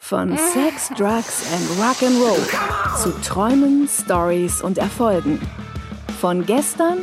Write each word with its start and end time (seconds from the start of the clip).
Von 0.00 0.36
Sex, 0.36 0.90
Drugs 0.90 1.50
and 1.52 1.66
Rock'n'Roll 1.80 3.02
zu 3.02 3.10
Träumen, 3.22 3.88
Stories 3.88 4.60
und 4.60 4.76
Erfolgen. 4.76 5.40
Von 6.20 6.44
gestern, 6.44 6.98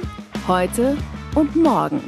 heute 0.47 0.95
und 1.33 1.55
morgen. 1.55 2.01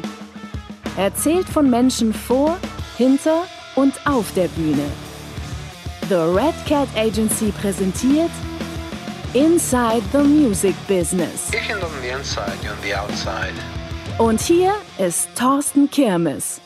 Erzählt 0.95 1.49
von 1.49 1.69
Menschen 1.69 2.13
vor, 2.13 2.57
hinter 2.95 3.45
und 3.75 3.93
auf 4.05 4.31
der 4.35 4.47
Bühne. 4.49 4.85
The 6.09 6.15
Red 6.15 6.53
Cat 6.67 6.87
Agency 6.95 7.51
präsentiert 7.59 8.31
Inside 9.33 10.03
the 10.11 10.19
Music 10.19 10.75
Business. 10.87 11.49
Ich 11.51 11.67
bin 11.67 11.77
on 11.77 11.89
the 12.01 12.09
inside, 12.09 12.53
you're 12.61 12.71
on 12.71 12.83
the 12.83 12.93
outside. 12.93 13.53
Und 14.19 14.41
hier 14.41 14.73
ist 14.99 15.27
Thorsten 15.35 15.89
Kirmes. 15.89 16.61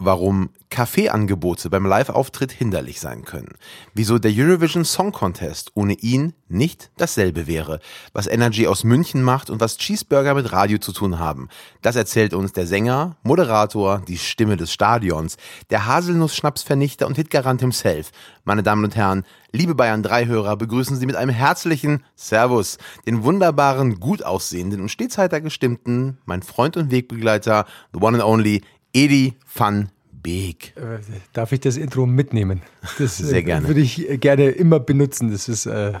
Warum 0.00 0.50
Kaffeeangebote 0.70 1.68
beim 1.68 1.84
Live-Auftritt 1.84 2.52
hinderlich 2.52 3.00
sein 3.00 3.24
können, 3.24 3.54
wieso 3.92 4.18
der 4.18 4.32
Eurovision 4.34 4.84
Song 4.84 5.12
Contest 5.12 5.72
ohne 5.74 5.94
ihn 5.94 6.32
nicht 6.48 6.90
dasselbe 6.96 7.46
wäre, 7.46 7.80
was 8.12 8.26
Energy 8.26 8.66
aus 8.66 8.82
München 8.82 9.22
macht 9.22 9.50
und 9.50 9.60
was 9.60 9.76
Cheeseburger 9.76 10.34
mit 10.34 10.52
Radio 10.52 10.78
zu 10.78 10.92
tun 10.92 11.18
haben. 11.18 11.48
Das 11.82 11.96
erzählt 11.96 12.34
uns 12.34 12.52
der 12.52 12.66
Sänger, 12.66 13.16
Moderator, 13.22 14.02
die 14.08 14.18
Stimme 14.18 14.56
des 14.56 14.72
Stadions, 14.72 15.36
der 15.68 15.86
Haselnuss-Schnapsvernichter 15.86 17.06
und 17.06 17.16
Hitgarant 17.16 17.60
himself. 17.60 18.10
Meine 18.44 18.62
Damen 18.62 18.84
und 18.84 18.96
Herren, 18.96 19.24
liebe 19.52 19.74
Bayern 19.74 20.02
3-Hörer, 20.02 20.56
begrüßen 20.56 20.96
Sie 20.96 21.06
mit 21.06 21.16
einem 21.16 21.30
herzlichen 21.30 22.04
Servus 22.14 22.78
den 23.06 23.22
wunderbaren, 23.22 24.00
gut 24.00 24.24
aussehenden 24.24 24.80
und 24.80 24.88
stets 24.88 25.18
heiter 25.18 25.40
gestimmten, 25.40 26.18
mein 26.24 26.42
Freund 26.42 26.76
und 26.76 26.90
Wegbegleiter, 26.90 27.66
the 27.92 28.00
one 28.00 28.16
and 28.16 28.24
only 28.24 28.62
Edi 28.92 29.34
van 29.54 29.90
Beek. 30.22 30.74
Äh, 30.76 30.98
Darf 31.32 31.52
ich 31.52 31.60
das 31.60 31.76
Intro 31.76 32.06
mitnehmen? 32.06 32.62
Das 32.98 33.16
Sehr 33.18 33.38
äh, 33.38 33.42
gerne. 33.42 33.68
würde 33.68 33.80
ich 33.80 34.20
gerne 34.20 34.50
immer 34.50 34.80
benutzen. 34.80 35.30
Das 35.30 35.48
ist 35.48 35.66
äh, 35.66 35.90
äh, 35.90 35.98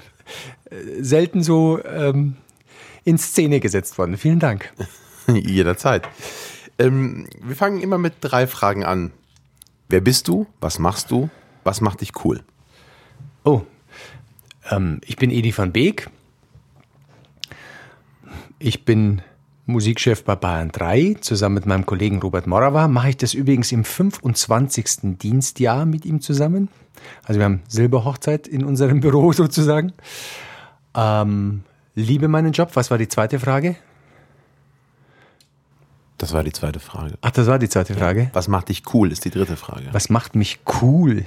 selten 1.00 1.42
so 1.42 1.82
ähm, 1.84 2.36
in 3.04 3.18
Szene 3.18 3.60
gesetzt 3.60 3.98
worden. 3.98 4.16
Vielen 4.16 4.40
Dank. 4.40 4.72
Jederzeit. 5.26 6.08
Ähm, 6.78 7.26
wir 7.42 7.56
fangen 7.56 7.80
immer 7.80 7.98
mit 7.98 8.14
drei 8.20 8.46
Fragen 8.46 8.84
an. 8.84 9.12
Wer 9.88 10.00
bist 10.00 10.28
du? 10.28 10.46
Was 10.60 10.78
machst 10.78 11.10
du? 11.10 11.30
Was 11.64 11.80
macht 11.80 12.00
dich 12.00 12.24
cool? 12.24 12.42
Oh, 13.44 13.62
ähm, 14.70 15.00
ich 15.04 15.16
bin 15.16 15.30
Edi 15.30 15.56
van 15.56 15.72
Beek. 15.72 16.08
Ich 18.58 18.84
bin 18.84 19.22
Musikchef 19.70 20.24
bei 20.24 20.36
Bayern 20.36 20.70
3. 20.70 21.16
Zusammen 21.20 21.54
mit 21.56 21.66
meinem 21.66 21.86
Kollegen 21.86 22.20
Robert 22.20 22.46
Morawa 22.46 22.88
mache 22.88 23.10
ich 23.10 23.16
das 23.16 23.34
übrigens 23.34 23.72
im 23.72 23.84
25. 23.84 25.18
Dienstjahr 25.18 25.86
mit 25.86 26.04
ihm 26.04 26.20
zusammen. 26.20 26.68
Also 27.24 27.40
wir 27.40 27.44
haben 27.44 27.62
Silberhochzeit 27.68 28.46
in 28.46 28.64
unserem 28.64 29.00
Büro 29.00 29.32
sozusagen. 29.32 29.92
Ähm, 30.94 31.62
liebe 31.94 32.28
meinen 32.28 32.52
Job. 32.52 32.70
Was 32.74 32.90
war 32.90 32.98
die 32.98 33.08
zweite 33.08 33.38
Frage? 33.38 33.76
Das 36.18 36.34
war 36.34 36.44
die 36.44 36.52
zweite 36.52 36.80
Frage. 36.80 37.14
Ach, 37.22 37.30
das 37.30 37.46
war 37.46 37.58
die 37.58 37.68
zweite 37.68 37.94
Frage. 37.94 38.30
Was 38.34 38.46
macht 38.46 38.68
dich 38.68 38.82
cool, 38.92 39.10
ist 39.10 39.24
die 39.24 39.30
dritte 39.30 39.56
Frage. 39.56 39.86
Was 39.92 40.10
macht 40.10 40.34
mich 40.34 40.60
cool? 40.82 41.24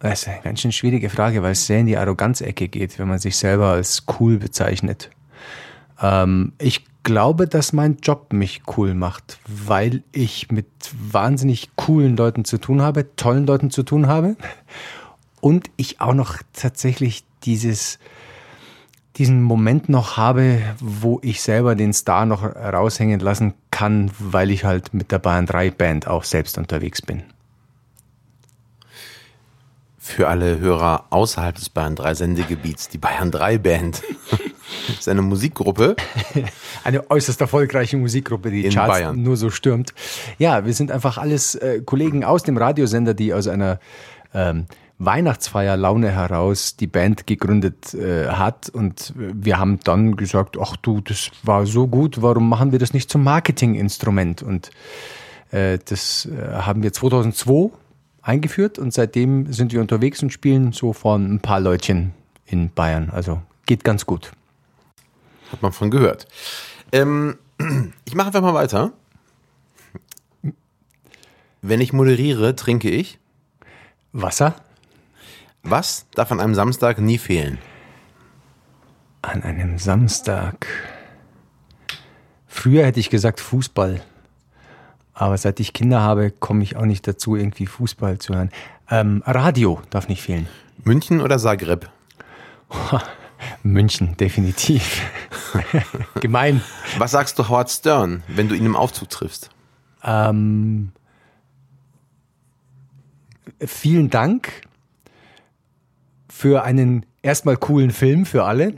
Das 0.00 0.20
ist 0.20 0.28
eine 0.28 0.42
ganz 0.42 0.60
schön 0.60 0.72
schwierige 0.72 1.08
Frage, 1.08 1.42
weil 1.42 1.52
es 1.52 1.66
sehr 1.66 1.80
in 1.80 1.86
die 1.86 1.96
Arroganzecke 1.96 2.68
geht, 2.68 2.98
wenn 2.98 3.08
man 3.08 3.18
sich 3.18 3.38
selber 3.38 3.68
als 3.68 4.04
cool 4.20 4.36
bezeichnet. 4.36 5.08
Ähm, 5.98 6.52
ich 6.58 6.84
glaube, 7.04 7.46
dass 7.46 7.72
mein 7.72 7.98
Job 8.02 8.32
mich 8.32 8.62
cool 8.76 8.94
macht, 8.94 9.38
weil 9.46 10.02
ich 10.10 10.50
mit 10.50 10.66
wahnsinnig 10.92 11.70
coolen 11.76 12.16
Leuten 12.16 12.44
zu 12.44 12.58
tun 12.58 12.82
habe, 12.82 13.14
tollen 13.14 13.46
Leuten 13.46 13.70
zu 13.70 13.84
tun 13.84 14.08
habe 14.08 14.36
und 15.40 15.70
ich 15.76 16.00
auch 16.00 16.14
noch 16.14 16.38
tatsächlich 16.52 17.24
dieses 17.44 18.00
diesen 19.16 19.42
Moment 19.42 19.88
noch 19.88 20.16
habe, 20.16 20.60
wo 20.80 21.20
ich 21.22 21.40
selber 21.40 21.76
den 21.76 21.92
Star 21.92 22.26
noch 22.26 22.42
raushängen 22.42 23.20
lassen 23.20 23.54
kann, 23.70 24.10
weil 24.18 24.50
ich 24.50 24.64
halt 24.64 24.92
mit 24.92 25.12
der 25.12 25.20
Bayern 25.20 25.46
3 25.46 25.70
Band 25.70 26.08
auch 26.08 26.24
selbst 26.24 26.58
unterwegs 26.58 27.00
bin. 27.00 27.22
Für 29.98 30.28
alle 30.28 30.58
Hörer 30.58 31.06
außerhalb 31.10 31.54
des 31.54 31.68
Bayern 31.68 31.94
3 31.94 32.14
Sendegebiets, 32.14 32.88
die 32.88 32.98
Bayern 32.98 33.30
3 33.30 33.58
Band 33.58 34.02
ist 34.88 35.08
eine 35.08 35.22
Musikgruppe. 35.22 35.96
Eine 36.84 37.10
äußerst 37.10 37.40
erfolgreiche 37.40 37.96
Musikgruppe, 37.96 38.50
die 38.50 38.64
In 38.66 38.72
Charts 38.72 38.98
Bayern. 38.98 39.22
nur 39.22 39.36
so 39.36 39.50
stürmt. 39.50 39.94
Ja, 40.38 40.66
wir 40.66 40.74
sind 40.74 40.90
einfach 40.90 41.16
alles 41.16 41.54
äh, 41.54 41.80
Kollegen 41.82 42.24
aus 42.24 42.42
dem 42.42 42.58
Radiosender, 42.58 43.14
die 43.14 43.32
aus 43.32 43.48
einer 43.48 43.78
ähm, 44.34 44.66
Weihnachtsfeierlaune 44.98 46.10
heraus 46.10 46.76
die 46.76 46.86
Band 46.86 47.26
gegründet 47.26 47.94
äh, 47.94 48.28
hat. 48.28 48.68
Und 48.68 49.12
wir 49.16 49.58
haben 49.58 49.80
dann 49.84 50.16
gesagt, 50.16 50.56
ach 50.60 50.76
du, 50.76 51.00
das 51.00 51.30
war 51.42 51.66
so 51.66 51.86
gut, 51.86 52.22
warum 52.22 52.48
machen 52.48 52.72
wir 52.72 52.78
das 52.78 52.92
nicht 52.92 53.10
zum 53.10 53.24
Marketinginstrument? 53.24 54.42
Und 54.42 54.70
äh, 55.50 55.78
das 55.84 56.26
äh, 56.26 56.52
haben 56.52 56.82
wir 56.82 56.92
2002 56.92 57.70
eingeführt 58.22 58.78
und 58.78 58.92
seitdem 58.92 59.52
sind 59.52 59.72
wir 59.72 59.80
unterwegs 59.80 60.22
und 60.22 60.32
spielen 60.32 60.72
so 60.72 60.92
von 60.92 61.34
ein 61.34 61.40
paar 61.40 61.60
Leutchen 61.60 62.12
in 62.46 62.70
Bayern. 62.70 63.10
Also 63.10 63.40
geht 63.66 63.84
ganz 63.84 64.06
gut. 64.06 64.32
Hat 65.54 65.62
man 65.62 65.72
von 65.72 65.92
gehört. 65.92 66.26
Ähm, 66.90 67.38
ich 68.04 68.16
mache 68.16 68.26
einfach 68.26 68.42
mal 68.42 68.54
weiter. 68.54 68.90
Wenn 71.62 71.80
ich 71.80 71.92
moderiere, 71.92 72.56
trinke 72.56 72.90
ich. 72.90 73.20
Wasser? 74.12 74.56
Was 75.62 76.06
darf 76.16 76.32
an 76.32 76.40
einem 76.40 76.56
Samstag 76.56 76.98
nie 76.98 77.18
fehlen? 77.18 77.58
An 79.22 79.44
einem 79.44 79.78
Samstag. 79.78 80.66
Früher 82.48 82.84
hätte 82.84 82.98
ich 82.98 83.10
gesagt 83.10 83.38
Fußball. 83.38 84.02
Aber 85.12 85.38
seit 85.38 85.60
ich 85.60 85.72
Kinder 85.72 86.00
habe, 86.00 86.32
komme 86.32 86.64
ich 86.64 86.74
auch 86.74 86.84
nicht 86.84 87.06
dazu, 87.06 87.36
irgendwie 87.36 87.66
Fußball 87.66 88.18
zu 88.18 88.34
hören. 88.34 88.50
Ähm, 88.90 89.22
Radio 89.24 89.80
darf 89.90 90.08
nicht 90.08 90.22
fehlen. 90.22 90.48
München 90.82 91.20
oder 91.20 91.38
Zagreb? 91.38 91.88
München, 93.62 94.16
definitiv. 94.16 95.02
Gemein. 96.20 96.62
Was 96.98 97.12
sagst 97.12 97.38
du 97.38 97.48
Howard 97.48 97.70
Stern, 97.70 98.22
wenn 98.28 98.48
du 98.48 98.54
ihn 98.54 98.66
im 98.66 98.76
Aufzug 98.76 99.10
triffst? 99.10 99.50
Ähm, 100.02 100.92
vielen 103.60 104.10
Dank 104.10 104.62
für 106.28 106.64
einen 106.64 107.06
erstmal 107.22 107.56
coolen 107.56 107.90
Film 107.90 108.26
für 108.26 108.44
alle 108.44 108.74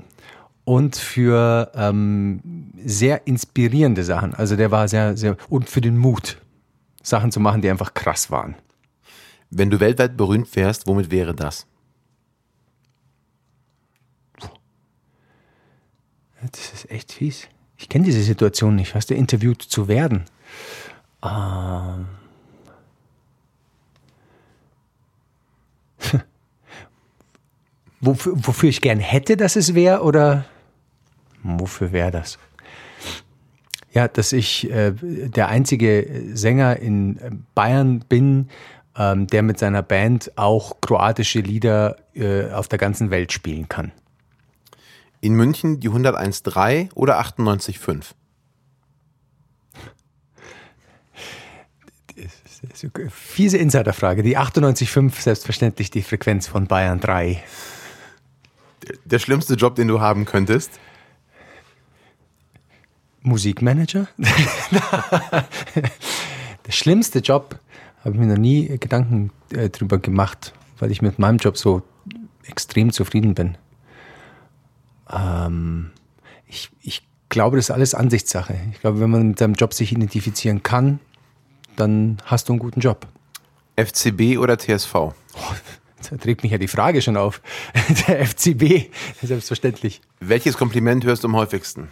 und 0.65 0.97
für 0.97 1.71
ähm, 1.75 2.73
sehr 2.85 3.27
inspirierende 3.27 4.05
Sachen. 4.05 4.35
Also 4.35 4.57
der 4.57 4.71
war 4.71 4.89
sehr, 4.89 5.17
sehr, 5.17 5.37
und 5.49 5.71
für 5.71 5.81
den 5.81 5.97
Mut, 5.97 6.39
Sachen 7.03 7.33
zu 7.33 7.41
machen, 7.41 7.63
die 7.63 7.71
einfach 7.71 7.95
krass 7.95 8.31
waren. 8.31 8.57
Wenn 9.51 9.71
du 9.71 9.81
weltweit 9.81 10.17
berühmt 10.17 10.55
wärst, 10.57 10.87
womit 10.87 11.11
wäre 11.11 11.35
das? 11.35 11.67
Das 16.51 16.73
ist 16.73 16.91
echt 16.91 17.13
fies. 17.13 17.49
Ich 17.79 17.89
kenne 17.89 18.05
diese 18.05 18.23
Situation 18.23 18.77
nicht. 18.77 18.95
Hast 18.95 19.11
du 19.11 19.15
interviewt 19.15 19.63
zu 19.63 19.89
werden? 19.89 20.25
Ähm. 21.23 22.07
wofür, 28.01 28.33
wofür 28.37 28.69
ich 28.69 28.81
gern 28.81 29.01
hätte, 29.01 29.37
dass 29.37 29.57
es 29.57 29.75
wäre, 29.75 30.03
oder 30.03 30.45
wofür 31.43 31.93
wäre 31.93 32.11
das? 32.11 32.39
Ja, 33.93 34.09
dass 34.09 34.33
ich 34.33 34.71
äh, 34.71 34.93
der 34.93 35.49
einzige 35.49 36.23
Sänger 36.35 36.77
in 36.77 37.19
äh, 37.19 37.31
Bayern 37.55 38.01
bin, 38.01 38.49
ähm, 38.97 39.27
der 39.27 39.43
mit 39.43 39.59
seiner 39.59 39.83
Band 39.83 40.33
auch 40.37 40.81
kroatische 40.81 41.41
Lieder 41.41 41.97
äh, 42.15 42.51
auf 42.51 42.69
der 42.69 42.79
ganzen 42.79 43.11
Welt 43.11 43.33
spielen 43.33 43.69
kann. 43.69 43.93
In 45.27 45.35
München 45.35 45.81
die 45.81 45.91
101.3 45.91 46.95
oder 46.95 47.19
98.5? 47.21 48.13
Fiese 53.11 53.59
Insiderfrage. 53.59 54.23
Die 54.23 54.39
98.5 54.39 55.21
selbstverständlich 55.21 55.91
die 55.91 56.03
Frequenz 56.03 56.47
von 56.47 56.69
Bayern 56.69 57.01
3. 57.01 57.43
Der 59.05 59.19
schlimmste 59.19 59.55
Job, 59.55 59.75
den 59.75 59.89
du 59.89 60.01
haben 60.01 60.27
könntest? 60.27 60.79
Musikmanager? 63.23 64.07
Der 66.67 66.71
schlimmste 66.73 67.19
Job, 67.19 67.59
habe 68.05 68.15
ich 68.15 68.21
mir 68.21 68.27
noch 68.27 68.39
nie 68.39 68.79
Gedanken 68.79 69.33
äh, 69.51 69.71
drüber 69.71 69.99
gemacht, 69.99 70.53
weil 70.79 70.93
ich 70.93 71.03
mit 71.03 71.19
meinem 71.19 71.39
Job 71.39 71.57
so 71.59 71.83
extrem 72.45 72.93
zufrieden 72.93 73.35
bin. 73.35 73.59
Ähm, 75.11 75.91
ich, 76.47 76.71
ich 76.83 77.07
glaube, 77.29 77.57
das 77.57 77.67
ist 77.67 77.71
alles 77.71 77.95
Ansichtssache. 77.95 78.59
Ich 78.73 78.81
glaube, 78.81 79.01
wenn 79.01 79.11
man 79.11 79.29
mit 79.29 79.39
seinem 79.39 79.55
Job 79.55 79.75
sich 79.75 79.93
identifizieren 79.93 80.63
kann, 80.63 81.01
dann 81.77 82.19
hast 82.25 82.49
du 82.49 82.53
einen 82.53 82.61
guten 82.61 82.81
Job. 82.81 83.07
FCB 83.77 84.39
oder 84.39 84.59
TSV? 84.59 85.13
Da 86.11 86.17
trägt 86.19 86.43
mich 86.43 86.53
ja 86.53 86.59
die 86.59 86.69
Frage 86.69 87.03
schon 87.03 87.17
auf. 87.17 87.41
Der 88.09 88.25
FCB, 88.27 88.91
selbstverständlich. 89.23 90.01
Welches 90.21 90.57
Kompliment 90.57 91.05
hörst 91.05 91.25
du 91.25 91.29
am 91.29 91.37
häufigsten? 91.37 91.89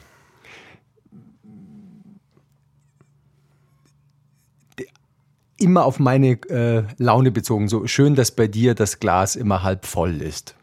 Immer 5.58 5.84
auf 5.84 5.98
meine 5.98 6.32
äh, 6.48 6.84
Laune 6.98 7.30
bezogen. 7.30 7.68
So 7.68 7.86
schön, 7.86 8.14
dass 8.14 8.32
bei 8.32 8.46
dir 8.46 8.74
das 8.74 9.00
Glas 9.00 9.36
immer 9.36 9.62
halb 9.62 9.86
voll 9.86 10.20
ist. 10.20 10.54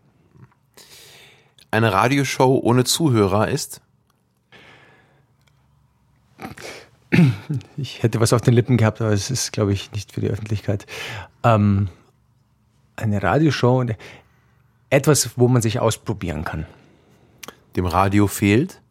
Eine 1.71 1.93
Radioshow 1.93 2.59
ohne 2.61 2.83
Zuhörer 2.83 3.47
ist? 3.47 3.81
Ich 7.77 8.03
hätte 8.03 8.19
was 8.19 8.33
auf 8.33 8.41
den 8.41 8.53
Lippen 8.53 8.77
gehabt, 8.77 9.01
aber 9.01 9.11
es 9.11 9.31
ist, 9.31 9.51
glaube 9.51 9.73
ich, 9.73 9.91
nicht 9.91 10.11
für 10.11 10.21
die 10.21 10.29
Öffentlichkeit. 10.29 10.85
Ähm, 11.43 11.89
eine 12.95 13.21
Radioshow, 13.21 13.85
etwas, 14.89 15.37
wo 15.37 15.47
man 15.47 15.61
sich 15.61 15.79
ausprobieren 15.79 16.43
kann. 16.43 16.65
Dem 17.75 17.85
Radio 17.85 18.27
fehlt? 18.27 18.81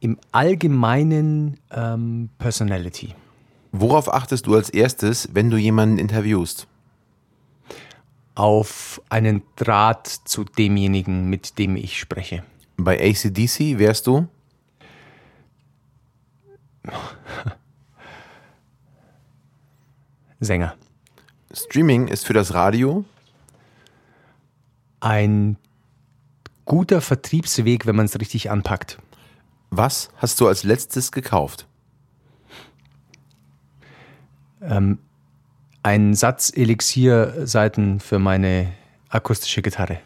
Im 0.00 0.18
Allgemeinen 0.32 1.58
ähm, 1.70 2.28
Personality. 2.38 3.14
Worauf 3.70 4.12
achtest 4.12 4.46
du 4.46 4.54
als 4.54 4.68
erstes, 4.68 5.30
wenn 5.32 5.50
du 5.50 5.56
jemanden 5.56 5.98
interviewst? 5.98 6.66
Auf 8.34 9.02
einen 9.08 9.42
Draht 9.56 10.06
zu 10.06 10.44
demjenigen, 10.44 11.28
mit 11.28 11.58
dem 11.58 11.76
ich 11.76 11.98
spreche. 11.98 12.42
Bei 12.76 12.98
ACDC 12.98 13.78
wärst 13.78 14.06
du? 14.06 14.26
Sänger. 20.40 20.74
Streaming 21.52 22.08
ist 22.08 22.26
für 22.26 22.32
das 22.32 22.54
Radio 22.54 23.04
Ein 25.00 25.56
guter 26.64 27.00
Vertriebsweg, 27.00 27.86
wenn 27.86 27.96
man 27.96 28.06
es 28.06 28.18
richtig 28.18 28.50
anpackt. 28.50 28.98
Was 29.70 30.10
hast 30.16 30.40
du 30.40 30.48
als 30.48 30.64
letztes 30.64 31.12
gekauft? 31.12 31.66
Ein 35.82 36.14
Satz 36.14 36.52
Elixier-Seiten 36.54 38.00
für 38.00 38.18
meine 38.18 38.72
akustische 39.08 39.62
Gitarre. 39.62 39.98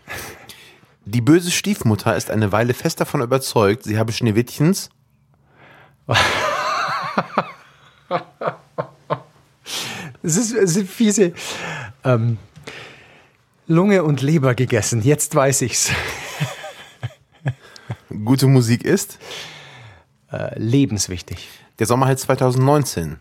Die 1.04 1.20
böse 1.20 1.50
Stiefmutter 1.50 2.16
ist 2.16 2.30
eine 2.30 2.50
Weile 2.50 2.74
fest 2.74 3.00
davon 3.00 3.20
überzeugt, 3.20 3.84
sie 3.84 3.98
habe 3.98 4.12
Schneewittchens 4.12 4.90
Es 10.22 10.36
ist, 10.36 10.50
sind 10.74 10.88
fiese 10.88 11.32
ähm, 12.02 12.38
Lunge 13.68 14.02
und 14.02 14.22
Leber 14.22 14.54
gegessen. 14.54 15.02
Jetzt 15.02 15.34
weiß 15.34 15.62
ich's. 15.62 15.90
gute 18.24 18.48
Musik 18.48 18.84
ist. 18.84 19.18
Äh, 20.32 20.58
lebenswichtig. 20.58 21.48
Der 21.78 21.86
Sommerhit 21.86 22.18
2019. 22.18 23.20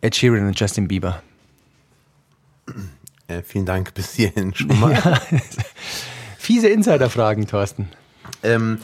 Ed 0.00 0.16
Sheeran 0.16 0.46
und 0.46 0.58
Justin 0.58 0.88
Bieber. 0.88 1.22
Äh, 3.28 3.42
vielen 3.42 3.66
Dank 3.66 3.94
bis 3.94 4.14
hierhin 4.14 4.54
schon 4.54 4.78
mal. 4.80 5.20
Fiese 6.38 6.68
Insiderfragen, 6.68 7.46
Thorsten. 7.46 7.88
Ähm, 8.42 8.78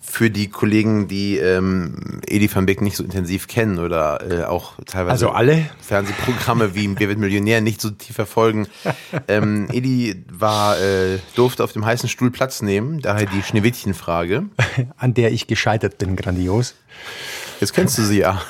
für 0.00 0.30
die 0.30 0.48
Kollegen, 0.48 1.06
die 1.06 1.36
ähm, 1.36 2.20
Edi 2.26 2.52
van 2.52 2.66
Beek 2.66 2.80
nicht 2.80 2.96
so 2.96 3.04
intensiv 3.04 3.46
kennen 3.46 3.78
oder 3.78 4.20
äh, 4.28 4.44
auch 4.44 4.74
teilweise 4.84 5.12
Also 5.12 5.30
alle? 5.30 5.66
Fernsehprogramme 5.80 6.74
wie 6.74 6.98
Wer 6.98 7.08
wird 7.08 7.18
Millionär 7.18 7.60
nicht 7.60 7.80
so 7.80 7.90
tief 7.90 8.16
verfolgen. 8.16 8.66
ähm, 9.28 9.68
Edi 9.70 10.24
war, 10.32 10.80
äh, 10.80 11.18
durfte 11.36 11.62
auf 11.62 11.72
dem 11.72 11.84
heißen 11.84 12.08
Stuhl 12.08 12.30
Platz 12.30 12.62
nehmen, 12.62 13.00
daher 13.00 13.26
die 13.26 13.42
Schneewittchenfrage. 13.42 14.46
An 14.96 15.14
der 15.14 15.30
ich 15.30 15.46
gescheitert 15.46 15.98
bin, 15.98 16.16
grandios. 16.16 16.74
Jetzt 17.60 17.74
kennst 17.74 17.98
du 17.98 18.02
sie 18.02 18.20
ja. 18.20 18.40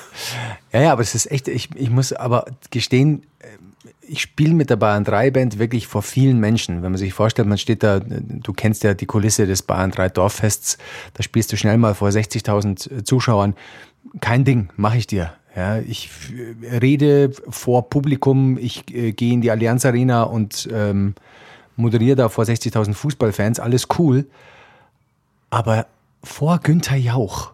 Ja, 0.72 0.82
ja, 0.82 0.92
aber 0.92 1.02
es 1.02 1.14
ist 1.14 1.30
echt, 1.30 1.48
ich, 1.48 1.68
ich 1.74 1.90
muss 1.90 2.12
aber 2.12 2.44
gestehen, 2.70 3.24
äh, 3.40 3.46
ich 4.02 4.20
spiele 4.20 4.54
mit 4.54 4.70
der 4.70 4.76
Bayern 4.76 5.04
3 5.04 5.30
Band 5.30 5.58
wirklich 5.58 5.86
vor 5.86 6.02
vielen 6.02 6.38
Menschen. 6.38 6.82
Wenn 6.82 6.92
man 6.92 6.98
sich 6.98 7.12
vorstellt, 7.12 7.48
man 7.48 7.58
steht 7.58 7.82
da, 7.82 8.00
du 8.00 8.52
kennst 8.52 8.82
ja 8.82 8.94
die 8.94 9.06
Kulisse 9.06 9.46
des 9.46 9.62
Bayern 9.62 9.90
3 9.90 10.08
Dorffests, 10.10 10.78
da 11.14 11.22
spielst 11.22 11.52
du 11.52 11.56
schnell 11.56 11.76
mal 11.76 11.94
vor 11.94 12.08
60.000 12.08 13.04
Zuschauern. 13.04 13.54
Kein 14.20 14.44
Ding, 14.44 14.68
mache 14.76 14.98
ich 14.98 15.06
dir. 15.06 15.32
Ja, 15.56 15.78
ich 15.78 16.10
äh, 16.62 16.78
rede 16.78 17.32
vor 17.48 17.90
Publikum, 17.90 18.58
ich 18.58 18.94
äh, 18.94 19.12
gehe 19.12 19.32
in 19.32 19.40
die 19.40 19.50
Allianz 19.50 19.84
Arena 19.84 20.22
und 20.22 20.68
ähm, 20.72 21.14
moderiere 21.76 22.16
da 22.16 22.28
vor 22.28 22.44
60.000 22.44 22.94
Fußballfans, 22.94 23.58
alles 23.58 23.88
cool. 23.98 24.26
Aber 25.50 25.86
vor 26.22 26.60
Günther 26.60 26.96
Jauch 26.96 27.52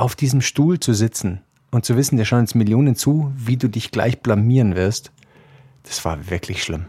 auf 0.00 0.16
diesem 0.16 0.40
Stuhl 0.40 0.80
zu 0.80 0.94
sitzen 0.94 1.42
und 1.70 1.84
zu 1.84 1.96
wissen, 1.96 2.16
der 2.16 2.24
schauen 2.24 2.40
jetzt 2.40 2.54
Millionen 2.54 2.96
zu, 2.96 3.32
wie 3.36 3.58
du 3.58 3.68
dich 3.68 3.90
gleich 3.90 4.20
blamieren 4.20 4.74
wirst, 4.74 5.12
das 5.82 6.04
war 6.04 6.30
wirklich 6.30 6.62
schlimm. 6.62 6.86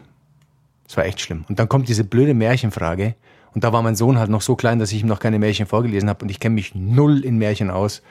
Das 0.87 0.97
war 0.97 1.05
echt 1.05 1.19
schlimm. 1.19 1.45
Und 1.49 1.59
dann 1.59 1.69
kommt 1.69 1.89
diese 1.89 2.03
blöde 2.03 2.33
Märchenfrage. 2.33 3.15
Und 3.53 3.63
da 3.63 3.73
war 3.73 3.81
mein 3.81 3.95
Sohn 3.95 4.17
halt 4.17 4.29
noch 4.29 4.41
so 4.41 4.55
klein, 4.55 4.79
dass 4.79 4.91
ich 4.91 5.01
ihm 5.01 5.07
noch 5.07 5.19
keine 5.19 5.39
Märchen 5.39 5.67
vorgelesen 5.67 6.09
habe. 6.09 6.23
Und 6.23 6.29
ich 6.29 6.39
kenne 6.39 6.55
mich 6.55 6.73
null 6.73 7.23
in 7.25 7.37
Märchen 7.37 7.69
aus. 7.69 8.01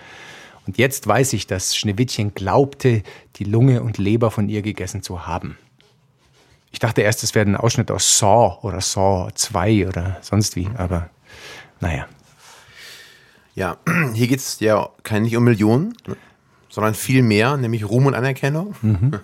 Und 0.67 0.77
jetzt 0.77 1.07
weiß 1.07 1.33
ich, 1.33 1.47
dass 1.47 1.77
Schneewittchen 1.77 2.35
glaubte, 2.35 3.03
die 3.37 3.45
Lunge 3.45 3.83
und 3.83 3.99
Leber 3.99 4.31
von 4.31 4.49
ihr 4.49 4.63
gegessen 4.63 5.03
zu 5.03 5.27
haben. 5.27 5.57
Ich 6.73 6.79
dachte 6.79 7.01
erst, 7.01 7.23
es 7.23 7.35
wäre 7.35 7.47
ein 7.47 7.57
Ausschnitt 7.57 7.91
aus 7.91 8.19
Saw 8.19 8.59
oder 8.63 8.81
Saw 8.81 9.31
2 9.35 9.89
oder 9.89 10.19
sonst 10.21 10.57
wie. 10.57 10.69
Aber 10.77 11.09
naja, 11.81 12.07
Ja, 13.61 13.77
hier 14.15 14.27
geht 14.27 14.39
es 14.39 14.59
ja 14.61 14.89
kein, 15.03 15.25
nicht 15.25 15.37
um 15.37 15.45
Millionen, 15.45 15.95
sondern 16.71 16.95
viel 16.95 17.23
mehr, 17.23 17.59
nämlich 17.59 17.87
Ruhm 17.87 18.07
und 18.07 18.15
Anerkennung. 18.15 18.75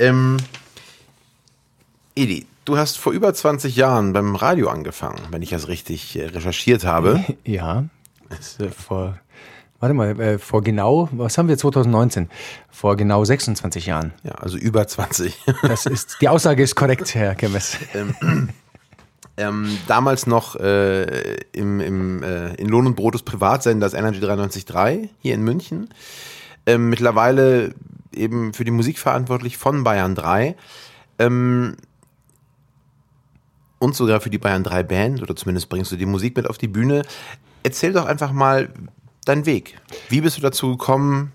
ähm, 0.00 0.38
Edi, 2.16 2.48
du 2.64 2.76
hast 2.76 2.98
vor 2.98 3.12
über 3.12 3.32
20 3.32 3.76
Jahren 3.76 4.12
beim 4.12 4.34
Radio 4.34 4.68
angefangen, 4.68 5.20
wenn 5.30 5.40
ich 5.42 5.50
das 5.50 5.68
richtig 5.68 6.18
äh, 6.18 6.26
recherchiert 6.26 6.84
habe. 6.84 7.24
Ja, 7.44 7.84
das 8.28 8.40
ist, 8.40 8.60
äh, 8.60 8.70
vor, 8.70 9.20
warte 9.78 9.94
mal, 9.94 10.18
äh, 10.20 10.38
vor 10.40 10.64
genau, 10.64 11.08
was 11.12 11.38
haben 11.38 11.46
wir 11.46 11.56
2019? 11.56 12.28
Vor 12.68 12.96
genau 12.96 13.24
26 13.24 13.86
Jahren. 13.86 14.14
Ja, 14.24 14.32
also 14.32 14.58
über 14.58 14.84
20. 14.88 15.44
Das 15.62 15.86
ist, 15.86 16.16
die 16.20 16.28
Aussage 16.28 16.64
ist 16.64 16.74
korrekt, 16.74 17.14
Herr 17.14 17.36
Kemmes. 17.36 17.76
ähm, 19.38 19.78
damals 19.86 20.26
noch 20.26 20.56
äh, 20.56 21.36
im, 21.52 21.80
im, 21.80 22.22
äh, 22.22 22.54
in 22.54 22.68
Lohn 22.68 22.86
und 22.86 22.96
Brot 22.96 23.14
des 23.14 23.22
Privatsenders 23.22 23.94
Energy 23.94 24.18
93.3 24.18 25.08
hier 25.20 25.34
in 25.34 25.42
München. 25.42 25.88
Ähm, 26.66 26.90
mittlerweile 26.90 27.72
eben 28.12 28.52
für 28.52 28.64
die 28.64 28.72
Musik 28.72 28.98
verantwortlich 28.98 29.56
von 29.56 29.84
Bayern 29.84 30.16
3. 30.16 30.56
Ähm, 31.20 31.76
und 33.78 33.94
sogar 33.94 34.20
für 34.20 34.30
die 34.30 34.38
Bayern 34.38 34.64
3 34.64 34.82
Band, 34.82 35.22
oder 35.22 35.36
zumindest 35.36 35.68
bringst 35.68 35.92
du 35.92 35.96
die 35.96 36.06
Musik 36.06 36.36
mit 36.36 36.50
auf 36.50 36.58
die 36.58 36.66
Bühne. 36.66 37.02
Erzähl 37.62 37.92
doch 37.92 38.06
einfach 38.06 38.32
mal 38.32 38.70
deinen 39.24 39.46
Weg. 39.46 39.78
Wie 40.08 40.20
bist 40.20 40.36
du 40.36 40.40
dazu 40.40 40.72
gekommen, 40.72 41.32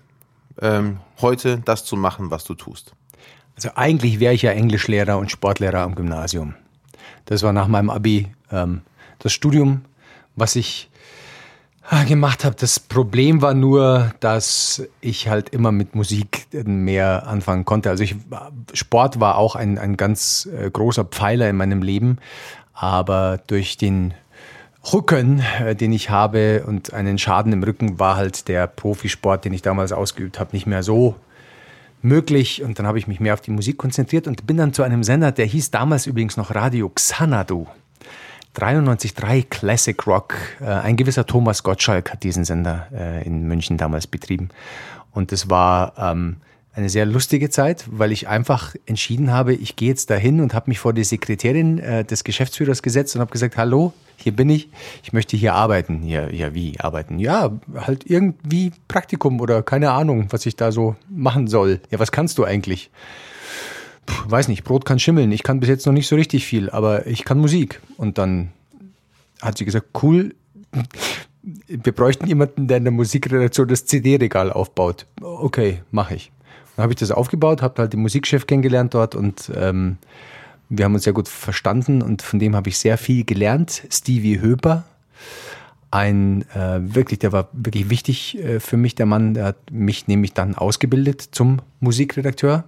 ähm, 0.60 0.98
heute 1.22 1.62
das 1.64 1.86
zu 1.86 1.96
machen, 1.96 2.30
was 2.30 2.44
du 2.44 2.54
tust? 2.54 2.92
Also 3.56 3.70
eigentlich 3.76 4.20
wäre 4.20 4.34
ich 4.34 4.42
ja 4.42 4.50
Englischlehrer 4.50 5.16
und 5.16 5.30
Sportlehrer 5.30 5.80
am 5.80 5.94
Gymnasium. 5.94 6.54
Das 7.26 7.42
war 7.42 7.52
nach 7.52 7.68
meinem 7.68 7.90
Abi 7.90 8.28
ähm, 8.50 8.82
das 9.18 9.32
Studium, 9.32 9.82
was 10.36 10.56
ich 10.56 10.90
äh, 11.90 12.04
gemacht 12.04 12.44
habe. 12.44 12.56
Das 12.58 12.80
Problem 12.80 13.42
war 13.42 13.54
nur, 13.54 14.12
dass 14.20 14.82
ich 15.00 15.28
halt 15.28 15.50
immer 15.50 15.72
mit 15.72 15.94
Musik 15.94 16.46
mehr 16.64 17.26
anfangen 17.26 17.64
konnte. 17.64 17.90
Also 17.90 18.04
ich, 18.04 18.16
Sport 18.72 19.20
war 19.20 19.36
auch 19.36 19.54
ein, 19.54 19.78
ein 19.78 19.96
ganz 19.96 20.46
äh, 20.46 20.70
großer 20.70 21.04
Pfeiler 21.04 21.48
in 21.48 21.56
meinem 21.56 21.82
Leben, 21.82 22.18
aber 22.72 23.40
durch 23.46 23.76
den 23.76 24.14
Rücken, 24.92 25.42
äh, 25.62 25.74
den 25.74 25.92
ich 25.92 26.10
habe 26.10 26.64
und 26.66 26.92
einen 26.92 27.18
Schaden 27.18 27.52
im 27.52 27.62
Rücken, 27.62 27.98
war 27.98 28.16
halt 28.16 28.48
der 28.48 28.66
Profisport, 28.66 29.44
den 29.44 29.52
ich 29.52 29.62
damals 29.62 29.92
ausgeübt 29.92 30.40
habe, 30.40 30.50
nicht 30.52 30.66
mehr 30.66 30.82
so 30.82 31.16
möglich. 32.04 32.62
Und 32.62 32.78
dann 32.78 32.86
habe 32.86 32.98
ich 32.98 33.06
mich 33.06 33.18
mehr 33.18 33.34
auf 33.34 33.40
die 33.40 33.50
Musik 33.50 33.78
konzentriert 33.78 34.26
und 34.26 34.46
bin 34.46 34.56
dann 34.56 34.72
zu 34.72 34.82
einem 34.82 35.02
Sender, 35.02 35.32
der 35.32 35.46
hieß 35.46 35.70
damals 35.70 36.06
übrigens 36.06 36.36
noch 36.36 36.54
Radio 36.54 36.88
Xanadu. 36.88 37.66
93.3 38.56 39.46
Classic 39.48 40.06
Rock. 40.06 40.34
Äh, 40.60 40.66
ein 40.66 40.96
gewisser 40.96 41.26
Thomas 41.26 41.62
Gottschalk 41.62 42.12
hat 42.12 42.22
diesen 42.22 42.44
Sender 42.44 42.86
äh, 42.92 43.26
in 43.26 43.48
München 43.48 43.76
damals 43.78 44.06
betrieben. 44.06 44.50
Und 45.10 45.32
es 45.32 45.50
war 45.50 45.94
ähm, 45.98 46.36
eine 46.74 46.88
sehr 46.88 47.06
lustige 47.06 47.50
Zeit, 47.50 47.84
weil 47.90 48.10
ich 48.10 48.28
einfach 48.28 48.74
entschieden 48.86 49.30
habe, 49.30 49.54
ich 49.54 49.76
gehe 49.76 49.88
jetzt 49.88 50.10
dahin 50.10 50.40
und 50.40 50.54
habe 50.54 50.70
mich 50.70 50.80
vor 50.80 50.92
die 50.92 51.04
Sekretärin 51.04 51.78
äh, 51.78 52.04
des 52.04 52.24
Geschäftsführers 52.24 52.82
gesetzt 52.82 53.14
und 53.14 53.20
habe 53.20 53.30
gesagt, 53.30 53.56
hallo, 53.56 53.92
hier 54.16 54.32
bin 54.32 54.50
ich, 54.50 54.68
ich 55.02 55.12
möchte 55.12 55.36
hier 55.36 55.54
arbeiten. 55.54 56.06
Ja, 56.06 56.28
ja, 56.28 56.54
wie 56.54 56.78
arbeiten? 56.80 57.18
Ja, 57.18 57.52
halt 57.74 58.08
irgendwie 58.10 58.72
Praktikum 58.88 59.40
oder 59.40 59.62
keine 59.62 59.92
Ahnung, 59.92 60.26
was 60.30 60.46
ich 60.46 60.56
da 60.56 60.72
so 60.72 60.96
machen 61.08 61.46
soll. 61.46 61.80
Ja, 61.90 61.98
was 62.00 62.10
kannst 62.10 62.38
du 62.38 62.44
eigentlich? 62.44 62.90
Puh, 64.06 64.30
weiß 64.30 64.48
nicht, 64.48 64.64
Brot 64.64 64.84
kann 64.84 64.98
schimmeln. 64.98 65.30
Ich 65.32 65.44
kann 65.44 65.60
bis 65.60 65.68
jetzt 65.68 65.86
noch 65.86 65.92
nicht 65.92 66.08
so 66.08 66.16
richtig 66.16 66.44
viel, 66.44 66.70
aber 66.70 67.06
ich 67.06 67.24
kann 67.24 67.38
Musik. 67.38 67.80
Und 67.96 68.18
dann 68.18 68.50
hat 69.40 69.58
sie 69.58 69.64
gesagt, 69.64 69.88
cool, 70.02 70.34
wir 71.42 71.92
bräuchten 71.92 72.26
jemanden, 72.26 72.66
der 72.66 72.78
in 72.78 72.84
der 72.84 72.92
Musikredaktion 72.92 73.68
das 73.68 73.86
CD-Regal 73.86 74.50
aufbaut. 74.52 75.06
Okay, 75.20 75.82
mache 75.90 76.16
ich. 76.16 76.32
Dann 76.76 76.84
habe 76.84 76.92
ich 76.92 76.98
das 76.98 77.10
aufgebaut, 77.10 77.62
habe 77.62 77.82
halt 77.82 77.92
den 77.92 78.00
Musikchef 78.00 78.46
kennengelernt 78.46 78.94
dort 78.94 79.14
und 79.14 79.50
ähm, 79.54 79.98
wir 80.68 80.84
haben 80.84 80.94
uns 80.94 81.04
sehr 81.04 81.12
gut 81.12 81.28
verstanden 81.28 82.02
und 82.02 82.22
von 82.22 82.38
dem 82.38 82.56
habe 82.56 82.68
ich 82.68 82.78
sehr 82.78 82.98
viel 82.98 83.24
gelernt. 83.24 83.84
Stevie 83.90 84.40
Höper, 84.40 84.84
ein 85.90 86.42
äh, 86.50 86.80
wirklich, 86.82 87.20
der 87.20 87.32
war 87.32 87.48
wirklich 87.52 87.88
wichtig 87.90 88.38
äh, 88.38 88.58
für 88.58 88.76
mich, 88.76 88.96
der 88.96 89.06
Mann, 89.06 89.34
der 89.34 89.44
hat 89.44 89.70
mich 89.70 90.08
nämlich 90.08 90.32
dann 90.32 90.56
ausgebildet 90.56 91.28
zum 91.30 91.60
Musikredakteur. 91.78 92.64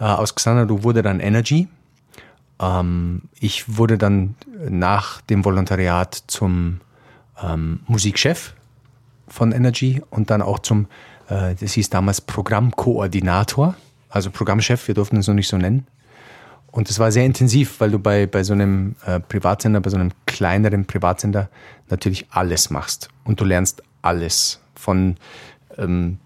Äh, 0.00 0.04
aus 0.04 0.34
Xanadu 0.34 0.82
wurde 0.82 1.02
dann 1.02 1.20
Energy. 1.20 1.68
Ähm, 2.60 3.22
ich 3.38 3.76
wurde 3.76 3.98
dann 3.98 4.34
nach 4.68 5.20
dem 5.22 5.44
Volontariat 5.44 6.24
zum 6.26 6.80
ähm, 7.40 7.80
Musikchef 7.86 8.54
von 9.28 9.52
Energy 9.52 10.02
und 10.10 10.30
dann 10.30 10.42
auch 10.42 10.58
zum, 10.58 10.88
das 11.28 11.72
hieß 11.72 11.90
damals 11.90 12.20
Programmkoordinator, 12.20 13.74
also 14.08 14.30
Programmchef, 14.30 14.88
wir 14.88 14.94
durften 14.94 15.18
es 15.18 15.28
noch 15.28 15.34
nicht 15.34 15.48
so 15.48 15.58
nennen. 15.58 15.86
Und 16.70 16.90
es 16.90 16.98
war 16.98 17.10
sehr 17.10 17.24
intensiv, 17.24 17.80
weil 17.80 17.90
du 17.90 17.98
bei, 17.98 18.26
bei 18.26 18.44
so 18.44 18.52
einem 18.52 18.94
äh, 19.06 19.20
Privatsender, 19.20 19.80
bei 19.80 19.90
so 19.90 19.96
einem 19.96 20.12
kleineren 20.26 20.84
Privatsender 20.84 21.48
natürlich 21.88 22.26
alles 22.30 22.70
machst. 22.70 23.08
Und 23.24 23.40
du 23.40 23.44
lernst 23.44 23.82
alles. 24.02 24.60
Von 24.74 25.16
ähm, 25.76 26.18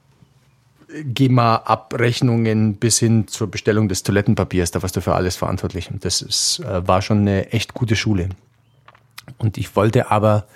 GEMA-Abrechnungen 0.88 2.74
bis 2.74 2.98
hin 2.98 3.28
zur 3.28 3.50
Bestellung 3.50 3.88
des 3.88 4.02
Toilettenpapiers. 4.02 4.72
Da 4.72 4.82
warst 4.82 4.96
du 4.96 5.00
für 5.00 5.14
alles 5.14 5.36
verantwortlich. 5.36 5.90
Und 5.90 6.04
das 6.04 6.22
ist, 6.22 6.60
äh, 6.60 6.86
war 6.86 7.02
schon 7.02 7.20
eine 7.20 7.52
echt 7.52 7.72
gute 7.72 7.96
Schule. 7.96 8.28
Und 9.38 9.58
ich 9.58 9.74
wollte 9.76 10.10
aber 10.10 10.46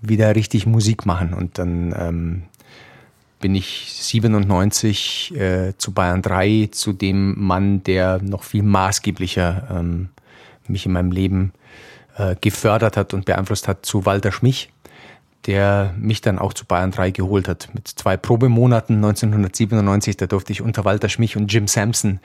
wieder 0.00 0.34
richtig 0.36 0.64
Musik 0.64 1.06
machen. 1.06 1.34
Und 1.34 1.58
dann 1.58 1.94
ähm, 1.98 2.42
bin 3.40 3.54
ich 3.54 3.92
97 3.92 5.34
äh, 5.36 5.72
zu 5.78 5.92
Bayern 5.92 6.22
3, 6.22 6.68
zu 6.72 6.92
dem 6.92 7.38
Mann, 7.38 7.82
der 7.84 8.20
noch 8.22 8.42
viel 8.42 8.62
maßgeblicher 8.62 9.68
ähm, 9.70 10.08
mich 10.66 10.86
in 10.86 10.92
meinem 10.92 11.12
Leben 11.12 11.52
äh, 12.16 12.36
gefördert 12.40 12.96
hat 12.96 13.14
und 13.14 13.24
beeinflusst 13.24 13.68
hat, 13.68 13.86
zu 13.86 14.04
Walter 14.06 14.32
Schmich, 14.32 14.70
der 15.46 15.94
mich 15.96 16.20
dann 16.20 16.38
auch 16.38 16.52
zu 16.52 16.66
Bayern 16.66 16.90
3 16.90 17.10
geholt 17.10 17.48
hat. 17.48 17.70
Mit 17.72 17.88
zwei 17.88 18.16
Probemonaten 18.16 18.96
1997, 18.96 20.16
da 20.16 20.26
durfte 20.26 20.52
ich 20.52 20.60
unter 20.60 20.84
Walter 20.84 21.08
Schmich 21.08 21.36
und 21.36 21.52
Jim 21.52 21.68
Sampson, 21.68 22.20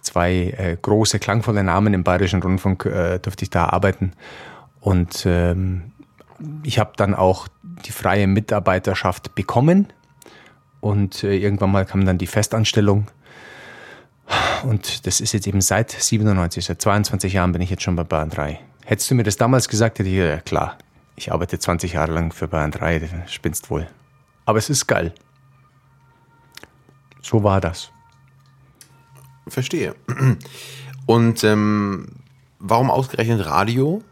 zwei 0.00 0.54
äh, 0.56 0.76
große, 0.80 1.18
klangvolle 1.18 1.64
Namen 1.64 1.94
im 1.94 2.04
Bayerischen 2.04 2.42
Rundfunk, 2.42 2.84
äh, 2.84 3.18
durfte 3.18 3.44
ich 3.44 3.50
da 3.50 3.66
arbeiten. 3.66 4.12
Und 4.80 5.24
ähm, 5.26 5.92
ich 6.62 6.78
habe 6.78 6.92
dann 6.96 7.14
auch 7.14 7.48
die 7.86 7.92
freie 7.92 8.26
Mitarbeiterschaft 8.26 9.34
bekommen 9.34 9.92
und 10.80 11.24
äh, 11.24 11.36
irgendwann 11.36 11.72
mal 11.72 11.84
kam 11.84 12.04
dann 12.04 12.18
die 12.18 12.26
Festanstellung. 12.26 13.06
Und 14.64 15.06
das 15.06 15.20
ist 15.20 15.32
jetzt 15.32 15.46
eben 15.46 15.60
seit 15.60 15.90
97, 15.90 16.64
seit 16.64 16.82
22 16.82 17.32
Jahren 17.32 17.52
bin 17.52 17.62
ich 17.62 17.70
jetzt 17.70 17.82
schon 17.82 17.96
bei 17.96 18.04
Bayern 18.04 18.30
3. 18.30 18.58
Hättest 18.84 19.10
du 19.10 19.14
mir 19.14 19.22
das 19.22 19.36
damals 19.36 19.68
gesagt, 19.68 19.98
hätte 19.98 20.08
ich 20.08 20.16
ja 20.16 20.38
klar, 20.40 20.78
ich 21.16 21.32
arbeite 21.32 21.58
20 21.58 21.94
Jahre 21.94 22.12
lang 22.12 22.32
für 22.32 22.48
Bayern 22.48 22.70
3, 22.70 22.98
du 22.98 23.06
spinnst 23.26 23.70
wohl. 23.70 23.86
Aber 24.44 24.58
es 24.58 24.70
ist 24.70 24.86
geil. 24.86 25.12
So 27.22 27.42
war 27.42 27.60
das. 27.60 27.90
Verstehe. 29.46 29.94
Und 31.06 31.44
ähm, 31.44 32.06
warum 32.58 32.90
ausgerechnet 32.90 33.46
Radio? 33.46 34.02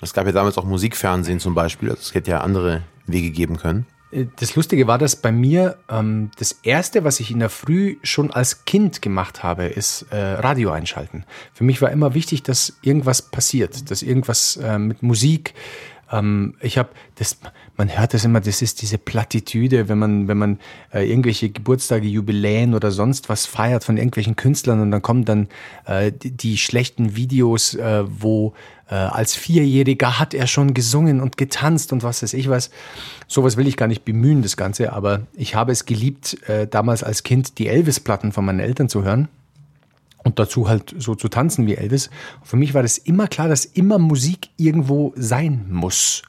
Es 0.00 0.12
gab 0.12 0.26
ja 0.26 0.32
damals 0.32 0.58
auch 0.58 0.64
Musikfernsehen 0.64 1.40
zum 1.40 1.54
Beispiel. 1.54 1.90
Also 1.90 2.00
es 2.00 2.14
hätte 2.14 2.32
ja 2.32 2.40
andere 2.40 2.82
Wege 3.06 3.30
geben 3.30 3.56
können. 3.56 3.86
Das 4.36 4.56
Lustige 4.56 4.86
war, 4.86 4.98
dass 4.98 5.16
bei 5.16 5.32
mir 5.32 5.78
ähm, 5.88 6.30
das 6.38 6.52
Erste, 6.62 7.02
was 7.02 7.18
ich 7.18 7.30
in 7.30 7.38
der 7.38 7.48
Früh 7.48 7.96
schon 8.02 8.30
als 8.30 8.66
Kind 8.66 9.00
gemacht 9.00 9.42
habe, 9.42 9.64
ist 9.64 10.02
äh, 10.10 10.16
Radio 10.16 10.70
einschalten. 10.70 11.24
Für 11.54 11.64
mich 11.64 11.80
war 11.80 11.90
immer 11.90 12.12
wichtig, 12.12 12.42
dass 12.42 12.76
irgendwas 12.82 13.22
passiert, 13.22 13.90
dass 13.90 14.02
irgendwas 14.02 14.58
äh, 14.58 14.78
mit 14.78 15.02
Musik. 15.02 15.54
Ähm, 16.10 16.56
ich 16.60 16.76
habe 16.76 16.90
das, 17.14 17.38
man 17.76 17.96
hört 17.96 18.14
das 18.14 18.24
immer, 18.24 18.40
das 18.40 18.60
ist 18.60 18.82
diese 18.82 18.98
Plattitüde, 18.98 19.88
wenn 19.88 19.98
man, 19.98 20.28
wenn 20.28 20.38
man 20.38 20.58
äh, 20.92 21.08
irgendwelche 21.08 21.48
Geburtstage, 21.48 22.06
Jubiläen 22.06 22.74
oder 22.74 22.90
sonst 22.90 23.28
was 23.28 23.46
feiert 23.46 23.84
von 23.84 23.96
irgendwelchen 23.96 24.36
Künstlern 24.36 24.80
und 24.80 24.90
dann 24.90 25.02
kommen 25.02 25.24
dann 25.24 25.48
äh, 25.86 26.12
die, 26.12 26.32
die 26.32 26.58
schlechten 26.58 27.16
Videos, 27.16 27.74
äh, 27.74 28.04
wo 28.06 28.52
äh, 28.90 28.94
als 28.94 29.34
Vierjähriger 29.34 30.18
hat 30.18 30.34
er 30.34 30.46
schon 30.46 30.74
gesungen 30.74 31.20
und 31.20 31.38
getanzt 31.38 31.92
und 31.92 32.02
was 32.02 32.22
weiß 32.22 32.34
ich 32.34 32.48
was. 32.50 32.70
Sowas 33.26 33.56
will 33.56 33.66
ich 33.66 33.78
gar 33.78 33.88
nicht 33.88 34.04
bemühen, 34.04 34.42
das 34.42 34.56
Ganze, 34.56 34.92
aber 34.92 35.22
ich 35.34 35.54
habe 35.54 35.72
es 35.72 35.86
geliebt, 35.86 36.46
äh, 36.48 36.66
damals 36.66 37.02
als 37.02 37.22
Kind 37.22 37.58
die 37.58 37.68
Elvis-Platten 37.68 38.32
von 38.32 38.44
meinen 38.44 38.60
Eltern 38.60 38.90
zu 38.90 39.02
hören 39.02 39.28
und 40.24 40.38
dazu 40.38 40.68
halt 40.68 40.94
so 40.98 41.14
zu 41.14 41.28
tanzen 41.28 41.66
wie 41.66 41.76
Elvis. 41.76 42.10
Für 42.42 42.56
mich 42.56 42.74
war 42.74 42.82
das 42.82 42.98
immer 42.98 43.28
klar, 43.28 43.48
dass 43.48 43.64
immer 43.64 43.98
Musik 43.98 44.50
irgendwo 44.56 45.12
sein 45.16 45.66
muss. 45.70 46.22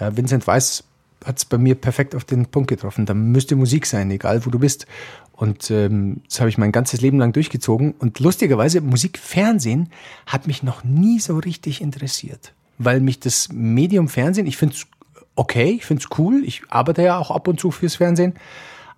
Ja, 0.00 0.16
Vincent 0.16 0.46
Weiss 0.46 0.84
hat 1.24 1.38
es 1.38 1.44
bei 1.44 1.58
mir 1.58 1.74
perfekt 1.74 2.14
auf 2.14 2.24
den 2.24 2.46
Punkt 2.46 2.68
getroffen. 2.68 3.06
Da 3.06 3.14
müsste 3.14 3.56
Musik 3.56 3.86
sein, 3.86 4.10
egal 4.10 4.44
wo 4.46 4.50
du 4.50 4.58
bist. 4.58 4.86
Und 5.32 5.70
ähm, 5.70 6.22
das 6.28 6.40
habe 6.40 6.50
ich 6.50 6.58
mein 6.58 6.72
ganzes 6.72 7.00
Leben 7.00 7.18
lang 7.18 7.32
durchgezogen. 7.32 7.94
Und 7.98 8.20
lustigerweise, 8.20 8.80
Musik, 8.80 9.18
Fernsehen 9.18 9.90
hat 10.26 10.46
mich 10.46 10.62
noch 10.62 10.84
nie 10.84 11.18
so 11.18 11.38
richtig 11.38 11.80
interessiert. 11.80 12.52
Weil 12.78 13.00
mich 13.00 13.18
das 13.20 13.48
Medium 13.52 14.08
Fernsehen, 14.08 14.46
ich 14.46 14.56
finde 14.56 14.74
es 14.74 14.86
okay, 15.34 15.76
ich 15.78 15.86
finde 15.86 16.04
es 16.04 16.18
cool. 16.18 16.42
Ich 16.44 16.62
arbeite 16.68 17.02
ja 17.02 17.18
auch 17.18 17.30
ab 17.30 17.48
und 17.48 17.60
zu 17.60 17.70
fürs 17.70 17.96
Fernsehen. 17.96 18.34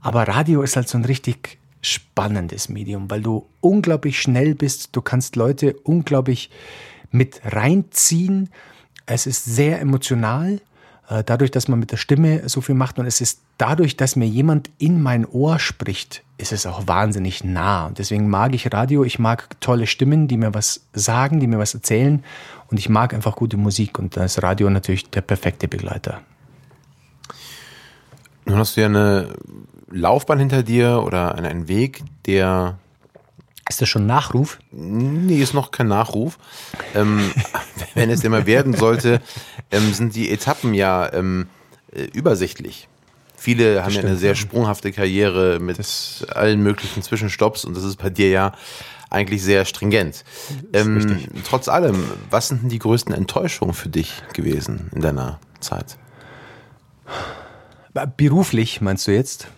Aber 0.01 0.29
Radio 0.29 0.63
ist 0.63 0.77
halt 0.77 0.89
so 0.89 0.99
ein 0.99 1.05
richtig 1.05 1.59
spannendes 1.83 2.69
Medium, 2.69 3.11
weil 3.11 3.23
du 3.23 3.47
unglaublich 3.61 4.21
schnell 4.21 4.55
bist. 4.55 4.91
Du 4.93 5.03
kannst 5.03 5.37
Leute 5.37 5.75
unglaublich 5.85 6.51
mit 7.11 7.41
reinziehen. 7.45 8.51
Es 9.07 9.27
ist 9.27 9.45
sehr 9.45 9.81
emotional. 9.81 10.61
Äh, 11.11 11.25
dadurch, 11.25 11.51
dass 11.51 11.67
man 11.67 11.81
mit 11.81 11.91
der 11.91 11.97
Stimme 11.97 12.49
so 12.49 12.61
viel 12.61 12.77
macht 12.77 13.01
und 13.01 13.07
es 13.07 13.21
ist 13.21 13.41
dadurch, 13.59 13.97
dass 13.97 14.15
mir 14.15 14.29
jemand 14.29 14.71
in 14.79 15.03
mein 15.03 15.27
Ohr 15.27 15.59
spricht, 15.59 16.23
ist 16.39 16.53
es 16.53 16.67
auch 16.67 16.87
wahnsinnig 16.87 17.43
nah. 17.43 17.87
Und 17.87 17.99
deswegen 17.99 18.31
mag 18.31 18.55
ich 18.55 18.73
Radio, 18.73 19.03
ich 19.03 19.19
mag 19.19 19.61
tolle 19.61 19.89
Stimmen, 19.89 20.29
die 20.29 20.37
mir 20.37 20.55
was 20.55 20.87
sagen, 20.93 21.41
die 21.41 21.49
mir 21.49 21.59
was 21.59 21.75
erzählen 21.75 22.23
und 22.69 22.79
ich 22.79 22.89
mag 22.89 23.13
einfach 23.13 23.35
gute 23.35 23.57
Musik 23.57 23.99
und 23.99 24.17
da 24.17 24.25
ist 24.25 24.41
Radio 24.41 24.71
natürlich 24.71 25.11
der 25.11 25.23
perfekte 25.23 25.67
Begleiter. 25.67 26.21
Nun 28.45 28.59
hast 28.59 28.77
du 28.77 28.81
ja 28.81 28.87
eine 28.87 29.35
Laufbahn 29.91 30.39
hinter 30.39 30.63
dir 30.63 31.03
oder 31.05 31.35
einen 31.35 31.67
Weg, 31.67 32.05
der 32.27 32.79
ist 33.69 33.81
das 33.81 33.89
schon 33.89 34.07
Nachruf? 34.07 34.59
Nee, 34.71 35.41
ist 35.41 35.55
noch 35.55 35.71
kein 35.71 35.89
Nachruf. 35.89 36.39
Ähm, 36.95 37.31
wenn 37.95 38.11
es 38.11 38.25
immer 38.25 38.47
werden 38.47 38.75
sollte, 38.75 39.21
ähm, 39.71 39.93
sind 39.93 40.15
die 40.15 40.31
Etappen 40.31 40.75
ja 40.75 41.13
ähm, 41.13 41.49
äh, 41.93 42.03
übersichtlich. 42.05 42.89
Viele 43.37 43.85
haben 43.85 43.95
ja 43.95 44.03
eine 44.03 44.17
sehr 44.17 44.35
sprunghafte 44.35 44.93
Karriere 44.93 45.61
mit 45.61 45.79
das 45.79 46.27
allen 46.29 46.63
möglichen 46.63 47.03
Zwischenstopps 47.03 47.65
und 47.65 47.75
das 47.75 47.85
ist 47.85 47.97
bei 47.97 48.11
dir 48.11 48.29
ja 48.29 48.53
eigentlich 49.09 49.43
sehr 49.43 49.65
stringent. 49.65 50.25
Ähm, 50.73 51.27
trotz 51.45 51.69
allem, 51.69 52.05
was 52.31 52.49
sind 52.49 52.63
denn 52.63 52.69
die 52.69 52.79
größten 52.79 53.15
Enttäuschungen 53.15 53.75
für 53.75 53.89
dich 53.89 54.23
gewesen 54.35 54.91
in 54.95 55.01
deiner 55.01 55.41
Zeit? 55.61 55.97
Beruflich 58.17 58.81
meinst 58.81 59.09
du 59.09 59.13
jetzt? 59.13 59.49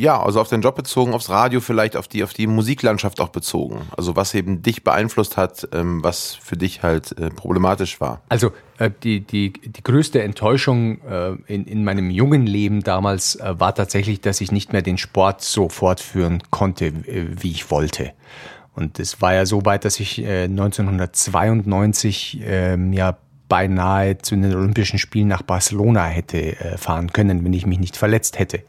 Ja, 0.00 0.20
also 0.20 0.40
auf 0.40 0.48
den 0.48 0.62
Job 0.62 0.74
bezogen, 0.74 1.12
aufs 1.12 1.28
Radio 1.28 1.60
vielleicht, 1.60 1.96
auf 1.96 2.08
die, 2.08 2.24
auf 2.24 2.32
die 2.32 2.46
Musiklandschaft 2.46 3.20
auch 3.20 3.28
bezogen. 3.28 3.82
Also 3.96 4.16
was 4.16 4.34
eben 4.34 4.62
dich 4.62 4.82
beeinflusst 4.82 5.36
hat, 5.36 5.68
ähm, 5.72 6.02
was 6.02 6.34
für 6.34 6.56
dich 6.56 6.82
halt 6.82 7.16
äh, 7.18 7.30
problematisch 7.30 8.00
war. 8.00 8.22
Also 8.28 8.52
äh, 8.78 8.90
die, 9.02 9.20
die, 9.20 9.52
die 9.52 9.82
größte 9.82 10.22
Enttäuschung 10.22 11.00
äh, 11.02 11.32
in, 11.46 11.66
in 11.66 11.84
meinem 11.84 12.10
jungen 12.10 12.46
Leben 12.46 12.82
damals 12.82 13.38
war 13.40 13.74
tatsächlich, 13.74 14.20
dass 14.20 14.40
ich 14.40 14.52
nicht 14.52 14.72
mehr 14.72 14.82
den 14.82 14.98
Sport 14.98 15.42
so 15.42 15.68
fortführen 15.68 16.42
konnte, 16.50 16.92
wie 17.04 17.50
ich 17.50 17.70
wollte. 17.70 18.12
Und 18.74 18.98
es 18.98 19.20
war 19.20 19.34
ja 19.34 19.44
so 19.44 19.64
weit, 19.66 19.84
dass 19.84 20.00
ich 20.00 20.26
1992 20.26 22.40
äh, 22.40 22.72
ähm, 22.72 22.92
ja 22.92 23.18
beinahe 23.48 24.18
zu 24.18 24.36
den 24.36 24.54
Olympischen 24.54 24.98
Spielen 24.98 25.28
nach 25.28 25.42
Barcelona 25.42 26.06
hätte 26.06 26.56
fahren 26.76 27.12
können, 27.12 27.44
wenn 27.44 27.52
ich 27.52 27.66
mich 27.66 27.80
nicht 27.80 27.96
verletzt 27.96 28.38
hätte. 28.38 28.62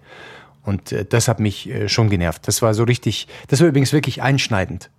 Und 0.64 0.92
äh, 0.92 1.06
das 1.06 1.28
hat 1.28 1.40
mich 1.40 1.70
äh, 1.70 1.90
schon 1.90 2.10
genervt. 2.10 2.48
Das 2.48 2.62
war 2.62 2.74
so 2.74 2.84
richtig, 2.84 3.28
das 3.48 3.62
war 3.62 3.68
übrigens 3.68 3.94
wirklich 3.94 4.22
einschneidend, 4.22 4.90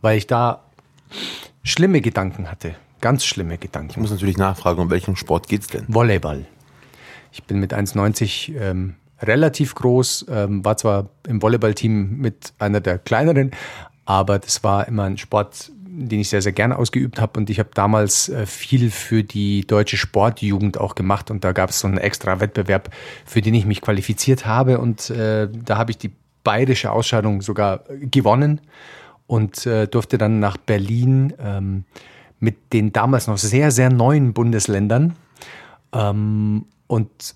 weil 0.00 0.18
ich 0.18 0.26
da 0.26 0.64
schlimme 1.62 2.00
Gedanken 2.00 2.50
hatte. 2.50 2.74
Ganz 3.00 3.24
schlimme 3.24 3.58
Gedanken. 3.58 3.90
Ich 3.90 3.96
muss 3.96 4.10
natürlich 4.10 4.36
nachfragen, 4.36 4.80
um 4.80 4.90
welchen 4.90 5.16
Sport 5.16 5.48
geht's 5.48 5.68
denn? 5.68 5.84
Volleyball. 5.88 6.44
Ich 7.32 7.44
bin 7.44 7.60
mit 7.60 7.72
1,90 7.72 8.56
ähm, 8.58 8.96
relativ 9.22 9.74
groß, 9.74 10.26
ähm, 10.28 10.64
war 10.64 10.76
zwar 10.76 11.08
im 11.26 11.40
Volleyballteam 11.40 12.18
mit 12.18 12.52
einer 12.58 12.80
der 12.80 12.98
kleineren, 12.98 13.52
aber 14.04 14.38
das 14.38 14.64
war 14.64 14.88
immer 14.88 15.04
ein 15.04 15.18
Sport, 15.18 15.70
den 15.92 16.20
ich 16.20 16.28
sehr, 16.28 16.42
sehr 16.42 16.52
gerne 16.52 16.78
ausgeübt 16.78 17.20
habe. 17.20 17.38
Und 17.38 17.50
ich 17.50 17.58
habe 17.58 17.70
damals 17.74 18.28
äh, 18.28 18.46
viel 18.46 18.90
für 18.90 19.24
die 19.24 19.66
deutsche 19.66 19.96
Sportjugend 19.96 20.78
auch 20.78 20.94
gemacht. 20.94 21.30
Und 21.30 21.44
da 21.44 21.52
gab 21.52 21.70
es 21.70 21.80
so 21.80 21.88
einen 21.88 21.98
extra 21.98 22.40
Wettbewerb, 22.40 22.90
für 23.24 23.40
den 23.40 23.54
ich 23.54 23.66
mich 23.66 23.80
qualifiziert 23.80 24.46
habe. 24.46 24.78
Und 24.78 25.10
äh, 25.10 25.48
da 25.50 25.76
habe 25.76 25.90
ich 25.90 25.98
die 25.98 26.12
bayerische 26.44 26.92
Ausscheidung 26.92 27.42
sogar 27.42 27.84
gewonnen 28.00 28.60
und 29.26 29.66
äh, 29.66 29.86
durfte 29.86 30.16
dann 30.16 30.40
nach 30.40 30.56
Berlin 30.56 31.34
ähm, 31.38 31.84
mit 32.38 32.72
den 32.72 32.92
damals 32.92 33.26
noch 33.26 33.38
sehr, 33.38 33.70
sehr 33.70 33.90
neuen 33.90 34.32
Bundesländern. 34.32 35.16
Ähm, 35.92 36.66
und 36.86 37.34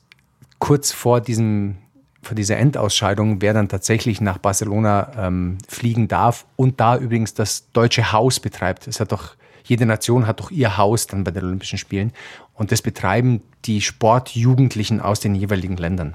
kurz 0.58 0.92
vor 0.92 1.20
diesem 1.20 1.76
vor 2.24 2.34
dieser 2.34 2.56
Endausscheidung, 2.56 3.40
wer 3.40 3.54
dann 3.54 3.68
tatsächlich 3.68 4.20
nach 4.20 4.38
Barcelona 4.38 5.12
ähm, 5.16 5.58
fliegen 5.68 6.08
darf 6.08 6.46
und 6.56 6.80
da 6.80 6.96
übrigens 6.96 7.34
das 7.34 7.70
deutsche 7.72 8.12
Haus 8.12 8.40
betreibt. 8.40 8.86
Es 8.88 9.00
hat 9.00 9.12
doch, 9.12 9.36
jede 9.64 9.86
Nation 9.86 10.26
hat 10.26 10.40
doch 10.40 10.50
ihr 10.50 10.76
Haus 10.76 11.06
dann 11.06 11.24
bei 11.24 11.30
den 11.30 11.44
Olympischen 11.44 11.78
Spielen 11.78 12.12
und 12.54 12.72
das 12.72 12.82
betreiben 12.82 13.42
die 13.64 13.80
Sportjugendlichen 13.80 15.00
aus 15.00 15.20
den 15.20 15.34
jeweiligen 15.34 15.76
Ländern. 15.76 16.14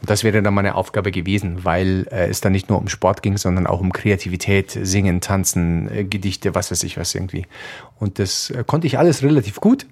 Und 0.00 0.10
das 0.10 0.24
wäre 0.24 0.42
dann 0.42 0.54
meine 0.54 0.74
Aufgabe 0.74 1.10
gewesen, 1.10 1.64
weil 1.64 2.06
äh, 2.10 2.28
es 2.28 2.40
da 2.40 2.50
nicht 2.50 2.68
nur 2.68 2.78
um 2.78 2.88
Sport 2.88 3.22
ging, 3.22 3.36
sondern 3.36 3.66
auch 3.66 3.80
um 3.80 3.92
Kreativität, 3.92 4.70
Singen, 4.70 5.20
Tanzen, 5.20 5.90
äh, 5.90 6.04
Gedichte, 6.04 6.54
was 6.54 6.70
weiß 6.70 6.82
ich 6.84 6.96
was 6.96 7.14
irgendwie. 7.14 7.46
Und 7.98 8.18
das 8.18 8.50
äh, 8.50 8.64
konnte 8.66 8.86
ich 8.86 8.98
alles 8.98 9.22
relativ 9.22 9.60
gut. 9.60 9.86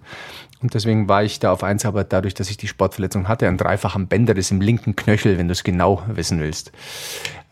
Und 0.65 0.73
deswegen 0.73 1.11
war 1.11 1.23
ich 1.23 1.41
da 1.41 1.53
auf 1.53 1.63
eins, 1.63 1.85
aber 1.85 2.05
dadurch, 2.05 2.33
dass 2.33 2.49
ich 2.49 2.57
die 2.57 2.69
Sportverletzung 2.69 3.29
hatte, 3.29 3.47
ein 3.47 3.59
dreifachen 3.59 4.07
Bänderriss 4.07 4.51
im 4.51 4.63
linken 4.63 4.97
Knöchel, 4.97 5.37
wenn 5.37 5.47
du 5.47 5.53
es 5.53 5.63
genau 5.63 6.03
wissen 6.07 6.41
willst, 6.41 6.73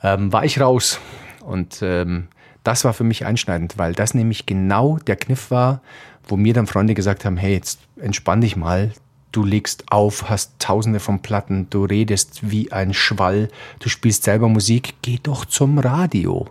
ähm, 0.03 0.33
war 0.33 0.47
ich 0.47 0.59
raus. 0.59 0.99
Und 1.45 1.81
ähm, 1.83 2.29
das 2.65 2.87
war 2.87 2.95
für 2.95 3.05
mich 3.05 3.27
einschneidend, 3.27 3.77
weil 3.77 3.93
das 3.93 4.15
nämlich 4.15 4.47
genau 4.47 4.97
der 4.97 5.17
Kniff 5.17 5.51
war, 5.51 5.83
wo 6.27 6.39
mir 6.39 6.55
dann 6.55 6.67
Freunde 6.67 6.95
gesagt 6.95 7.27
haben, 7.27 7.37
hey, 7.37 7.53
jetzt 7.53 7.81
entspann 7.97 8.41
dich 8.41 8.57
mal, 8.57 8.93
du 9.31 9.45
legst 9.45 9.93
auf, 9.93 10.31
hast 10.31 10.59
tausende 10.59 10.99
von 10.99 11.21
Platten, 11.21 11.69
du 11.69 11.85
redest 11.85 12.51
wie 12.51 12.73
ein 12.73 12.95
Schwall, 12.95 13.51
du 13.81 13.91
spielst 13.91 14.23
selber 14.23 14.49
Musik, 14.49 14.95
geh 15.03 15.19
doch 15.23 15.45
zum 15.45 15.79
Radio. 15.79 16.49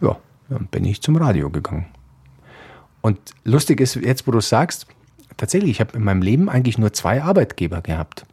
Ja, 0.00 0.16
dann 0.48 0.66
bin 0.68 0.86
ich 0.86 1.02
zum 1.02 1.16
Radio 1.16 1.50
gegangen. 1.50 1.84
Und 3.02 3.18
lustig 3.44 3.82
ist, 3.82 3.96
jetzt 3.96 4.26
wo 4.26 4.30
du 4.30 4.40
sagst, 4.40 4.86
tatsächlich, 5.40 5.72
ich 5.72 5.80
habe 5.80 5.96
in 5.96 6.04
meinem 6.04 6.22
Leben 6.22 6.48
eigentlich 6.48 6.78
nur 6.78 6.92
zwei 6.92 7.22
Arbeitgeber 7.22 7.82
gehabt. 7.82 8.24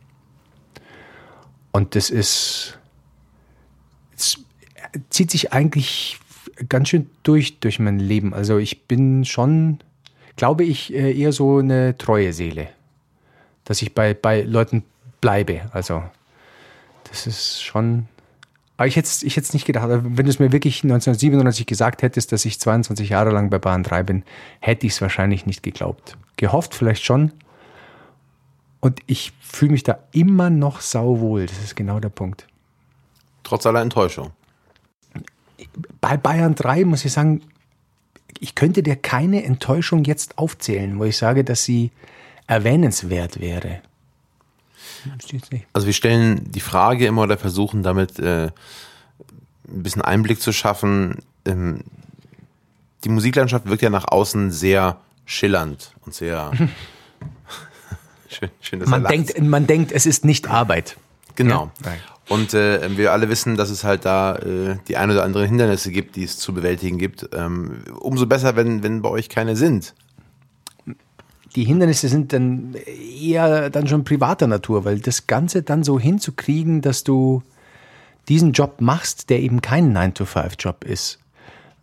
Und 1.72 1.96
das 1.96 2.10
ist, 2.10 2.80
es 4.16 4.40
zieht 5.10 5.32
sich 5.32 5.54
eigentlich 5.54 6.20
ganz 6.70 6.90
schön 6.90 7.10
durch, 7.24 7.60
durch 7.60 7.80
mein 7.80 8.00
Leben. 8.00 8.34
Also 8.34 8.58
ich 8.58 8.86
bin 8.86 9.26
schon, 9.26 9.80
glaube 10.36 10.64
ich, 10.64 10.94
äh, 10.94 11.12
eher 11.18 11.32
so 11.32 11.58
eine 11.58 11.98
treue 11.98 12.34
Seele 12.34 12.70
dass 13.68 13.82
ich 13.82 13.94
bei, 13.94 14.14
bei 14.14 14.42
Leuten 14.44 14.84
bleibe. 15.20 15.70
Also 15.74 16.02
das 17.10 17.28
ist 17.28 17.62
schon. 17.62 18.08
Aber 18.78 18.88
ich 18.88 18.96
hätte 18.96 19.08
es 19.08 19.24
ich 19.24 19.54
nicht 19.54 19.66
gedacht. 19.66 19.88
Wenn 19.90 20.26
du 20.26 20.30
es 20.30 20.40
mir 20.40 20.52
wirklich 20.52 20.84
1997 20.84 21.66
gesagt 21.66 22.04
hättest, 22.04 22.32
dass 22.32 22.46
ich 22.46 22.60
22 22.60 23.10
Jahre 23.10 23.32
lang 23.32 23.50
bei 23.50 23.58
Bahn 23.58 23.82
3 23.82 24.04
bin, 24.04 24.24
hätte 24.60 24.86
ich 24.86 24.94
es 24.94 25.02
wahrscheinlich 25.02 25.48
nicht 25.48 25.64
geglaubt. 25.64 26.16
Gehofft 26.38 26.76
vielleicht 26.76 27.04
schon. 27.04 27.34
Und 28.80 29.00
ich 29.08 29.34
fühle 29.42 29.72
mich 29.72 29.84
da 29.84 29.98
immer 30.12 30.52
noch 30.52 30.82
sauwohl. 30.82 31.48
Das 31.48 31.58
ist 31.58 31.76
genau 31.76 32.00
der 32.00 32.10
Punkt. 32.10 32.48
Trotz 33.44 33.66
aller 33.66 33.82
Enttäuschung. 33.82 34.32
Bei 36.00 36.16
Bayern 36.16 36.54
3 36.54 36.86
muss 36.86 37.04
ich 37.04 37.12
sagen, 37.12 37.42
ich 38.40 38.54
könnte 38.54 38.84
dir 38.84 38.96
keine 38.96 39.44
Enttäuschung 39.44 40.04
jetzt 40.04 40.38
aufzählen, 40.38 41.00
wo 41.00 41.06
ich 41.06 41.18
sage, 41.18 41.44
dass 41.44 41.64
sie 41.64 41.92
erwähnenswert 42.46 43.40
wäre. 43.40 43.82
Also 45.74 45.88
wir 45.88 45.94
stellen 45.94 46.52
die 46.52 46.60
Frage 46.60 47.06
immer 47.06 47.24
oder 47.24 47.38
versuchen 47.38 47.84
damit 47.84 48.20
äh, 48.20 48.46
ein 48.48 49.84
bisschen 49.84 50.02
Einblick 50.02 50.42
zu 50.42 50.52
schaffen. 50.52 51.20
Ähm, 51.46 51.82
die 53.04 53.10
Musiklandschaft 53.10 53.68
wirkt 53.68 53.82
ja 53.82 53.90
nach 53.90 54.08
außen 54.08 54.52
sehr 54.52 54.98
schillernd 55.26 55.92
und 56.06 56.14
sehr 56.14 56.52
schön, 58.30 58.50
schön 58.62 58.80
dass 58.80 58.90
man 58.90 59.04
denkt, 59.04 59.40
man 59.42 59.68
denkt, 59.68 59.92
es 59.92 60.06
ist 60.06 60.26
nicht 60.26 60.50
Arbeit. 60.50 60.98
Genau. 61.36 61.72
Ja? 61.86 61.92
Und 62.30 62.54
äh, 62.54 62.98
wir 62.98 63.14
alle 63.14 63.30
wissen, 63.30 63.56
dass 63.56 63.70
es 63.70 63.84
halt 63.84 64.04
da 64.04 64.36
äh, 64.36 64.78
die 64.88 64.98
ein 64.98 65.10
oder 65.12 65.24
anderen 65.24 65.48
Hindernisse 65.48 65.92
gibt, 65.92 66.16
die 66.16 66.24
es 66.24 66.38
zu 66.38 66.54
bewältigen 66.54 66.98
gibt. 66.98 67.30
Ähm, 67.34 67.84
umso 68.00 68.26
besser, 68.26 68.56
wenn, 68.56 68.84
wenn 68.84 69.02
bei 69.02 69.10
euch 69.10 69.30
keine 69.30 69.56
sind 69.56 69.94
die 71.56 71.64
Hindernisse 71.64 72.10
sind 72.10 72.34
dann 72.34 72.76
eher 73.20 73.70
dann 73.70 73.88
schon 73.88 74.04
privater 74.04 74.48
Natur, 74.48 74.86
weil 74.86 75.00
das 75.00 75.28
Ganze 75.28 75.64
dann 75.64 75.84
so 75.84 76.00
hinzukriegen, 76.00 76.82
dass 76.82 77.04
du 77.04 77.44
diesen 78.28 78.52
Job 78.52 78.82
machst, 78.82 79.30
der 79.30 79.40
eben 79.40 79.62
kein 79.62 79.96
9-to-5-Job 79.96 80.84
ist. 80.84 81.20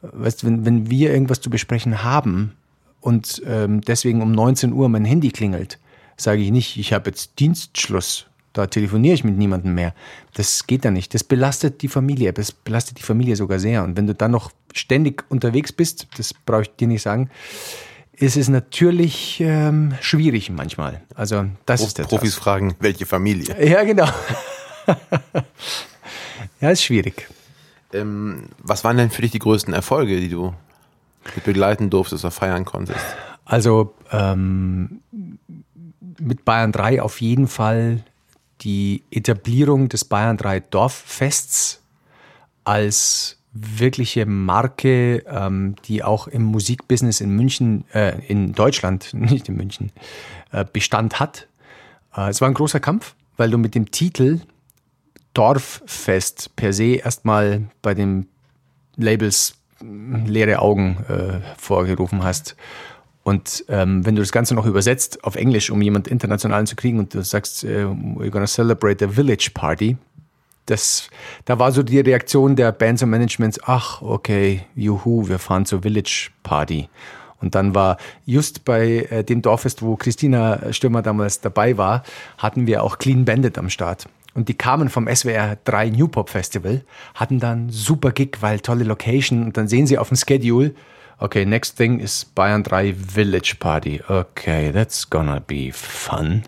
Weißt, 0.02 0.44
wenn, 0.44 0.66
wenn 0.66 0.90
wir 0.90 1.12
irgendwas 1.12 1.40
zu 1.40 1.48
besprechen 1.48 2.02
haben 2.04 2.52
und 3.00 3.42
ähm, 3.46 3.80
deswegen 3.80 4.20
um 4.20 4.32
19 4.32 4.72
Uhr 4.72 4.88
mein 4.88 5.04
Handy 5.04 5.30
klingelt, 5.30 5.78
sage 6.16 6.42
ich 6.42 6.50
nicht, 6.50 6.76
ich 6.76 6.92
habe 6.92 7.10
jetzt 7.10 7.38
Dienstschluss, 7.38 8.26
da 8.52 8.66
telefoniere 8.66 9.14
ich 9.14 9.24
mit 9.24 9.36
niemandem 9.36 9.74
mehr. 9.74 9.94
Das 10.34 10.66
geht 10.66 10.84
da 10.84 10.90
nicht. 10.90 11.12
Das 11.12 11.24
belastet 11.24 11.82
die 11.82 11.88
Familie. 11.88 12.32
Das 12.32 12.52
belastet 12.52 12.98
die 12.98 13.02
Familie 13.02 13.34
sogar 13.34 13.58
sehr. 13.58 13.82
Und 13.82 13.96
wenn 13.96 14.06
du 14.06 14.14
dann 14.14 14.30
noch 14.30 14.52
ständig 14.72 15.24
unterwegs 15.28 15.72
bist, 15.72 16.06
das 16.16 16.32
brauche 16.32 16.62
ich 16.62 16.70
dir 16.76 16.86
nicht 16.86 17.02
sagen, 17.02 17.30
ist 18.16 18.36
es 18.36 18.48
natürlich 18.48 19.40
ähm, 19.40 19.94
schwierig 20.00 20.50
manchmal. 20.50 21.02
Also 21.14 21.46
das 21.66 21.80
Pro 21.80 21.86
ist 21.86 21.98
der 21.98 22.04
Profis 22.04 22.34
fragen, 22.34 22.74
welche 22.80 23.06
Familie? 23.06 23.56
Ja, 23.64 23.82
genau. 23.84 24.08
ja, 26.60 26.70
ist 26.70 26.84
schwierig. 26.84 27.28
Ähm, 27.92 28.48
was 28.58 28.84
waren 28.84 28.96
denn 28.96 29.10
für 29.10 29.22
dich 29.22 29.30
die 29.30 29.38
größten 29.38 29.72
Erfolge, 29.74 30.20
die 30.20 30.28
du 30.28 30.54
begleiten 31.44 31.90
durftest 31.90 32.24
oder 32.24 32.32
feiern 32.32 32.64
konntest? 32.64 33.04
Also 33.44 33.94
ähm, 34.10 35.00
mit 36.18 36.44
Bayern 36.44 36.72
3 36.72 37.02
auf 37.02 37.20
jeden 37.20 37.48
Fall 37.48 38.04
die 38.60 39.02
Etablierung 39.10 39.88
des 39.88 40.04
Bayern 40.04 40.36
3 40.36 40.60
Dorffests 40.60 41.82
als 42.64 43.38
wirkliche 43.54 44.26
Marke, 44.26 45.24
ähm, 45.28 45.76
die 45.84 46.02
auch 46.02 46.26
im 46.26 46.42
Musikbusiness 46.42 47.20
in 47.20 47.30
München, 47.30 47.84
äh, 47.94 48.18
in 48.26 48.52
Deutschland, 48.52 49.10
nicht 49.14 49.48
in 49.48 49.56
München, 49.56 49.92
äh, 50.52 50.64
Bestand 50.70 51.20
hat. 51.20 51.46
Äh, 52.14 52.30
es 52.30 52.40
war 52.40 52.48
ein 52.48 52.54
großer 52.54 52.80
Kampf, 52.80 53.14
weil 53.36 53.50
du 53.50 53.58
mit 53.58 53.74
dem 53.74 53.90
Titel 53.90 54.40
Dorffest 55.34 56.54
per 56.56 56.72
se 56.72 56.96
erstmal 56.96 57.62
bei 57.80 57.94
den 57.94 58.26
Labels 58.96 59.56
hm, 59.78 60.26
leere 60.26 60.58
Augen 60.60 60.98
äh, 61.08 61.40
vorgerufen 61.56 62.22
hast. 62.24 62.56
Und 63.22 63.64
ähm, 63.68 64.04
wenn 64.04 64.16
du 64.16 64.22
das 64.22 64.32
Ganze 64.32 64.54
noch 64.54 64.66
übersetzt 64.66 65.24
auf 65.24 65.36
Englisch, 65.36 65.70
um 65.70 65.80
jemand 65.80 66.08
internationalen 66.08 66.66
zu 66.66 66.76
kriegen 66.76 66.98
und 66.98 67.14
du 67.14 67.22
sagst, 67.22 67.64
äh, 67.64 67.84
we're 67.84 68.30
gonna 68.30 68.46
celebrate 68.46 69.04
the 69.04 69.12
village 69.12 69.50
party, 69.54 69.96
das, 70.66 71.08
da 71.44 71.58
war 71.58 71.72
so 71.72 71.82
die 71.82 72.00
Reaktion 72.00 72.56
der 72.56 72.72
Bands 72.72 73.02
und 73.02 73.10
Managements, 73.10 73.60
ach, 73.64 74.02
okay, 74.02 74.62
juhu, 74.74 75.28
wir 75.28 75.38
fahren 75.38 75.66
zur 75.66 75.82
Village 75.82 76.30
Party. 76.42 76.88
Und 77.40 77.54
dann 77.54 77.74
war 77.74 77.98
just 78.24 78.64
bei 78.64 79.06
äh, 79.10 79.22
dem 79.22 79.42
Dorffest, 79.42 79.82
wo 79.82 79.96
Christina 79.96 80.72
Stürmer 80.72 81.02
damals 81.02 81.40
dabei 81.40 81.76
war, 81.76 82.02
hatten 82.38 82.66
wir 82.66 82.82
auch 82.82 82.98
Clean 82.98 83.24
Bandit 83.24 83.58
am 83.58 83.68
Start. 83.68 84.08
Und 84.34 84.48
die 84.48 84.54
kamen 84.54 84.88
vom 84.88 85.06
SWR 85.14 85.58
3 85.64 85.90
New 85.90 86.08
Pop 86.08 86.30
Festival, 86.30 86.82
hatten 87.14 87.38
dann 87.38 87.70
super 87.70 88.12
Gig, 88.12 88.38
weil 88.40 88.60
tolle 88.60 88.84
Location. 88.84 89.44
Und 89.44 89.56
dann 89.56 89.68
sehen 89.68 89.86
sie 89.86 89.98
auf 89.98 90.08
dem 90.08 90.16
Schedule, 90.16 90.74
okay, 91.18 91.44
next 91.44 91.76
thing 91.76 92.00
is 92.00 92.24
Bayern 92.24 92.62
3 92.62 92.94
Village 92.94 93.56
Party. 93.58 94.00
Okay, 94.08 94.72
that's 94.72 95.08
gonna 95.08 95.38
be 95.38 95.70
fun. 95.72 96.42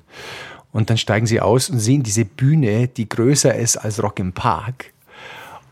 Und 0.76 0.90
dann 0.90 0.98
steigen 0.98 1.26
sie 1.26 1.40
aus 1.40 1.70
und 1.70 1.78
sehen 1.78 2.02
diese 2.02 2.26
Bühne, 2.26 2.86
die 2.86 3.08
größer 3.08 3.54
ist 3.54 3.78
als 3.78 4.02
Rock 4.02 4.18
im 4.18 4.34
Park. 4.34 4.92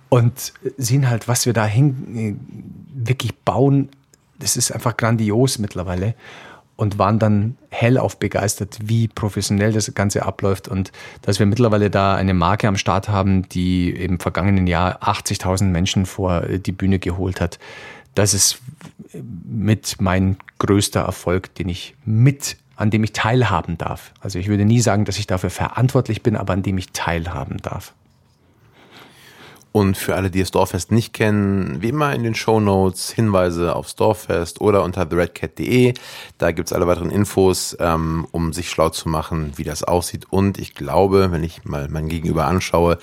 Und 0.08 0.54
sehen 0.78 1.10
halt, 1.10 1.28
was 1.28 1.44
wir 1.44 1.52
da 1.52 1.66
hin, 1.66 2.16
äh, 2.16 3.04
wirklich 3.06 3.34
bauen. 3.34 3.90
Das 4.38 4.56
ist 4.56 4.72
einfach 4.72 4.96
grandios 4.96 5.58
mittlerweile. 5.58 6.14
und 6.76 6.98
waren 6.98 7.20
dann 7.20 7.56
hellauf 7.70 8.18
begeistert, 8.18 8.78
wie 8.82 9.06
professionell 9.06 9.72
das 9.72 9.94
Ganze 9.94 10.24
abläuft 10.24 10.66
und 10.66 10.90
dass 11.22 11.38
wir 11.38 11.46
mittlerweile 11.46 11.88
da 11.88 12.16
eine 12.16 12.34
Marke 12.34 12.66
am 12.66 12.76
Start 12.76 13.08
haben, 13.08 13.48
die 13.50 13.90
im 13.90 14.18
vergangenen 14.18 14.66
Jahr 14.66 15.00
80.000 15.00 15.66
Menschen 15.66 16.04
vor 16.04 16.40
die 16.40 16.72
Bühne 16.72 16.98
geholt 16.98 17.40
hat. 17.40 17.60
Das 18.16 18.34
ist 18.34 18.58
mit 19.12 20.00
mein 20.00 20.36
größter 20.58 21.02
Erfolg, 21.02 21.54
den 21.54 21.68
ich 21.68 21.94
mit, 22.04 22.56
an 22.76 22.90
dem 22.90 23.04
ich 23.04 23.12
teilhaben 23.12 23.78
darf. 23.78 24.12
Also 24.20 24.38
ich 24.38 24.48
würde 24.48 24.64
nie 24.64 24.80
sagen, 24.80 25.04
dass 25.04 25.18
ich 25.18 25.26
dafür 25.26 25.50
verantwortlich 25.50 26.22
bin, 26.22 26.36
aber 26.36 26.52
an 26.52 26.62
dem 26.62 26.78
ich 26.78 26.92
teilhaben 26.92 27.58
darf. 27.58 27.94
Und 29.76 29.96
für 29.96 30.14
alle, 30.14 30.30
die 30.30 30.38
das 30.38 30.52
Dorffest 30.52 30.92
nicht 30.92 31.12
kennen, 31.12 31.82
wie 31.82 31.88
immer 31.88 32.14
in 32.14 32.22
den 32.22 32.36
Show 32.36 32.60
Notes 32.60 33.10
Hinweise 33.10 33.74
aufs 33.74 33.96
Dorffest 33.96 34.60
oder 34.60 34.84
unter 34.84 35.08
theredcat.de. 35.08 35.94
Da 36.38 36.52
gibt's 36.52 36.72
alle 36.72 36.86
weiteren 36.86 37.10
Infos, 37.10 37.76
ähm, 37.80 38.24
um 38.30 38.52
sich 38.52 38.70
schlau 38.70 38.90
zu 38.90 39.08
machen, 39.08 39.52
wie 39.56 39.64
das 39.64 39.82
aussieht. 39.82 40.26
Und 40.30 40.58
ich 40.58 40.76
glaube, 40.76 41.32
wenn 41.32 41.42
ich 41.42 41.64
mal 41.64 41.88
mein 41.88 42.08
Gegenüber 42.08 42.46
anschaue, 42.46 42.98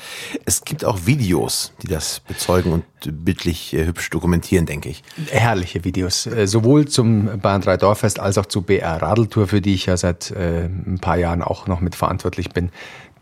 es 0.45 0.63
gibt 0.63 0.85
auch 0.85 1.05
Videos, 1.05 1.73
die 1.83 1.87
das 1.87 2.21
bezeugen 2.21 2.71
und 2.71 2.85
bildlich 3.25 3.73
äh, 3.73 3.85
hübsch 3.85 4.09
dokumentieren, 4.09 4.65
denke 4.65 4.87
ich. 4.87 5.03
Herrliche 5.29 5.83
Videos, 5.83 6.25
äh, 6.25 6.47
sowohl 6.47 6.87
zum 6.87 7.41
Bahn 7.41 7.59
3 7.59 7.75
Dorffest 7.75 8.21
als 8.21 8.37
auch 8.37 8.45
zur 8.45 8.65
BR 8.65 9.01
Radeltour, 9.01 9.47
für 9.47 9.59
die 9.59 9.73
ich 9.73 9.87
ja 9.87 9.97
seit 9.97 10.31
äh, 10.31 10.67
ein 10.67 10.99
paar 11.01 11.17
Jahren 11.17 11.41
auch 11.41 11.67
noch 11.67 11.81
mitverantwortlich 11.81 12.51
bin. 12.51 12.69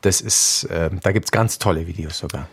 Das 0.02 0.22
ist, 0.22 0.66
äh, 0.66 0.92
da 1.02 1.12
gibt's 1.12 1.32
ganz 1.32 1.58
tolle 1.58 1.88
Videos 1.88 2.20
sogar. 2.20 2.48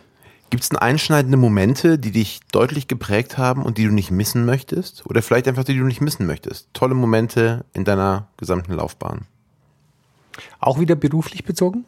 Gibt 0.49 0.63
es 0.63 0.69
denn 0.69 0.79
einschneidende 0.79 1.37
Momente, 1.37 1.99
die 1.99 2.11
dich 2.11 2.39
deutlich 2.51 2.87
geprägt 2.87 3.37
haben 3.37 3.63
und 3.63 3.77
die 3.77 3.85
du 3.85 3.91
nicht 3.91 4.11
missen 4.11 4.45
möchtest? 4.45 5.05
Oder 5.05 5.21
vielleicht 5.21 5.47
einfach 5.47 5.65
die, 5.65 5.77
du 5.77 5.83
nicht 5.83 5.99
missen 5.99 6.25
möchtest? 6.25 6.69
Tolle 6.73 6.93
Momente 6.93 7.65
in 7.73 7.83
deiner 7.83 8.27
gesamten 8.37 8.73
Laufbahn? 8.73 9.25
Auch 10.59 10.79
wieder 10.79 10.95
beruflich 10.95 11.43
bezogen? 11.43 11.83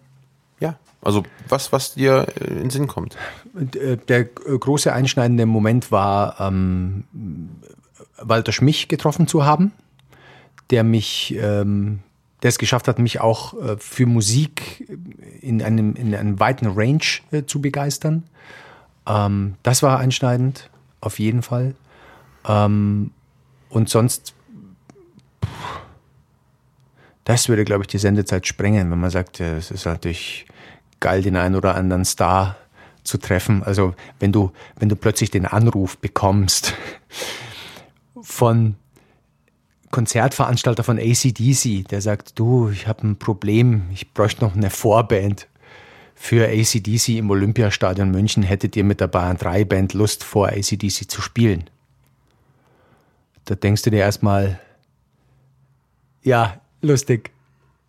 Ja. 0.60 0.78
Also 1.02 1.24
was, 1.48 1.72
was 1.72 1.94
dir 1.94 2.28
äh, 2.36 2.46
in 2.46 2.60
den 2.60 2.70
Sinn 2.70 2.88
kommt? 2.88 3.16
Äh, 3.56 3.96
der 3.96 4.26
große 4.26 4.92
einschneidende 4.92 5.46
Moment 5.46 5.92
war, 5.92 6.42
ähm, 6.42 7.06
Walter 8.18 8.52
Schmich 8.52 8.90
getroffen 8.90 9.28
zu 9.28 9.46
haben, 9.46 9.72
der 10.70 10.84
mich 10.84 11.34
ähm, 11.40 12.00
der 12.44 12.50
es 12.50 12.58
geschafft 12.58 12.88
hat, 12.88 13.00
mich 13.00 13.20
auch 13.20 13.54
äh, 13.62 13.78
für 13.78 14.06
Musik 14.06 14.88
in 15.42 15.62
einem, 15.62 15.96
in 15.96 16.16
einem 16.16 16.40
weiten 16.40 16.68
Range 16.68 17.04
äh, 17.32 17.44
zu 17.44 17.62
begeistern. 17.62 18.24
Ähm, 19.08 19.56
das 19.64 19.84
war 19.84 20.00
einschneidend, 20.00 20.70
auf 21.02 21.20
jeden 21.20 21.42
Fall. 21.42 21.76
Ähm, 22.48 23.12
und 23.70 23.90
sonst, 23.90 24.34
das 27.26 27.50
würde, 27.50 27.66
glaube 27.66 27.84
ich, 27.84 27.88
die 27.88 27.98
Sendezeit 27.98 28.48
sprengen, 28.48 28.90
wenn 28.90 29.00
man 29.00 29.12
sagt, 29.12 29.40
es 29.40 29.72
ist 29.72 29.86
natürlich 29.86 30.46
geil, 31.00 31.22
den 31.22 31.36
einen 31.36 31.56
oder 31.56 31.76
anderen 31.76 32.06
Star 32.06 32.56
zu 33.04 33.18
treffen. 33.18 33.64
Also 33.64 33.94
wenn 34.20 34.32
du, 34.32 34.52
wenn 34.78 34.90
du 34.90 34.96
plötzlich 34.96 35.32
den 35.32 35.46
Anruf 35.46 35.98
bekommst 35.98 36.74
von 38.22 38.76
Konzertveranstalter 39.92 40.84
von 40.84 41.00
ACDC, 41.00 41.88
der 41.88 42.02
sagt, 42.02 42.38
du, 42.38 42.70
ich 42.70 42.88
habe 42.88 43.08
ein 43.08 43.18
Problem, 43.18 43.84
ich 43.92 44.14
bräuchte 44.14 44.44
noch 44.44 44.56
eine 44.56 44.70
Vorband 44.70 45.48
für 46.16 46.48
ACDC 46.48 47.18
im 47.18 47.30
Olympiastadion 47.30 48.12
München. 48.12 48.44
Hättet 48.44 48.76
ihr 48.76 48.84
mit 48.84 49.00
der 49.00 49.08
Bayern 49.08 49.38
3 49.38 49.66
Band 49.66 49.94
Lust, 49.94 50.24
vor 50.24 50.50
ACDC 50.50 51.10
zu 51.10 51.22
spielen? 51.22 51.70
Da 53.46 53.56
denkst 53.56 53.84
du 53.84 53.90
dir 53.90 54.00
erstmal, 54.00 54.60
ja, 56.22 56.60
lustig. 56.82 57.32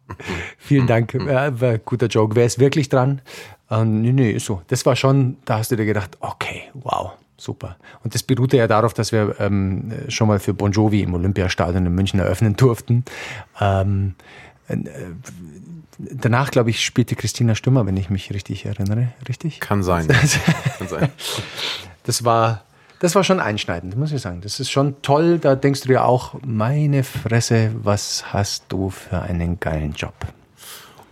Vielen 0.58 0.86
Dank, 0.86 1.14
äh, 1.14 1.80
guter 1.84 2.06
Joke. 2.06 2.34
Wer 2.34 2.46
ist 2.46 2.58
wirklich 2.58 2.88
dran? 2.88 3.20
Äh, 3.68 3.84
nee, 3.84 4.12
nee, 4.12 4.38
so. 4.38 4.62
Das 4.68 4.86
war 4.86 4.96
schon, 4.96 5.36
da 5.44 5.58
hast 5.58 5.70
du 5.70 5.76
dir 5.76 5.84
gedacht, 5.84 6.16
okay, 6.20 6.62
wow, 6.74 7.12
super. 7.40 7.76
Und 8.04 8.14
das 8.14 8.22
beruhte 8.22 8.56
ja 8.56 8.66
darauf, 8.66 8.94
dass 8.94 9.12
wir 9.12 9.36
ähm, 9.38 9.92
schon 10.08 10.28
mal 10.28 10.38
für 10.38 10.54
Bon 10.54 10.72
Jovi 10.72 11.02
im 11.02 11.14
Olympiastadion 11.14 11.86
in 11.86 11.94
München 11.94 12.20
eröffnen 12.20 12.56
durften. 12.56 13.04
Ähm, 13.60 14.14
äh, 14.68 14.76
danach, 15.98 16.50
glaube 16.50 16.70
ich, 16.70 16.84
spielte 16.84 17.16
Christina 17.16 17.54
Stümmer, 17.54 17.86
wenn 17.86 17.96
ich 17.96 18.10
mich 18.10 18.32
richtig 18.32 18.66
erinnere. 18.66 19.08
Richtig? 19.28 19.60
Kann 19.60 19.82
sein. 19.82 20.08
Kann 20.78 20.88
sein. 20.88 21.08
Das 22.04 22.24
war, 22.24 22.64
das 23.00 23.14
war 23.14 23.24
schon 23.24 23.40
einschneidend, 23.40 23.96
muss 23.96 24.12
ich 24.12 24.20
sagen. 24.20 24.40
Das 24.40 24.60
ist 24.60 24.70
schon 24.70 25.02
toll. 25.02 25.38
Da 25.38 25.56
denkst 25.56 25.82
du 25.82 25.88
dir 25.88 26.04
auch, 26.04 26.34
meine 26.44 27.04
Fresse, 27.04 27.72
was 27.82 28.32
hast 28.32 28.64
du 28.68 28.90
für 28.90 29.22
einen 29.22 29.60
geilen 29.60 29.92
Job? 29.92 30.14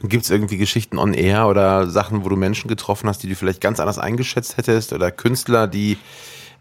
Gibt 0.03 0.25
es 0.25 0.31
irgendwie 0.31 0.59
Geschichten 0.59 0.99
on 0.99 1.13
air 1.13 1.49
oder 1.49 1.89
Sachen, 1.89 2.25
wo 2.25 2.29
du 2.29 2.37
Menschen 2.37 2.69
getroffen 2.69 3.09
hast, 3.09 3.23
die 3.23 3.29
du 3.29 3.35
vielleicht 3.35 3.61
ganz 3.61 3.81
anders 3.81 3.99
eingeschätzt 3.99 4.57
hättest 4.57 4.93
oder 4.93 5.11
Künstler, 5.11 5.67
die 5.67 5.99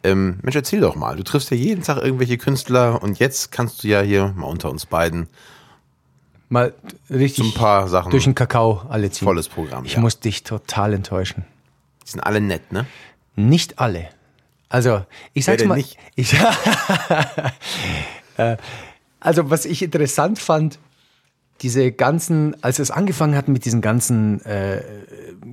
ähm, 0.04 0.39
Mensch, 0.41 0.56
erzähl 0.56 0.80
doch 0.80 0.95
mal. 0.95 1.15
Du 1.15 1.23
triffst 1.23 1.52
ja 1.52 1.58
jeden 1.58 1.84
Tag 1.84 1.97
irgendwelche 1.97 2.38
Künstler 2.38 3.02
und 3.02 3.19
jetzt 3.19 3.52
kannst 3.52 3.84
du 3.84 3.88
ja 3.88 4.02
hier 4.02 4.34
mal 4.36 4.47
unter 4.47 4.69
uns 4.69 4.86
beiden 4.86 5.28
mal 6.50 6.73
richtig 7.10 7.45
ein 7.45 7.54
paar 7.54 7.88
Sachen 7.88 8.12
durch 8.12 8.23
den 8.23 8.36
Kakao 8.36 8.84
alle 8.89 9.12
ziehen. 9.12 9.26
Volles 9.26 9.50
Programm. 9.50 9.86
Ich 9.86 9.93
ja. 9.93 10.00
muss 10.00 10.19
dich 10.19 10.43
total 10.43 10.93
enttäuschen. 10.93 11.45
Die 12.06 12.12
sind 12.12 12.21
alle 12.21 12.41
nett, 12.41 12.71
ne? 12.71 12.86
Nicht 13.36 13.80
alle. 13.80 14.10
Also, 14.69 15.06
ich 15.34 15.45
sag's 15.45 15.63
mal. 15.65 15.76
Nicht? 15.76 15.97
Ich, 16.15 16.34
äh, 18.38 18.58
also, 19.19 19.50
was 19.50 19.65
ich 19.65 19.82
interessant 19.82 20.39
fand, 20.39 20.80
diese 21.62 21.91
ganzen, 21.91 22.62
als 22.63 22.80
es 22.80 22.91
angefangen 22.91 23.36
hat 23.36 23.48
mit 23.48 23.65
diesen 23.65 23.82
ganzen 23.82 24.43
äh, 24.46 24.82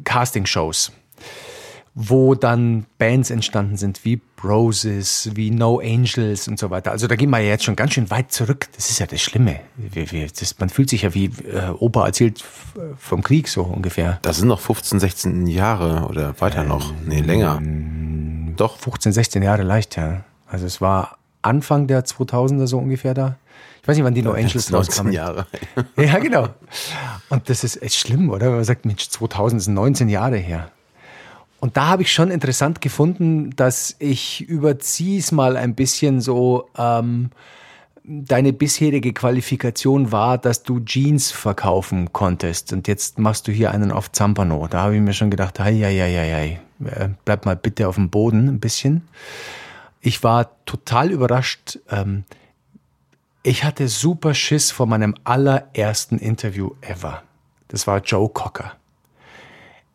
Casting-Shows, 0.05 0.93
wo 1.95 2.35
dann 2.35 2.87
Bands 2.99 3.31
entstanden 3.31 3.77
sind 3.77 4.05
wie 4.05 4.21
Roses, 4.43 5.31
wie 5.35 5.51
No 5.51 5.79
Angels 5.79 6.49
und 6.49 6.59
so 6.59 6.71
weiter. 6.71 6.91
Also 6.91 7.07
da 7.07 7.17
gehen 7.17 7.31
wir 7.31 7.39
ja 7.39 7.51
jetzt 7.51 7.65
schon 7.65 7.77
ganz 7.77 7.95
schön 7.95 8.11
weit 8.11 8.33
zurück. 8.33 8.69
Das 8.77 8.91
ist 8.91 8.99
ja 8.99 9.07
das 9.07 9.23
Schlimme. 9.23 9.61
Wir, 9.77 10.11
wir, 10.11 10.27
das, 10.27 10.59
man 10.59 10.69
fühlt 10.69 10.91
sich 10.91 11.03
ja 11.03 11.15
wie 11.15 11.27
äh, 11.27 11.71
Opa 11.79 12.07
erzählt 12.07 12.45
vom 12.99 13.23
Krieg 13.23 13.49
so 13.49 13.63
ungefähr. 13.63 14.19
Das 14.23 14.39
sind 14.39 14.49
noch 14.49 14.61
15, 14.61 15.01
16 15.01 15.47
Jahre 15.47 16.07
oder 16.09 16.39
weiter 16.41 16.63
ähm, 16.63 16.69
noch. 16.69 16.93
Nee, 17.07 17.21
länger. 17.21 17.61
Doch. 18.57 18.79
15, 18.79 19.13
16 19.13 19.43
Jahre 19.43 19.63
leicht, 19.63 19.97
ja. 19.97 20.25
Also 20.47 20.67
es 20.67 20.81
war 20.81 21.19
Anfang 21.43 21.87
der 21.87 22.05
2000er 22.05 22.67
so 22.67 22.79
ungefähr 22.79 23.15
da. 23.15 23.37
Ich 23.85 23.89
weiß 23.89 23.97
nicht, 23.99 24.05
wann 24.05 24.15
die 24.15 24.23
No 24.23 24.33
Angels 24.33 24.73
rauskamen. 24.73 25.13
Jahre. 25.13 25.47
ja, 25.97 26.19
genau. 26.19 26.49
Und 27.29 27.51
das 27.51 27.65
ist 27.65 27.83
echt 27.83 27.97
schlimm, 27.97 28.31
oder? 28.31 28.47
Wenn 28.47 28.55
man 28.55 28.65
sagt, 28.65 28.87
Mensch, 28.87 29.11
2000 29.11 29.61
sind 29.61 29.75
19 29.75 30.09
Jahre 30.09 30.39
her. 30.39 30.71
Und 31.61 31.77
da 31.77 31.89
habe 31.89 32.01
ich 32.01 32.11
schon 32.11 32.31
interessant 32.31 32.81
gefunden, 32.81 33.51
dass 33.57 33.95
ich 33.99 34.41
überziehe 34.41 35.19
es 35.19 35.33
mal 35.33 35.59
ein 35.59 35.75
bisschen 35.75 36.23
so, 36.23 36.71
ähm, 36.79 37.29
deine 38.05 38.55
bisherige 38.55 39.13
Qualifikation 39.13 40.13
war, 40.13 40.39
dass 40.39 40.63
du 40.63 40.81
Jeans 40.81 41.31
verkaufen 41.31 42.11
konntest 42.15 42.73
und 42.73 42.89
jetzt 42.89 43.19
machst 43.19 43.49
du 43.49 43.53
hier 43.53 43.71
einen 43.71 43.93
auf 43.93 44.13
Zampano. 44.13 44.67
Da 44.67 44.81
habe 44.81 44.97
ich 44.97 45.03
mir 45.03 45.13
schon 45.13 45.31
gedacht, 45.31 45.61
hei, 45.61 45.75
hei, 45.75 45.99
hei, 45.99 46.59
hei, 46.81 46.87
äh, 46.87 47.09
bleib 47.27 47.45
mal 47.45 47.57
bitte 47.57 47.87
auf 47.87 47.97
dem 47.97 48.09
Boden 48.09 48.49
ein 48.49 48.61
bisschen. 48.61 49.09
Ich 50.01 50.23
war 50.23 50.51
total 50.65 51.11
überrascht, 51.11 51.79
ähm, 51.91 52.25
ich 53.45 53.63
hatte 53.63 53.89
super 53.89 54.35
Schiss 54.35 54.71
vor 54.71 54.87
meinem 54.87 55.15
allerersten 55.23 56.19
Interview 56.19 56.71
ever. 56.81 57.23
Das 57.69 57.87
war 57.87 57.99
Joe 57.99 58.29
Cocker. 58.31 58.73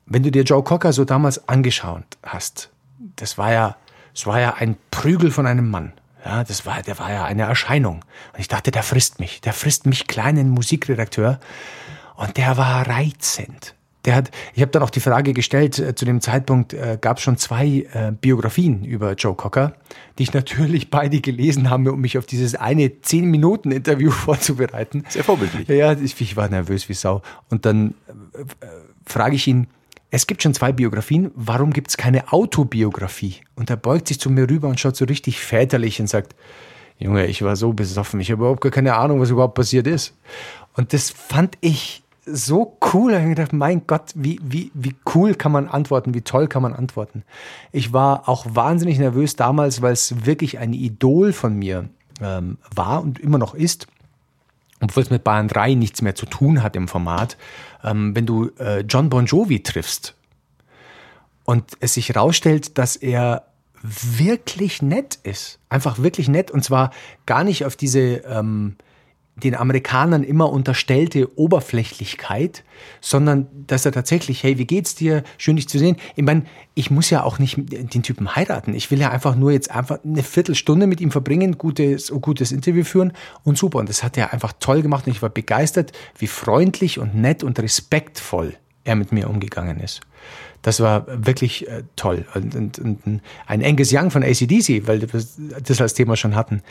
Wenn 0.06 0.22
du 0.24 0.32
dir 0.32 0.44
Joe 0.44 0.64
Cocker 0.64 0.94
so 0.94 1.04
damals 1.04 1.50
angeschaut 1.50 2.06
hast, 2.24 2.70
das 3.16 3.40
war 3.40 3.52
ja, 3.52 3.76
das 4.14 4.28
war 4.28 4.40
ja 4.40 4.54
ein 4.54 4.78
Prügel 4.92 5.32
von 5.32 5.48
einem 5.48 5.70
Mann. 5.70 5.94
Ja, 6.24 6.44
das 6.44 6.66
war, 6.68 6.82
der 6.84 7.00
war 7.00 7.12
ja 7.12 7.26
eine 7.26 7.44
Erscheinung. 7.44 8.06
Und 8.34 8.40
ich 8.40 8.48
dachte, 8.48 8.70
der 8.70 8.84
frisst 8.84 9.20
mich. 9.20 9.42
Der 9.42 9.54
frisst 9.54 9.88
mich, 9.88 10.06
kleinen 10.06 10.50
Musikredakteur. 10.50 11.40
Und 12.18 12.38
der 12.38 12.56
war 12.58 12.88
reizend. 12.88 13.74
Der 14.10 14.16
hat, 14.16 14.32
ich 14.56 14.64
habe 14.64 14.72
dann 14.72 14.82
auch 14.82 14.90
die 14.90 15.02
Frage 15.02 15.34
gestellt, 15.34 15.78
äh, 15.78 15.94
zu 15.94 16.04
dem 16.04 16.20
Zeitpunkt 16.20 16.74
äh, 16.74 16.98
gab 17.00 17.18
es 17.18 17.24
schon 17.24 17.38
zwei 17.38 17.86
äh, 17.94 18.12
Biografien 18.12 18.84
über 18.84 19.14
Joe 19.14 19.36
Cocker, 19.36 19.74
die 20.18 20.24
ich 20.24 20.34
natürlich 20.34 20.90
beide 20.90 21.22
gelesen 21.22 21.70
habe, 21.70 21.92
um 21.92 22.02
mich 22.02 22.18
auf 22.18 22.26
dieses 22.26 22.56
eine 22.56 22.88
10-Minuten-Interview 22.88 24.10
vorzubereiten. 24.26 25.04
Sehr 25.10 25.24
vorbildlich. 25.24 25.68
Ja, 25.68 25.94
ich, 25.94 26.20
ich 26.20 26.36
war 26.36 26.50
nervös 26.50 26.90
wie 26.90 26.96
Sau. 26.96 27.22
Und 27.52 27.68
dann 27.68 27.94
äh, 28.34 28.42
äh, 28.66 28.70
frage 29.06 29.36
ich 29.36 29.46
ihn, 29.46 29.68
es 30.10 30.26
gibt 30.26 30.42
schon 30.42 30.56
zwei 30.56 30.72
Biografien, 30.72 31.30
warum 31.36 31.72
gibt 31.72 31.90
es 31.90 31.96
keine 31.96 32.34
Autobiografie? 32.34 33.36
Und 33.54 33.70
er 33.70 33.78
beugt 33.78 34.08
sich 34.08 34.20
zu 34.20 34.32
mir 34.32 34.50
rüber 34.50 34.70
und 34.70 34.80
schaut 34.80 34.96
so 34.96 35.06
richtig 35.06 35.40
väterlich 35.40 36.02
und 36.02 36.08
sagt, 36.08 36.36
Junge, 36.98 37.28
ich 37.28 37.44
war 37.44 37.56
so 37.56 37.74
besoffen, 37.74 38.20
ich 38.22 38.32
habe 38.32 38.42
überhaupt 38.42 38.62
gar 38.62 38.72
keine 38.72 38.96
Ahnung, 38.96 39.22
was 39.22 39.30
überhaupt 39.30 39.54
passiert 39.54 39.86
ist. 39.86 40.16
Und 40.74 40.94
das 40.94 41.12
fand 41.12 41.60
ich 41.62 42.02
so 42.32 42.78
cool. 42.94 43.12
Da 43.12 43.20
habe 43.20 43.30
ich 43.30 43.36
gedacht, 43.36 43.54
mein 43.54 43.86
Gott, 43.88 44.12
wie, 44.16 44.40
wie, 44.44 44.72
wie 44.74 44.96
cool 45.14 45.36
kann 45.36 45.52
man 45.52 45.68
antworten, 45.68 46.14
wie 46.14 46.22
toll 46.22 46.48
kann 46.48 46.62
man 46.62 46.74
antworten. 46.74 47.24
Ich 47.72 47.94
war 47.94 48.28
auch 48.30 48.46
wahnsinnig 48.50 49.00
nervös 49.00 49.36
damals, 49.36 49.82
weil 49.82 49.94
es 49.94 50.26
wirklich 50.26 50.60
ein 50.60 50.74
Idol 50.74 51.34
von 51.34 51.56
mir 51.56 51.90
ähm, 52.22 52.58
war 52.74 53.02
und 53.02 53.20
immer 53.20 53.38
noch 53.38 53.54
ist. 53.54 53.88
obwohl 54.82 55.04
es 55.04 55.10
mit 55.10 55.24
Bayern 55.24 55.48
3 55.48 55.74
nichts 55.74 56.02
mehr 56.02 56.16
zu 56.16 56.26
tun 56.26 56.64
hat 56.64 56.76
im 56.76 56.88
Format, 56.88 57.38
ähm, 57.84 58.16
wenn 58.16 58.26
du 58.26 58.50
äh, 58.60 58.82
John 58.82 59.10
Bon 59.10 59.26
Jovi 59.26 59.62
triffst 59.62 60.16
und 61.44 61.72
es 61.80 61.96
sich 61.96 62.10
herausstellt, 62.10 62.78
dass 62.78 62.96
er 62.96 63.46
wirklich 63.82 64.82
nett 64.82 65.20
ist. 65.24 65.60
Einfach 65.70 66.00
wirklich 66.00 66.28
nett 66.28 66.52
und 66.52 66.64
zwar 66.64 66.92
gar 67.26 67.44
nicht 67.44 67.66
auf 67.66 67.76
diese 67.76 68.00
ähm, 68.00 68.76
den 69.44 69.56
Amerikanern 69.56 70.24
immer 70.24 70.52
unterstellte 70.52 71.38
Oberflächlichkeit, 71.38 72.64
sondern 73.02 73.48
dass 73.68 73.86
er 73.86 73.92
tatsächlich, 73.92 74.44
hey, 74.44 74.58
wie 74.58 74.66
geht's 74.66 74.96
dir? 74.96 75.24
Schön 75.38 75.56
dich 75.56 75.68
zu 75.68 75.80
sehen. 75.80 75.98
Ich 76.16 76.24
meine, 76.24 76.44
ich 76.76 76.92
muss 76.92 77.10
ja 77.10 77.24
auch 77.24 77.40
nicht 77.40 77.58
den 77.58 78.04
Typen 78.04 78.36
heiraten. 78.36 78.74
Ich 78.74 78.92
will 78.92 79.00
ja 79.00 79.10
einfach 79.12 79.36
nur 79.36 79.52
jetzt 79.52 79.72
einfach 79.72 80.00
eine 80.04 80.24
Viertelstunde 80.24 80.88
mit 80.88 81.02
ihm 81.02 81.12
verbringen, 81.12 81.58
gutes, 81.58 82.12
gutes 82.22 82.52
Interview 82.52 82.84
führen 82.84 83.14
und 83.44 83.58
super. 83.58 83.80
Und 83.80 83.90
das 83.90 84.04
hat 84.04 84.18
er 84.18 84.34
einfach 84.34 84.54
toll 84.60 84.82
gemacht 84.82 85.08
und 85.08 85.14
ich 85.14 85.22
war 85.22 85.30
begeistert, 85.30 85.92
wie 86.18 86.28
freundlich 86.28 87.00
und 87.00 87.16
nett 87.16 87.44
und 87.44 87.60
respektvoll 87.60 88.56
er 88.84 88.96
mit 88.96 89.12
mir 89.12 89.30
umgegangen 89.30 89.80
ist. 89.80 90.02
Das 90.62 90.80
war 90.80 91.06
wirklich 91.26 91.68
äh, 91.68 91.84
toll. 91.96 92.26
Und, 92.34 92.56
und, 92.56 92.80
und, 92.80 93.22
ein 93.46 93.64
Angus 93.64 93.94
Young 93.94 94.12
von 94.12 94.24
ACDC, 94.24 94.88
weil 94.88 95.02
wir 95.02 95.08
das 95.64 95.82
als 95.82 95.94
Thema 95.94 96.16
schon 96.16 96.36
hatten. 96.36 96.62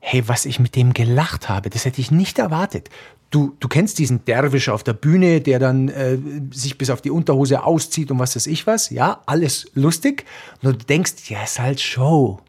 Hey, 0.00 0.26
was 0.26 0.46
ich 0.46 0.60
mit 0.60 0.76
dem 0.76 0.92
gelacht 0.92 1.48
habe, 1.48 1.70
das 1.70 1.84
hätte 1.84 2.00
ich 2.00 2.10
nicht 2.10 2.38
erwartet. 2.38 2.88
Du, 3.30 3.56
du 3.60 3.68
kennst 3.68 3.98
diesen 3.98 4.24
Derwisch 4.24 4.68
auf 4.68 4.82
der 4.82 4.92
Bühne, 4.92 5.40
der 5.40 5.58
dann 5.58 5.88
äh, 5.88 6.18
sich 6.50 6.76
bis 6.76 6.90
auf 6.90 7.00
die 7.00 7.10
Unterhose 7.10 7.64
auszieht 7.64 8.10
und 8.10 8.18
was 8.18 8.36
weiß 8.36 8.46
ich 8.46 8.66
was. 8.66 8.90
Ja, 8.90 9.22
alles 9.26 9.70
lustig. 9.74 10.24
Nur 10.60 10.74
du 10.74 10.84
denkst, 10.84 11.14
ja, 11.28 11.42
ist 11.42 11.58
halt 11.58 11.80
Show. 11.80 12.40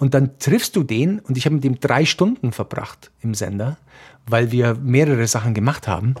Und 0.00 0.14
dann 0.14 0.38
triffst 0.38 0.76
du 0.76 0.82
den 0.82 1.20
und 1.20 1.36
ich 1.36 1.44
habe 1.44 1.56
mit 1.56 1.64
dem 1.64 1.78
drei 1.78 2.06
Stunden 2.06 2.52
verbracht 2.52 3.10
im 3.20 3.34
Sender, 3.34 3.76
weil 4.26 4.50
wir 4.50 4.74
mehrere 4.74 5.26
Sachen 5.26 5.52
gemacht 5.52 5.86
haben. 5.86 6.14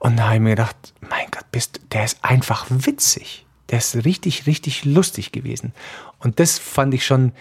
Und 0.00 0.16
da 0.16 0.24
habe 0.24 0.36
ich 0.36 0.40
mir 0.40 0.50
gedacht, 0.50 0.94
mein 1.02 1.26
Gott, 1.30 1.44
bist, 1.52 1.80
der 1.92 2.04
ist 2.04 2.18
einfach 2.22 2.66
witzig. 2.70 3.46
Der 3.68 3.78
ist 3.78 3.94
richtig, 4.04 4.46
richtig 4.46 4.84
lustig 4.84 5.30
gewesen. 5.30 5.72
Und 6.18 6.40
das 6.40 6.58
fand 6.58 6.94
ich 6.94 7.06
schon 7.06 7.32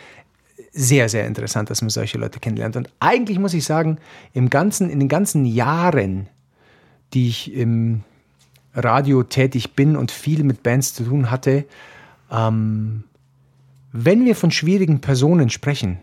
sehr, 0.71 1.09
sehr 1.09 1.25
interessant, 1.25 1.69
dass 1.69 1.81
man 1.81 1.89
solche 1.89 2.17
Leute 2.17 2.39
kennenlernt. 2.39 2.75
Und 2.75 2.91
eigentlich 2.99 3.39
muss 3.39 3.53
ich 3.53 3.63
sagen, 3.63 3.97
im 4.33 4.49
ganzen, 4.49 4.89
in 4.89 4.99
den 4.99 5.07
ganzen 5.07 5.45
Jahren, 5.45 6.27
die 7.13 7.29
ich 7.29 7.53
im 7.53 8.03
Radio 8.75 9.23
tätig 9.23 9.73
bin 9.73 9.95
und 9.95 10.11
viel 10.11 10.43
mit 10.43 10.61
Bands 10.61 10.93
zu 10.93 11.05
tun 11.05 11.31
hatte, 11.31 11.65
ähm, 12.29 13.05
wenn 13.91 14.25
wir 14.25 14.35
von 14.35 14.51
schwierigen 14.51 15.01
Personen 15.01 15.49
sprechen, 15.49 15.97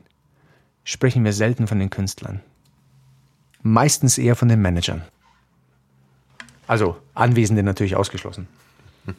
sprechen 0.85 1.25
wir 1.25 1.33
selten 1.33 1.67
von 1.67 1.79
den 1.79 1.91
Künstlern. 1.91 2.41
Meistens 3.63 4.19
eher 4.19 4.37
von 4.37 4.49
den 4.49 4.63
Managern. 4.63 5.03
Also 6.67 6.97
Anwesende 7.15 7.63
natürlich 7.63 7.97
ausgeschlossen. 7.97 8.49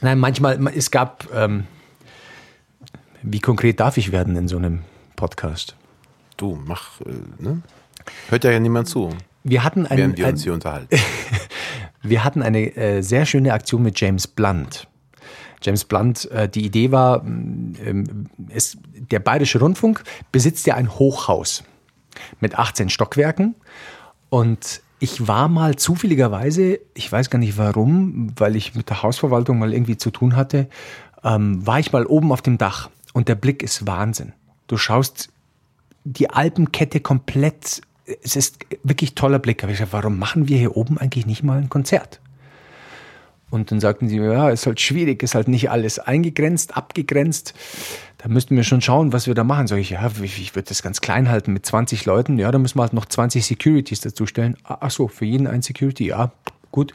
Nein, 0.00 0.18
manchmal, 0.18 0.58
es 0.74 0.90
gab, 0.90 1.26
ähm, 1.34 1.66
wie 3.22 3.40
konkret 3.40 3.80
darf 3.80 3.96
ich 3.96 4.12
werden 4.12 4.36
in 4.36 4.46
so 4.46 4.56
einem 4.56 4.82
Podcast? 5.16 5.74
Du, 6.36 6.58
mach, 6.64 7.00
äh, 7.00 7.42
ne? 7.42 7.62
Hört 8.28 8.44
ja 8.44 8.58
niemand 8.60 8.88
zu. 8.88 9.16
Wir 9.42 9.64
hatten 9.64 9.86
einen, 9.86 9.98
während 9.98 10.18
wir 10.18 10.28
uns 10.28 10.42
hier 10.42 10.52
unterhalten. 10.52 10.96
wir 12.02 12.24
hatten 12.24 12.42
eine 12.42 12.76
äh, 12.76 13.02
sehr 13.02 13.24
schöne 13.24 13.52
Aktion 13.52 13.82
mit 13.82 13.98
James 13.98 14.26
Blunt. 14.26 14.86
James 15.62 15.84
Blunt, 15.84 16.30
äh, 16.30 16.48
die 16.48 16.64
Idee 16.64 16.92
war, 16.92 17.24
ähm, 17.24 18.28
es, 18.50 18.76
der 18.92 19.20
Bayerische 19.20 19.60
Rundfunk 19.60 20.04
besitzt 20.30 20.66
ja 20.66 20.74
ein 20.74 20.92
Hochhaus 20.98 21.64
mit 22.40 22.58
18 22.58 22.90
Stockwerken 22.90 23.54
und 24.28 24.82
ich 24.98 25.28
war 25.28 25.48
mal 25.48 25.76
zufälligerweise, 25.76 26.80
ich 26.94 27.10
weiß 27.10 27.30
gar 27.30 27.38
nicht 27.38 27.58
warum, 27.58 28.32
weil 28.36 28.56
ich 28.56 28.74
mit 28.74 28.88
der 28.88 29.02
Hausverwaltung 29.02 29.58
mal 29.58 29.72
irgendwie 29.72 29.96
zu 29.96 30.10
tun 30.10 30.36
hatte, 30.36 30.68
ähm, 31.22 31.66
war 31.66 31.78
ich 31.78 31.92
mal 31.92 32.06
oben 32.06 32.32
auf 32.32 32.42
dem 32.42 32.58
Dach 32.58 32.90
und 33.12 33.28
der 33.28 33.34
Blick 33.34 33.62
ist 33.62 33.86
Wahnsinn. 33.86 34.32
Du 34.66 34.76
schaust 34.76 35.30
die 36.04 36.30
Alpenkette 36.30 37.00
komplett, 37.00 37.82
es 38.22 38.36
ist 38.36 38.58
wirklich 38.84 39.14
toller 39.14 39.38
Blick. 39.38 39.62
Aber 39.62 39.72
ich 39.72 39.78
gesagt, 39.78 39.92
warum 39.92 40.18
machen 40.18 40.48
wir 40.48 40.56
hier 40.56 40.76
oben 40.76 40.98
eigentlich 40.98 41.26
nicht 41.26 41.42
mal 41.42 41.58
ein 41.58 41.68
Konzert? 41.68 42.20
Und 43.56 43.70
dann 43.70 43.80
sagten 43.80 44.06
sie, 44.06 44.18
ja, 44.18 44.50
ist 44.50 44.66
halt 44.66 44.80
schwierig, 44.80 45.22
ist 45.22 45.34
halt 45.34 45.48
nicht 45.48 45.70
alles 45.70 45.98
eingegrenzt, 45.98 46.76
abgegrenzt. 46.76 47.54
Da 48.18 48.28
müssten 48.28 48.54
wir 48.54 48.64
schon 48.64 48.82
schauen, 48.82 49.14
was 49.14 49.26
wir 49.26 49.34
da 49.34 49.44
machen. 49.44 49.66
Sag 49.66 49.78
ich, 49.78 49.90
ja, 49.90 50.10
ich 50.22 50.54
würde 50.54 50.68
das 50.68 50.82
ganz 50.82 51.00
klein 51.00 51.30
halten 51.30 51.54
mit 51.54 51.64
20 51.64 52.04
Leuten. 52.04 52.38
Ja, 52.38 52.50
da 52.50 52.58
müssen 52.58 52.78
wir 52.78 52.82
halt 52.82 52.92
noch 52.92 53.06
20 53.06 53.46
Securities 53.46 54.00
dazu 54.02 54.26
stellen. 54.26 54.58
Ah, 54.62 54.76
ach 54.82 54.90
so, 54.90 55.08
für 55.08 55.24
jeden 55.24 55.46
ein 55.46 55.62
Security. 55.62 56.08
Ja, 56.08 56.32
gut. 56.70 56.92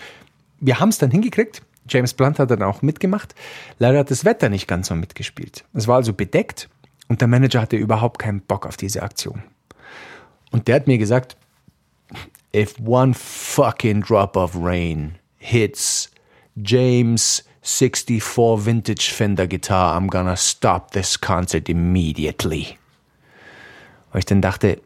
Wir 0.60 0.80
haben 0.80 0.90
es 0.90 1.00
dann 1.00 1.10
hingekriegt. 1.10 1.64
James 1.90 2.14
Blunt 2.14 2.38
hat 2.38 2.52
dann 2.52 2.62
auch 2.62 2.84
mitgemacht. 2.84 3.34
Leider 3.80 3.98
hat 3.98 4.12
das 4.12 4.24
Wetter 4.24 4.50
nicht 4.50 4.68
ganz 4.68 4.88
so 4.88 4.96
mitgespielt. 4.96 5.66
Es 5.74 5.88
war 5.88 5.96
also 5.96 6.14
bedeckt 6.14 6.70
und 7.08 7.22
der 7.22 7.28
Manager 7.28 7.60
hatte 7.60 7.76
überhaupt 7.76 8.20
keinen 8.20 8.42
Bock 8.42 8.68
auf 8.68 8.78
diese 8.78 9.02
Aktion. 9.02 9.42
Und 10.52 10.68
der 10.68 10.76
hat 10.76 10.86
mir 10.86 11.00
gesagt, 11.00 11.38
if 12.56 12.76
one 12.86 13.16
fucking 13.16 14.02
drop 14.02 14.38
of 14.38 14.56
rain 14.56 15.16
hits 15.40 16.11
James 16.56 17.44
64 17.62 18.66
Vintage 18.66 19.12
Fender 19.14 19.48
Guitar, 19.48 19.96
I'm 19.96 20.08
gonna 20.08 20.36
stop 20.36 20.92
this 20.92 21.20
concert 21.20 21.70
immediately. 21.70 22.78
Weil 24.12 24.20
ich 24.20 24.26
dann 24.26 24.42
dachte, 24.42 24.82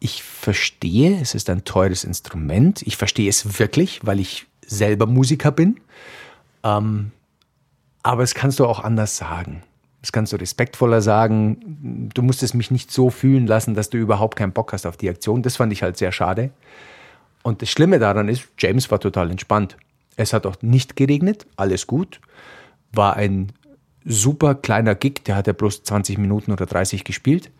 ich 0.00 0.22
verstehe, 0.22 1.20
es 1.20 1.34
ist 1.34 1.50
ein 1.50 1.64
teures 1.64 2.04
Instrument, 2.04 2.82
ich 2.82 2.96
verstehe 2.96 3.28
es 3.28 3.58
wirklich, 3.58 4.00
weil 4.04 4.20
ich 4.20 4.46
selber 4.64 5.06
Musiker 5.06 5.50
bin, 5.50 5.80
ähm, 6.62 7.10
aber 8.02 8.22
es 8.22 8.34
kannst 8.34 8.60
du 8.60 8.66
auch 8.66 8.80
anders 8.80 9.16
sagen. 9.16 9.62
Das 10.00 10.12
kannst 10.12 10.32
du 10.32 10.36
respektvoller 10.36 11.00
sagen. 11.00 12.10
Du 12.14 12.22
musstest 12.22 12.54
mich 12.54 12.70
nicht 12.70 12.92
so 12.92 13.10
fühlen 13.10 13.46
lassen, 13.46 13.74
dass 13.74 13.90
du 13.90 13.98
überhaupt 13.98 14.38
keinen 14.38 14.52
Bock 14.52 14.72
hast 14.72 14.86
auf 14.86 14.96
die 14.96 15.10
Aktion. 15.10 15.42
Das 15.42 15.56
fand 15.56 15.72
ich 15.72 15.82
halt 15.82 15.96
sehr 15.96 16.12
schade. 16.12 16.50
Und 17.42 17.62
das 17.62 17.70
Schlimme 17.70 17.98
daran 17.98 18.28
ist, 18.28 18.48
James 18.58 18.90
war 18.90 19.00
total 19.00 19.30
entspannt. 19.30 19.76
Es 20.18 20.32
hat 20.32 20.46
auch 20.46 20.56
nicht 20.62 20.96
geregnet, 20.96 21.46
alles 21.56 21.86
gut. 21.86 22.20
War 22.92 23.16
ein 23.16 23.52
super 24.04 24.56
kleiner 24.56 24.96
Gig, 24.96 25.22
der 25.24 25.36
hat 25.36 25.46
ja 25.46 25.52
bloß 25.52 25.84
20 25.84 26.18
Minuten 26.18 26.50
oder 26.50 26.66
30 26.66 27.04
gespielt. 27.04 27.52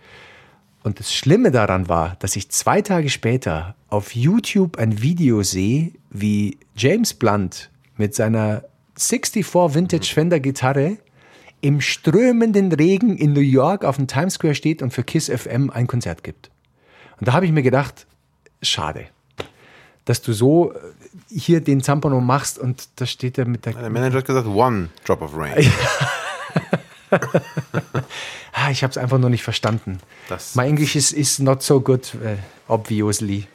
Und 0.83 0.99
das 0.99 1.14
Schlimme 1.14 1.53
daran 1.53 1.88
war, 1.88 2.16
dass 2.18 2.35
ich 2.35 2.51
zwei 2.51 2.83
Tage 2.83 3.11
später 3.11 3.77
auf 3.88 4.14
YouTube 4.14 4.77
ein 4.77 5.01
Video 5.01 5.42
sehe, 5.42 5.92
wie 6.11 6.59
James 6.77 7.14
Blunt 7.14 7.71
mit 7.97 8.14
seiner 8.14 8.64
64 8.97 9.47
Vintage 9.55 10.12
Fender 10.12 10.40
Gitarre 10.40 10.99
im 11.61 11.81
strömenden 11.81 12.73
Regen 12.73 13.16
in 13.16 13.35
New 13.35 13.40
York 13.40 13.85
auf 13.85 13.97
dem 13.97 14.09
Times 14.09 14.35
Square 14.35 14.57
steht 14.57 14.83
und 14.83 14.92
für 14.92 15.05
Kiss 15.05 15.29
FM 15.29 15.71
ein 15.71 15.87
Konzert 15.87 16.25
gibt. 16.25 16.51
Und 17.21 17.29
da 17.29 17.35
habe 17.35 17.47
ich 17.47 17.53
mir 17.53 17.62
gedacht, 17.62 18.07
schade, 18.62 19.07
dass 20.09 20.23
du 20.23 20.33
so 20.33 20.73
hier 21.29 21.61
den 21.61 21.83
Zampano 21.83 22.21
machst 22.21 22.59
und 22.59 22.88
da 22.97 23.05
steht 23.05 23.37
er 23.37 23.44
mit 23.47 23.66
der. 23.66 23.75
Der 23.75 23.90
Manager 23.90 24.18
hat 24.18 24.25
gesagt, 24.25 24.47
one 24.47 24.88
drop 25.05 25.21
of 25.21 25.37
rain. 25.37 25.71
ah, 28.53 28.71
ich 28.71 28.83
habe 28.83 28.90
es 28.90 28.97
einfach 28.97 29.18
nur 29.18 29.29
nicht 29.29 29.42
verstanden. 29.42 29.99
Das 30.31 30.55
My 30.55 30.66
English 30.66 30.97
is, 30.97 31.12
is 31.12 31.38
not 31.38 31.62
so 31.62 31.79
good, 31.81 32.14
uh, 32.14 32.37
obviously. 32.73 33.47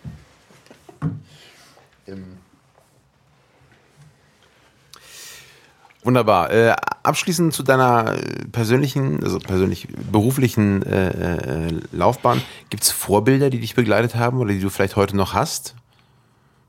Wunderbar. 6.04 6.52
Äh, 6.52 6.76
abschließend 7.02 7.54
zu 7.54 7.64
deiner 7.64 8.18
persönlichen, 8.52 9.24
also 9.24 9.40
persönlich 9.40 9.88
beruflichen 10.12 10.84
äh, 10.84 11.68
äh 11.68 11.80
Laufbahn. 11.92 12.42
Gibt 12.70 12.84
es 12.84 12.92
Vorbilder, 12.92 13.50
die 13.50 13.60
dich 13.60 13.74
begleitet 13.74 14.14
haben 14.16 14.38
oder 14.38 14.54
die 14.54 14.60
du 14.60 14.70
vielleicht 14.70 14.98
heute 14.98 15.16
noch 15.16 15.34
hast? 15.34 15.76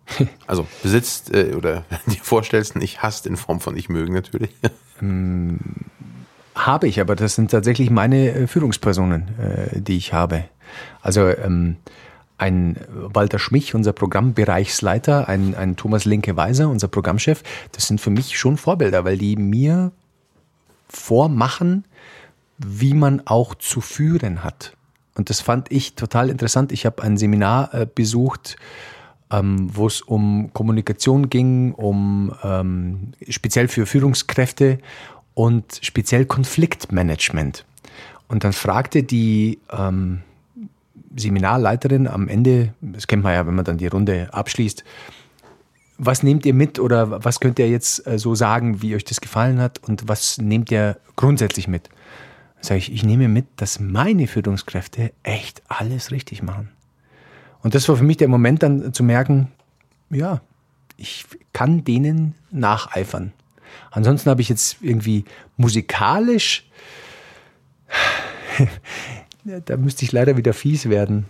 Also 0.46 0.66
besitzt 0.82 1.34
äh, 1.34 1.54
oder 1.54 1.84
dir 2.06 2.20
vorstellst, 2.22 2.76
nicht 2.76 3.02
hasst 3.02 3.26
in 3.26 3.36
Form 3.36 3.60
von 3.60 3.76
ich 3.76 3.88
mögen 3.88 4.14
natürlich. 4.14 4.50
Hm, 4.98 5.58
habe 6.54 6.86
ich, 6.86 7.00
aber 7.00 7.16
das 7.16 7.34
sind 7.34 7.50
tatsächlich 7.50 7.90
meine 7.90 8.30
äh, 8.30 8.46
Führungspersonen, 8.46 9.28
äh, 9.38 9.80
die 9.80 9.96
ich 9.96 10.12
habe. 10.12 10.44
Also 11.02 11.28
ähm, 11.28 11.76
ein 12.38 12.76
Walter 12.88 13.38
Schmich, 13.38 13.74
unser 13.74 13.92
Programmbereichsleiter, 13.92 15.28
ein, 15.28 15.54
ein 15.54 15.76
Thomas 15.76 16.04
Linke-Weiser, 16.04 16.68
unser 16.68 16.88
Programmchef, 16.88 17.42
das 17.72 17.86
sind 17.86 18.00
für 18.00 18.10
mich 18.10 18.38
schon 18.38 18.56
Vorbilder, 18.56 19.04
weil 19.04 19.18
die 19.18 19.36
mir 19.36 19.92
vormachen, 20.88 21.84
wie 22.58 22.94
man 22.94 23.22
auch 23.24 23.54
zu 23.54 23.80
führen 23.80 24.44
hat. 24.44 24.76
Und 25.16 25.30
das 25.30 25.40
fand 25.40 25.70
ich 25.70 25.94
total 25.94 26.28
interessant. 26.28 26.72
Ich 26.72 26.86
habe 26.86 27.02
ein 27.02 27.16
Seminar 27.16 27.72
äh, 27.72 27.86
besucht, 27.92 28.56
ähm, 29.30 29.68
wo 29.74 29.86
es 29.86 30.00
um 30.00 30.50
Kommunikation 30.52 31.30
ging, 31.30 31.72
um 31.72 32.32
ähm, 32.42 33.12
speziell 33.28 33.68
für 33.68 33.86
Führungskräfte 33.86 34.78
und 35.34 35.80
speziell 35.82 36.26
Konfliktmanagement. 36.26 37.64
Und 38.28 38.44
dann 38.44 38.52
fragte 38.52 39.02
die, 39.02 39.58
ähm, 39.70 40.22
Seminarleiterin 41.16 42.08
am 42.08 42.28
Ende, 42.28 42.74
das 42.80 43.06
kennt 43.06 43.22
man 43.22 43.34
ja, 43.34 43.46
wenn 43.46 43.54
man 43.54 43.64
dann 43.64 43.78
die 43.78 43.86
Runde 43.86 44.28
abschließt, 44.32 44.84
was 45.96 46.22
nehmt 46.22 46.44
ihr 46.44 46.54
mit 46.54 46.78
oder 46.80 47.24
was 47.24 47.38
könnt 47.38 47.58
ihr 47.58 47.68
jetzt 47.68 48.06
äh, 48.06 48.18
so 48.18 48.34
sagen, 48.34 48.82
wie 48.82 48.96
euch 48.96 49.04
das 49.04 49.20
gefallen 49.20 49.60
hat 49.60 49.78
und 49.86 50.08
was 50.08 50.38
nehmt 50.38 50.70
ihr 50.70 50.98
grundsätzlich 51.16 51.68
mit? 51.68 51.88
Sage 52.60 52.78
ich, 52.78 52.92
ich 52.92 53.04
nehme 53.04 53.28
mit, 53.28 53.46
dass 53.56 53.78
meine 53.78 54.26
Führungskräfte 54.26 55.12
echt 55.22 55.62
alles 55.68 56.10
richtig 56.10 56.42
machen. 56.42 56.70
Und 57.64 57.74
das 57.74 57.88
war 57.88 57.96
für 57.96 58.04
mich 58.04 58.18
der 58.18 58.28
Moment 58.28 58.62
dann 58.62 58.92
zu 58.92 59.02
merken, 59.02 59.50
ja, 60.10 60.42
ich 60.98 61.24
kann 61.54 61.82
denen 61.82 62.34
nacheifern. 62.50 63.32
Ansonsten 63.90 64.28
habe 64.28 64.42
ich 64.42 64.50
jetzt 64.50 64.76
irgendwie 64.82 65.24
musikalisch, 65.56 66.68
da 69.64 69.76
müsste 69.78 70.04
ich 70.04 70.12
leider 70.12 70.36
wieder 70.36 70.52
fies 70.52 70.90
werden. 70.90 71.24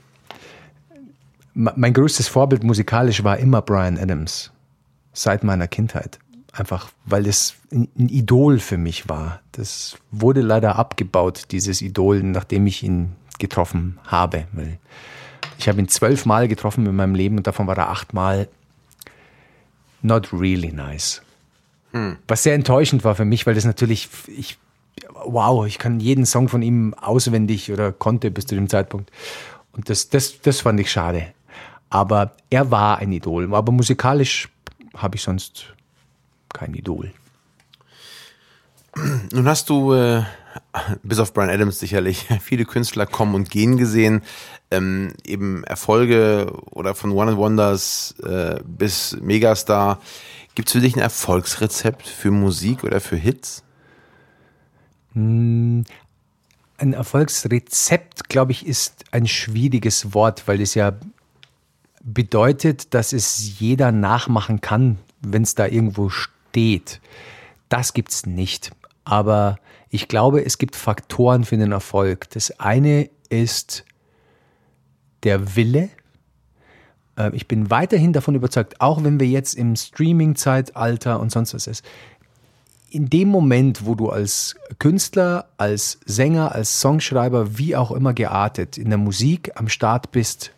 Mein 1.54 1.94
größtes 1.94 2.26
Vorbild 2.26 2.64
musikalisch 2.64 3.22
war 3.22 3.38
immer 3.38 3.62
Brian 3.62 3.96
Adams 3.96 4.50
seit 5.12 5.44
meiner 5.44 5.68
Kindheit. 5.68 6.18
Einfach, 6.52 6.90
weil 7.04 7.28
es 7.28 7.54
ein 7.72 8.08
Idol 8.08 8.58
für 8.58 8.76
mich 8.76 9.08
war. 9.08 9.40
Das 9.52 9.98
wurde 10.10 10.40
leider 10.40 10.76
abgebaut, 10.76 11.44
dieses 11.52 11.80
Idol, 11.80 12.24
nachdem 12.24 12.66
ich 12.66 12.82
ihn 12.82 13.12
getroffen 13.38 13.98
habe. 14.04 14.48
Ich 15.58 15.68
habe 15.68 15.80
ihn 15.80 15.88
zwölfmal 15.88 16.48
getroffen 16.48 16.86
in 16.86 16.96
meinem 16.96 17.14
Leben 17.14 17.36
und 17.36 17.46
davon 17.46 17.66
war 17.66 17.76
er 17.76 17.90
achtmal 17.90 18.48
not 20.02 20.32
really 20.32 20.72
nice. 20.72 21.22
Hm. 21.92 22.16
Was 22.28 22.42
sehr 22.42 22.54
enttäuschend 22.54 23.04
war 23.04 23.14
für 23.14 23.24
mich, 23.24 23.46
weil 23.46 23.54
das 23.54 23.64
natürlich, 23.64 24.08
ich, 24.26 24.58
wow, 25.24 25.66
ich 25.66 25.78
kann 25.78 26.00
jeden 26.00 26.26
Song 26.26 26.48
von 26.48 26.62
ihm 26.62 26.94
auswendig 26.94 27.72
oder 27.72 27.92
konnte 27.92 28.30
bis 28.30 28.46
zu 28.46 28.54
dem 28.54 28.68
Zeitpunkt. 28.68 29.10
Und 29.72 29.88
das, 29.88 30.08
das, 30.08 30.40
das 30.40 30.60
fand 30.60 30.80
ich 30.80 30.90
schade. 30.90 31.32
Aber 31.90 32.32
er 32.50 32.70
war 32.70 32.98
ein 32.98 33.12
Idol. 33.12 33.52
Aber 33.54 33.72
musikalisch 33.72 34.48
habe 34.96 35.16
ich 35.16 35.22
sonst 35.22 35.74
kein 36.52 36.74
Idol. 36.74 37.12
Nun 39.32 39.48
hast 39.48 39.70
du, 39.70 39.92
äh, 39.92 40.22
bis 41.02 41.18
auf 41.18 41.32
Brian 41.32 41.50
Adams 41.50 41.80
sicherlich, 41.80 42.26
viele 42.40 42.64
Künstler 42.64 43.06
kommen 43.06 43.34
und 43.34 43.50
gehen 43.50 43.76
gesehen. 43.76 44.22
Ähm, 44.76 45.12
eben 45.24 45.64
Erfolge 45.64 46.52
oder 46.70 46.94
von 46.94 47.12
One 47.12 47.32
and 47.32 47.38
Wonders 47.38 48.14
äh, 48.22 48.60
bis 48.64 49.16
Megastar. 49.20 50.00
Gibt 50.54 50.68
es 50.68 50.72
für 50.72 50.80
dich 50.80 50.96
ein 50.96 51.00
Erfolgsrezept 51.02 52.06
für 52.06 52.30
Musik 52.30 52.84
oder 52.84 53.00
für 53.00 53.16
Hits? 53.16 53.64
Hm, 55.14 55.84
ein 56.78 56.92
Erfolgsrezept, 56.92 58.28
glaube 58.28 58.52
ich, 58.52 58.66
ist 58.66 59.04
ein 59.10 59.26
schwieriges 59.26 60.14
Wort, 60.14 60.46
weil 60.46 60.60
es 60.60 60.74
ja 60.74 60.92
bedeutet, 62.02 62.94
dass 62.94 63.12
es 63.12 63.58
jeder 63.58 63.90
nachmachen 63.90 64.60
kann, 64.60 64.98
wenn 65.20 65.42
es 65.42 65.54
da 65.54 65.66
irgendwo 65.66 66.10
steht. 66.10 67.00
Das 67.68 67.94
gibt 67.94 68.10
es 68.10 68.26
nicht. 68.26 68.72
Aber 69.04 69.58
ich 69.88 70.08
glaube, 70.08 70.44
es 70.44 70.58
gibt 70.58 70.76
Faktoren 70.76 71.44
für 71.44 71.56
den 71.56 71.72
Erfolg. 71.72 72.28
Das 72.30 72.58
eine 72.60 73.08
ist 73.28 73.84
der 75.24 75.56
Wille. 75.56 75.88
Äh, 77.18 77.34
ich 77.34 77.48
bin 77.48 77.70
weiterhin 77.70 78.12
davon 78.12 78.34
überzeugt, 78.34 78.80
auch 78.80 79.02
wenn 79.02 79.18
wir 79.18 79.26
jetzt 79.26 79.54
im 79.54 79.76
Streaming-Zeitalter 79.76 81.20
und 81.20 81.32
sonst 81.32 81.54
was 81.54 81.66
ist, 81.66 81.84
in 82.90 83.10
dem 83.10 83.28
Moment, 83.28 83.86
wo 83.86 83.96
du 83.96 84.10
als 84.10 84.54
Künstler, 84.78 85.46
als 85.56 85.98
Sänger, 86.06 86.52
als 86.52 86.80
Songschreiber, 86.80 87.58
wie 87.58 87.74
auch 87.74 87.90
immer 87.90 88.14
geartet, 88.14 88.78
in 88.78 88.88
der 88.88 88.98
Musik 88.98 89.50
am 89.56 89.68
Start 89.68 90.12
bist, 90.12 90.52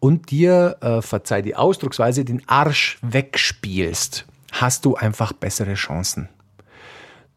und 0.00 0.30
dir, 0.30 0.78
äh, 0.80 1.02
verzeih 1.02 1.42
die 1.42 1.54
Ausdrucksweise, 1.54 2.24
den 2.24 2.42
Arsch 2.48 2.98
wegspielst, 3.02 4.24
hast 4.52 4.84
du 4.86 4.96
einfach 4.96 5.32
bessere 5.34 5.74
Chancen. 5.74 6.28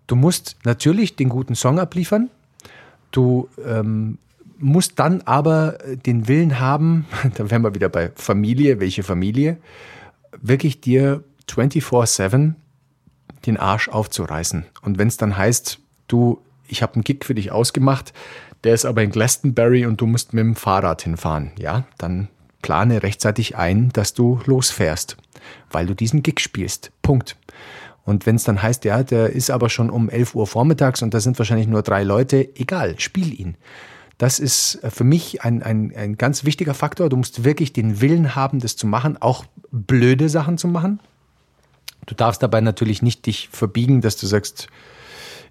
Du 0.08 0.16
musst 0.16 0.56
natürlich 0.63 1.16
den 1.16 1.30
guten 1.30 1.56
Song 1.56 1.80
abliefern. 1.80 2.30
Du 3.12 3.50
ähm, 3.66 4.18
musst 4.63 4.97
dann 4.97 5.21
aber 5.21 5.78
den 6.06 6.28
Willen 6.28 6.60
haben, 6.60 7.06
da 7.36 7.52
wären 7.52 7.63
wir 7.63 7.76
wieder 7.76 7.89
bei 7.89 8.12
Familie, 8.15 8.80
welche 8.80 9.04
Familie, 9.04 9.58
wirklich 10.41 10.82
dir 10.82 11.23
24-7 11.49 12.54
den 13.45 13.58
Arsch 13.58 13.89
aufzureißen. 13.89 14.65
Und 14.82 14.97
wenn 14.97 15.10
es 15.10 15.17
dann 15.17 15.38
heißt, 15.38 15.80
du, 16.08 16.41
ich 16.67 16.82
habe 16.82 16.95
einen 16.95 17.04
Gig 17.04 17.26
für 17.26 17.36
dich 17.36 17.52
ausgemacht, 17.52 18.13
der 18.63 18.73
ist 18.73 18.86
aber 18.86 19.04
in 19.04 19.12
Glastonbury 19.12 19.86
und 19.86 19.99
du 19.99 20.08
musst 20.08 20.34
mit 20.34 20.43
dem 20.43 20.56
Fahrrad 20.56 21.02
hinfahren, 21.02 21.52
ja, 21.60 21.84
dann 21.97 22.30
plane 22.62 23.04
rechtzeitig 23.04 23.58
ein, 23.58 23.89
dass 23.91 24.13
du 24.13 24.39
losfährst, 24.45 25.17
weil 25.69 25.86
du 25.86 25.93
diesen 25.93 26.23
Gig 26.23 26.39
spielst. 26.39 26.91
Punkt. 27.02 27.36
Und 28.06 28.26
wenn 28.26 28.38
es 28.38 28.45
dann 28.45 28.62
heißt, 28.62 28.86
ja, 28.86 29.04
der 29.04 29.32
ist 29.32 29.52
aber 29.52 29.69
schon 29.69 29.89
um 29.89 30.10
11 30.10 30.36
Uhr 30.36 30.47
vormittags 30.47 31.02
und 31.02 31.13
da 31.13 31.19
sind 31.19 31.38
wahrscheinlich 31.38 31.67
nur 31.67 31.82
drei 31.82 32.04
Leute, 32.04 32.49
egal, 32.56 32.99
spiel 32.99 33.38
ihn. 33.38 33.56
Das 34.24 34.40
ist 34.40 34.80
für 34.88 35.04
mich 35.04 35.42
ein, 35.42 35.62
ein, 35.62 35.94
ein 35.94 36.18
ganz 36.18 36.46
wichtiger 36.46 36.74
Faktor. 36.74 37.10
Du 37.10 37.18
musst 37.18 37.44
wirklich 37.44 37.74
den 37.74 38.00
Willen 38.00 38.36
haben, 38.36 38.62
das 38.62 38.78
zu 38.78 38.88
machen, 38.88 39.22
auch 39.22 39.44
blöde 39.70 40.30
Sachen 40.30 40.58
zu 40.58 40.70
machen. 40.70 41.02
Du 42.06 42.16
darfst 42.16 42.42
dabei 42.42 42.62
natürlich 42.62 43.02
nicht 43.02 43.26
dich 43.26 43.50
verbiegen, 43.52 44.00
dass 44.00 44.16
du 44.16 44.26
sagst, 44.26 44.70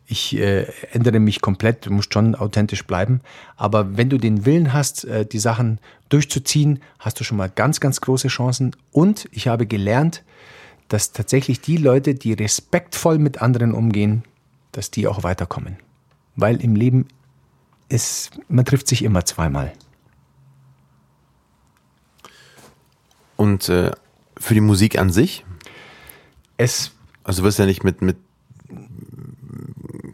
ich 0.07 0.39
äh, 0.39 0.73
ändere 0.91 1.21
mich 1.21 1.43
komplett, 1.43 1.85
du 1.85 1.91
musst 1.91 2.15
schon 2.15 2.35
authentisch 2.35 2.87
bleiben. 2.87 3.21
Aber 3.59 3.99
wenn 3.99 4.09
du 4.09 4.17
den 4.17 4.47
Willen 4.47 4.73
hast, 4.73 5.05
äh, 5.05 5.27
die 5.27 5.39
Sachen 5.39 5.79
durchzuziehen, 6.09 6.81
hast 6.99 7.21
du 7.21 7.25
schon 7.25 7.37
mal 7.37 7.51
ganz, 7.51 7.79
ganz 7.79 8.01
große 8.01 8.29
Chancen. 8.29 8.75
Und 8.91 9.29
ich 9.33 9.49
habe 9.49 9.67
gelernt, 9.67 10.25
dass 10.89 11.13
tatsächlich 11.13 11.61
die 11.61 11.77
Leute, 11.77 12.15
die 12.15 12.33
respektvoll 12.33 13.19
mit 13.19 13.43
anderen 13.43 13.75
umgehen, 13.75 14.25
dass 14.73 14.91
die 14.91 15.09
auch 15.09 15.25
weiterkommen. 15.25 15.77
Weil 16.37 16.63
im 16.63 16.75
Leben 16.75 17.09
ist, 17.93 18.31
man 18.49 18.65
trifft 18.65 18.89
sich 18.89 19.05
immer 19.05 19.25
zweimal. 19.25 19.73
Und 23.37 23.69
äh, 23.69 23.91
für 24.37 24.55
die 24.55 24.61
Musik 24.61 24.99
an 24.99 25.11
sich? 25.11 25.45
Es. 26.57 26.93
Also 27.25 27.43
du 27.43 27.47
wirst 27.47 27.59
ja 27.59 27.67
nicht 27.67 27.85
mit, 27.85 28.03
mit 28.03 28.17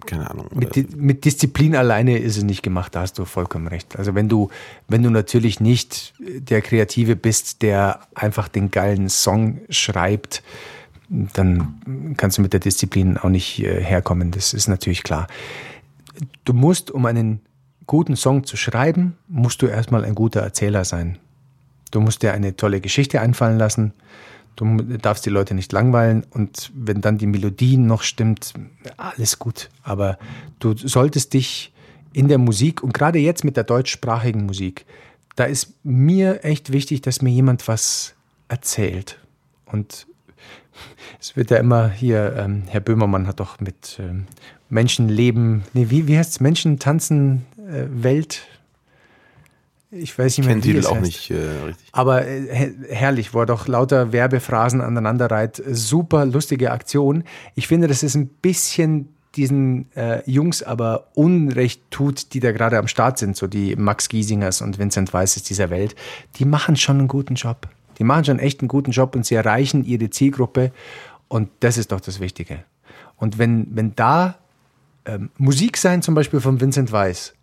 keine 0.07 0.31
Ahnung. 0.31 0.49
Mit, 0.55 0.97
mit, 0.97 1.25
Disziplin 1.25 1.77
alleine 1.77 2.19
ist 2.19 2.38
es 2.38 2.43
nicht 2.43 2.62
gemacht, 2.62 2.95
da 2.95 3.03
hast 3.03 3.19
du 3.19 3.25
vollkommen 3.25 3.67
recht. 3.67 3.99
Also 3.99 4.14
wenn 4.14 4.29
du, 4.29 4.49
wenn 4.88 5.03
du 5.03 5.11
natürlich 5.11 5.61
nicht 5.61 6.14
der 6.19 6.62
Kreative 6.62 7.17
bist, 7.17 7.62
der 7.62 8.01
einfach 8.14 8.49
den 8.49 8.71
geilen 8.71 9.09
Song 9.09 9.61
schreibt, 9.69 10.43
dann 11.09 12.14
kannst 12.17 12.38
du 12.38 12.43
mit 12.43 12.53
der 12.53 12.61
Disziplin 12.61 13.19
auch 13.19 13.29
nicht 13.29 13.61
äh, 13.61 13.83
herkommen. 13.83 14.31
Das 14.31 14.55
ist 14.55 14.69
natürlich 14.69 15.03
klar. 15.03 15.27
Du 16.45 16.53
musst, 16.53 16.91
um 16.91 17.07
einen 17.07 17.41
guten 17.88 18.14
Song 18.14 18.44
zu 18.44 18.57
schreiben, 18.57 19.16
musst 19.27 19.62
du 19.62 19.66
erstmal 19.66 20.05
ein 20.05 20.14
guter 20.14 20.40
Erzähler 20.40 20.85
sein. 20.85 21.18
Du 21.90 22.01
musst 22.01 22.22
dir 22.22 22.33
eine 22.35 22.55
tolle 22.55 22.81
Geschichte 22.81 23.20
einfallen 23.20 23.59
lassen. 23.59 23.94
Du 24.55 24.77
darfst 24.98 25.24
die 25.24 25.31
Leute 25.31 25.55
nicht 25.55 25.72
langweilen 25.72 26.24
und 26.31 26.70
wenn 26.74 27.01
dann 27.01 27.18
die 27.18 27.27
Melodie 27.27 27.77
noch 27.77 28.03
stimmt, 28.03 28.53
alles 28.96 29.38
gut. 29.38 29.70
Aber 29.83 30.18
du 30.61 30.77
solltest 30.77 31.33
dich 31.33 31.72
in 32.12 32.29
der 32.29 32.38
Musik 32.38 32.83
und 32.83 32.92
gerade 32.92 33.18
jetzt 33.18 33.44
mit 33.44 33.57
der 33.57 33.64
deutschsprachigen 33.64 34.44
Musik, 34.46 34.85
da 35.37 35.44
ist 35.44 35.72
mir 35.83 36.44
echt 36.44 36.72
wichtig, 36.72 37.01
dass 37.01 37.22
mir 37.22 37.31
jemand 37.31 37.68
was 37.68 38.14
erzählt. 38.48 39.18
Und 39.64 40.07
es 41.20 41.37
wird 41.37 41.51
ja 41.51 41.57
immer 41.57 41.88
hier, 41.88 42.35
ähm, 42.37 42.64
Herr 42.66 42.81
Böhmermann 42.81 43.27
hat 43.27 43.40
doch 43.40 43.61
mit 43.61 43.98
ähm, 43.98 44.27
Menschen 44.68 45.09
leben, 45.09 45.62
nee, 45.72 45.87
wie, 45.88 46.07
wie 46.07 46.18
heißt 46.18 46.33
es, 46.33 46.40
Menschen 46.40 46.79
tanzen 46.79 47.46
Welt, 47.68 48.46
ich 49.90 50.18
weiß 50.18 50.37
nicht 50.37 50.46
mehr, 50.46 50.57
wie 50.57 50.61
Titel 50.61 50.78
es 50.78 50.87
auch 50.87 50.96
heißt. 50.96 51.04
nicht 51.04 51.31
äh, 51.31 51.64
richtig. 51.66 51.88
Aber 51.92 52.26
äh, 52.26 52.72
herrlich, 52.90 53.33
wo 53.33 53.40
er 53.40 53.46
doch 53.46 53.68
lauter 53.68 54.12
Werbephrasen 54.12 54.81
aneinander 54.83 55.31
reiht. 55.31 55.62
Super 55.66 56.26
lustige 56.26 56.72
Aktion. 56.72 57.24
Ich 57.54 57.68
finde, 57.68 57.88
dass 57.88 58.02
es 58.02 58.14
ein 58.14 58.28
bisschen 58.28 59.09
diesen 59.35 59.90
äh, 59.97 60.28
Jungs 60.30 60.62
aber 60.62 61.09
Unrecht 61.14 61.82
tut, 61.90 62.34
die 62.34 62.40
da 62.40 62.53
gerade 62.53 62.78
am 62.78 62.88
Start 62.88 63.18
sind, 63.18 63.36
so 63.36 63.47
die 63.47 63.76
Max 63.76 64.09
Giesingers 64.09 64.61
und 64.61 64.78
Vincent 64.78 65.12
Weißes 65.12 65.43
dieser 65.45 65.70
Welt. 65.70 65.95
Die 66.36 66.45
machen 66.45 66.76
schon 66.76 66.99
einen 66.99 67.09
guten 67.09 67.34
Job. 67.34 67.68
Die 67.99 68.05
machen 68.05 68.24
schon 68.24 68.38
echt 68.38 68.61
einen 68.61 68.68
guten 68.68 68.90
Job 68.90 69.16
und 69.16 69.24
sie 69.24 69.36
erreichen 69.36 69.84
ihre 69.84 70.11
Zielgruppe. 70.11 70.72
Und 71.28 71.49
das 71.61 71.78
ist 71.78 71.93
doch 71.93 72.01
das 72.01 72.20
Wichtige. 72.20 72.64
Und 73.16 73.38
wenn, 73.38 73.68
wenn 73.74 73.95
da 73.95 74.38
ähm, 75.05 75.30
Musik 75.38 75.76
sein, 75.76 76.03
zum 76.03 76.14
Beispiel 76.14 76.40
von 76.40 76.61
Vincent 76.61 76.93
Weiss, 76.93 77.34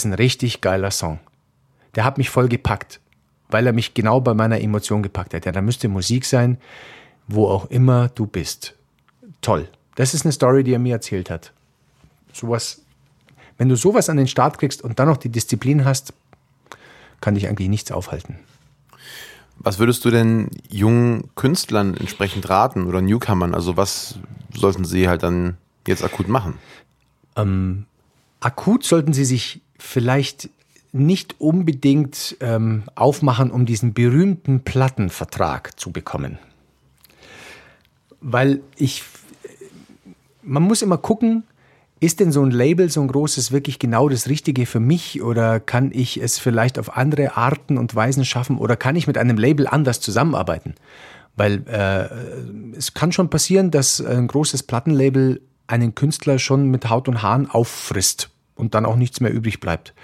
ist 0.00 0.04
ein 0.04 0.14
richtig 0.14 0.60
geiler 0.60 0.90
Song 0.90 1.18
der 1.94 2.04
hat 2.04 2.18
mich 2.18 2.30
voll 2.30 2.48
gepackt, 2.48 3.00
weil 3.48 3.66
er 3.66 3.72
mich 3.72 3.94
genau 3.94 4.20
bei 4.20 4.34
meiner 4.34 4.60
Emotion 4.60 5.02
gepackt 5.02 5.34
hat. 5.34 5.46
Ja, 5.46 5.52
da 5.52 5.60
müsste 5.60 5.88
Musik 5.88 6.24
sein, 6.24 6.58
wo 7.28 7.46
auch 7.46 7.66
immer 7.66 8.08
du 8.08 8.26
bist. 8.26 8.74
Toll. 9.40 9.68
Das 9.94 10.14
ist 10.14 10.24
eine 10.24 10.32
Story, 10.32 10.64
die 10.64 10.72
er 10.72 10.78
mir 10.78 10.94
erzählt 10.94 11.28
hat. 11.28 11.52
Sowas, 12.32 12.80
wenn 13.58 13.68
du 13.68 13.76
sowas 13.76 14.08
an 14.08 14.16
den 14.16 14.26
Start 14.26 14.58
kriegst 14.58 14.82
und 14.82 14.98
dann 14.98 15.08
noch 15.08 15.18
die 15.18 15.28
Disziplin 15.28 15.84
hast, 15.84 16.14
kann 17.20 17.34
dich 17.34 17.46
eigentlich 17.46 17.68
nichts 17.68 17.92
aufhalten. 17.92 18.38
Was 19.58 19.78
würdest 19.78 20.04
du 20.04 20.10
denn 20.10 20.48
jungen 20.70 21.30
Künstlern 21.36 21.94
entsprechend 21.96 22.48
raten 22.48 22.86
oder 22.86 23.00
Newcomern? 23.00 23.54
Also 23.54 23.76
was 23.76 24.18
sollten 24.54 24.84
sie 24.84 25.08
halt 25.08 25.22
dann 25.22 25.56
jetzt 25.86 26.02
akut 26.02 26.26
machen? 26.26 26.54
Ähm, 27.36 27.84
akut 28.40 28.82
sollten 28.82 29.12
sie 29.12 29.24
sich 29.24 29.61
vielleicht 29.82 30.48
nicht 30.92 31.40
unbedingt 31.40 32.36
ähm, 32.40 32.84
aufmachen, 32.94 33.50
um 33.50 33.66
diesen 33.66 33.94
berühmten 33.94 34.60
Plattenvertrag 34.60 35.78
zu 35.80 35.90
bekommen. 35.90 36.38
Weil 38.20 38.60
ich, 38.76 39.02
man 40.42 40.62
muss 40.62 40.82
immer 40.82 40.98
gucken, 40.98 41.44
ist 41.98 42.20
denn 42.20 42.32
so 42.32 42.42
ein 42.42 42.50
Label, 42.50 42.90
so 42.90 43.00
ein 43.00 43.08
großes, 43.08 43.52
wirklich 43.52 43.78
genau 43.78 44.08
das 44.08 44.28
Richtige 44.28 44.66
für 44.66 44.80
mich 44.80 45.22
oder 45.22 45.60
kann 45.60 45.92
ich 45.92 46.20
es 46.20 46.38
vielleicht 46.38 46.78
auf 46.78 46.96
andere 46.96 47.36
Arten 47.36 47.78
und 47.78 47.94
Weisen 47.94 48.24
schaffen 48.24 48.58
oder 48.58 48.76
kann 48.76 48.96
ich 48.96 49.06
mit 49.06 49.16
einem 49.16 49.38
Label 49.38 49.66
anders 49.66 50.00
zusammenarbeiten? 50.00 50.74
Weil 51.36 51.62
äh, 51.68 52.76
es 52.76 52.92
kann 52.92 53.12
schon 53.12 53.30
passieren, 53.30 53.70
dass 53.70 54.04
ein 54.04 54.26
großes 54.26 54.64
Plattenlabel 54.64 55.40
einen 55.66 55.94
Künstler 55.94 56.38
schon 56.38 56.66
mit 56.66 56.90
Haut 56.90 57.08
und 57.08 57.22
Haaren 57.22 57.48
auffrisst 57.48 58.31
und 58.54 58.74
dann 58.74 58.86
auch 58.86 58.96
nichts 58.96 59.20
mehr 59.20 59.32
übrig 59.32 59.60
bleibt. 59.60 59.94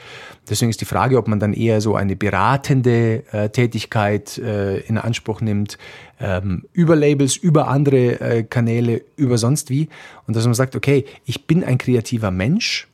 Deswegen 0.49 0.71
ist 0.71 0.81
die 0.81 0.87
Frage, 0.87 1.19
ob 1.19 1.29
man 1.29 1.41
dann 1.41 1.53
eher 1.53 1.81
so 1.81 1.95
eine 1.95 2.17
beratende 2.17 3.25
äh, 3.33 3.51
Tätigkeit 3.51 4.39
äh, 4.39 4.79
in 4.81 4.99
Anspruch 4.99 5.41
nimmt, 5.41 5.79
ähm, 6.21 6.65
über 6.73 6.97
Labels, 6.97 7.37
über 7.37 7.69
andere 7.69 8.21
äh, 8.21 8.43
Kanäle, 8.45 9.03
über 9.17 9.39
sonst 9.39 9.71
wie. 9.71 9.89
Und 10.27 10.37
dass 10.37 10.45
man 10.45 10.55
sagt, 10.55 10.77
okay, 10.77 11.05
ich 11.25 11.47
bin 11.47 11.63
ein 11.63 11.79
kreativer 11.79 12.31
Mensch 12.31 12.89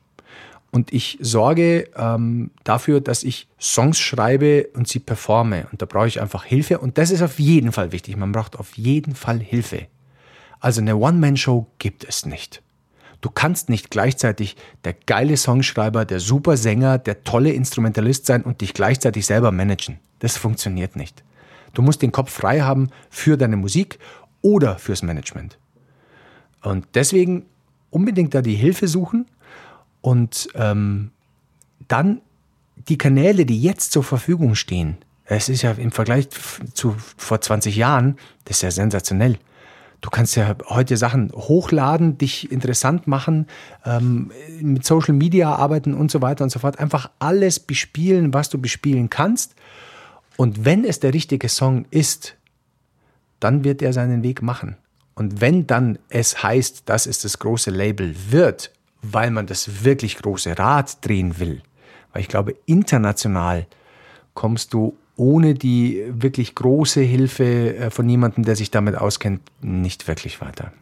und 0.75 0.93
ich 0.93 1.19
sorge 1.21 1.89
ähm, 1.97 2.51
dafür, 2.65 3.01
dass 3.01 3.23
ich 3.23 3.47
Songs 3.61 4.01
schreibe 4.01 4.67
und 4.75 4.89
sie 4.89 4.99
performe. 4.99 5.69
Und 5.71 5.81
da 5.81 5.87
brauche 5.87 6.09
ich 6.09 6.21
einfach 6.21 6.45
Hilfe. 6.45 6.81
Und 6.81 6.99
das 6.99 7.13
ist 7.13 7.23
auf 7.23 7.39
jeden 7.39 7.71
Fall 7.71 7.93
wichtig. 7.93 8.17
Man 8.17 8.33
braucht 8.33 8.59
auf 8.59 8.77
jeden 8.77 9.15
Fall 9.15 9.39
Hilfe. 9.39 9.87
Also 10.59 10.81
eine 10.81 10.97
One-Man-Show 10.97 11.69
gibt 11.79 12.03
es 12.03 12.27
nicht. 12.27 12.64
Du 13.25 13.31
kannst 13.31 13.71
nicht 13.71 13.91
gleichzeitig 13.91 14.55
der 14.85 14.93
geile 14.93 15.39
Songschreiber, 15.39 16.05
der 16.05 16.21
super 16.21 16.59
Sänger, 16.59 16.99
der 16.99 17.25
tolle 17.25 17.53
Instrumentalist 17.53 18.27
sein 18.27 18.43
und 18.43 18.61
dich 18.61 18.75
gleichzeitig 18.75 19.25
selber 19.25 19.51
managen. 19.51 19.99
Das 20.19 20.37
funktioniert 20.37 20.95
nicht. 20.95 21.25
Du 21.73 21.81
musst 21.81 22.03
den 22.03 22.13
Kopf 22.13 22.31
frei 22.31 22.61
haben 22.61 22.91
für 23.09 23.39
deine 23.39 23.57
Musik 23.57 23.99
oder 24.43 24.77
fürs 24.77 25.03
Management. 25.03 25.57
Und 26.61 26.87
deswegen 26.93 27.47
unbedingt 27.89 28.35
da 28.35 28.43
die 28.43 28.57
Hilfe 28.57 28.89
suchen 28.89 29.25
und 30.03 30.51
ähm, 30.55 31.11
dann 31.89 32.21
die 32.77 32.99
Kanäle, 32.99 33.47
die 33.47 33.59
jetzt 33.59 33.93
zur 33.93 34.05
Verfügung 34.05 34.55
stehen. 34.55 34.99
Es 35.25 35.49
ist 35.49 35.63
ja 35.63 35.71
im 35.73 35.93
Vergleich 35.93 36.29
zu 36.75 36.95
vor 37.17 37.41
20 37.41 37.75
Jahren, 37.75 38.19
das 38.45 38.59
ist 38.59 38.63
ja 38.65 38.71
sensationell. 38.71 39.39
Du 40.05 40.11
kannst 40.11 40.37
ja 40.37 40.55
heute 40.67 40.99
Sachen 40.99 41.33
hochladen, 41.33 42.19
dich 42.19 42.53
interessant 42.53 43.07
machen, 43.07 43.47
ähm, 43.87 44.31
mit 44.61 44.85
Social 44.85 45.15
Media 45.15 45.55
arbeiten 45.55 45.95
und 45.95 46.11
so 46.11 46.21
weiter 46.21 46.45
und 46.45 46.51
so 46.51 46.59
fort. 46.59 46.79
Einfach 46.79 47.11
alles 47.21 47.59
bespielen, 47.59 48.35
was 48.35 48.51
du 48.51 48.61
bespielen 48.61 49.09
kannst. 49.09 49.55
Und 50.37 50.67
wenn 50.67 50.85
es 50.85 51.01
der 51.01 51.15
richtige 51.15 51.49
Song 51.49 51.87
ist, 51.91 52.37
dann 53.41 53.65
wird 53.65 53.81
er 53.81 53.95
seinen 53.95 54.23
Weg 54.23 54.43
machen. 54.43 54.77
Und 55.15 55.41
wenn 55.41 55.67
dann 55.67 55.99
es 56.11 56.43
heißt, 56.43 56.83
dass 56.87 57.07
es 57.07 57.23
das 57.23 57.39
große 57.39 57.71
Label 57.71 58.15
wird, 58.29 58.73
weil 59.01 59.31
man 59.31 59.47
das 59.47 59.85
wirklich 59.85 60.19
große 60.19 60.59
Rad 60.59 61.03
drehen 61.03 61.39
will, 61.39 61.63
weil 62.13 62.21
ich 62.21 62.29
glaube, 62.29 62.55
international 62.67 63.67
kommst 64.35 64.75
du 64.75 64.99
ohne 65.17 65.55
die 65.55 66.05
wirklich 66.09 66.55
große 66.55 67.01
Hilfe 67.01 67.77
äh, 67.77 67.91
von 67.91 68.09
jemandem, 68.09 68.45
der 68.45 68.57
sich 68.57 68.71
damit 68.71 68.97
auskennt, 68.97 69.43
nicht 69.61 70.09
wirklich 70.09 70.41
weiter. 70.41 70.73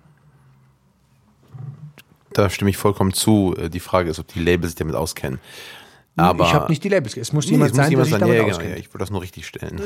Da 2.32 2.48
stimme 2.48 2.70
ich 2.70 2.78
vollkommen 2.78 3.12
zu. 3.12 3.54
Äh, 3.58 3.68
die 3.68 3.80
Frage 3.80 4.08
ist, 4.10 4.18
ob 4.18 4.28
die 4.28 4.40
Labels 4.40 4.72
sich 4.72 4.78
damit 4.78 4.94
auskennen. 4.94 5.38
Aber 6.16 6.44
ich 6.46 6.54
habe 6.54 6.70
nicht 6.70 6.84
die 6.84 6.88
Labels. 6.88 7.16
Es 7.16 7.32
muss 7.32 7.46
nee, 7.46 7.52
jemand 7.52 7.70
es 7.72 7.76
sein, 7.76 7.84
muss 7.84 7.90
jemand 7.90 8.10
der 8.10 8.18
sich 8.18 8.20
damit 8.20 8.36
ja, 8.36 8.44
auskennt. 8.44 8.70
Ja, 8.70 8.76
ich 8.76 8.88
würde 8.88 8.98
das 8.98 9.10
nur 9.10 9.22
richtig 9.22 9.46
stellen. 9.46 9.80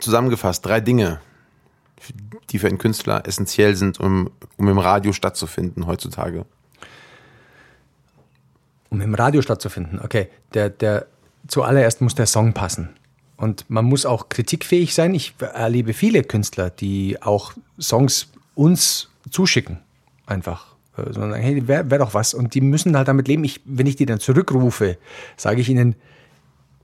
Zusammengefasst, 0.00 0.66
drei 0.66 0.80
Dinge, 0.80 1.20
die 2.50 2.58
für 2.58 2.66
einen 2.66 2.78
Künstler 2.78 3.26
essentiell 3.26 3.76
sind, 3.76 4.00
um, 4.00 4.30
um 4.56 4.68
im 4.68 4.78
Radio 4.78 5.12
stattzufinden 5.12 5.86
heutzutage 5.86 6.44
um 8.94 9.00
im 9.00 9.14
Radio 9.14 9.42
stattzufinden. 9.42 10.00
Okay, 10.02 10.28
der, 10.54 10.70
der, 10.70 11.06
zuallererst 11.48 12.00
muss 12.00 12.14
der 12.14 12.26
Song 12.26 12.52
passen. 12.52 12.90
Und 13.36 13.68
man 13.68 13.84
muss 13.84 14.06
auch 14.06 14.28
kritikfähig 14.28 14.94
sein. 14.94 15.14
Ich 15.14 15.34
erlebe 15.40 15.92
viele 15.92 16.22
Künstler, 16.22 16.70
die 16.70 17.20
auch 17.20 17.52
Songs 17.80 18.28
uns 18.54 19.08
zuschicken. 19.30 19.78
Einfach. 20.26 20.74
Äh, 20.96 21.12
sondern 21.12 21.40
hey, 21.40 21.66
wäre 21.66 21.90
wär 21.90 21.98
doch 21.98 22.14
was. 22.14 22.32
Und 22.32 22.54
die 22.54 22.60
müssen 22.60 22.96
halt 22.96 23.08
damit 23.08 23.26
leben. 23.28 23.44
Ich, 23.44 23.60
wenn 23.64 23.86
ich 23.86 23.96
die 23.96 24.06
dann 24.06 24.20
zurückrufe, 24.20 24.96
sage 25.36 25.60
ich 25.60 25.68
ihnen, 25.68 25.96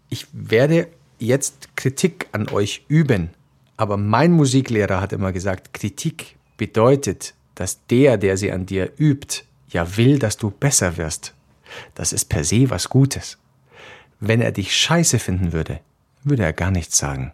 ich 0.08 0.26
werde 0.32 0.88
jetzt 1.18 1.76
Kritik 1.76 2.26
an 2.32 2.48
euch 2.48 2.84
üben. 2.88 3.30
Aber 3.76 3.96
mein 3.96 4.32
Musiklehrer 4.32 5.00
hat 5.00 5.12
immer 5.12 5.32
gesagt, 5.32 5.72
Kritik 5.72 6.36
bedeutet, 6.56 7.34
dass 7.54 7.86
der, 7.86 8.18
der 8.18 8.36
sie 8.36 8.50
an 8.50 8.66
dir 8.66 8.90
übt, 8.98 9.44
ja 9.68 9.96
will, 9.96 10.18
dass 10.18 10.36
du 10.36 10.50
besser 10.50 10.96
wirst. 10.96 11.34
Das 11.94 12.12
ist 12.12 12.26
per 12.26 12.44
se 12.44 12.70
was 12.70 12.88
Gutes. 12.88 13.38
Wenn 14.20 14.40
er 14.40 14.52
dich 14.52 14.76
scheiße 14.76 15.18
finden 15.18 15.52
würde, 15.52 15.80
würde 16.24 16.44
er 16.44 16.52
gar 16.52 16.70
nichts 16.70 16.98
sagen. 16.98 17.32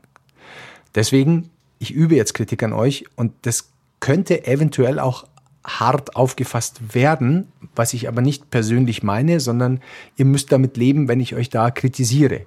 Deswegen, 0.95 1.51
ich 1.79 1.93
übe 1.93 2.17
jetzt 2.17 2.35
Kritik 2.35 2.63
an 2.63 2.73
euch 2.73 3.05
und 3.17 3.33
das 3.43 3.71
könnte 4.01 4.47
eventuell 4.47 4.99
auch 4.99 5.27
hart 5.65 6.15
aufgefasst 6.15 6.95
werden, 6.95 7.53
was 7.75 7.93
ich 7.93 8.09
aber 8.09 8.23
nicht 8.23 8.51
persönlich 8.51 9.03
meine, 9.03 9.41
sondern 9.41 9.81
ihr 10.17 10.25
müsst 10.25 10.53
damit 10.53 10.77
leben, 10.77 11.09
wenn 11.09 11.21
ich 11.21 11.35
euch 11.35 11.51
da 11.51 11.71
kritisiere. 11.71 12.47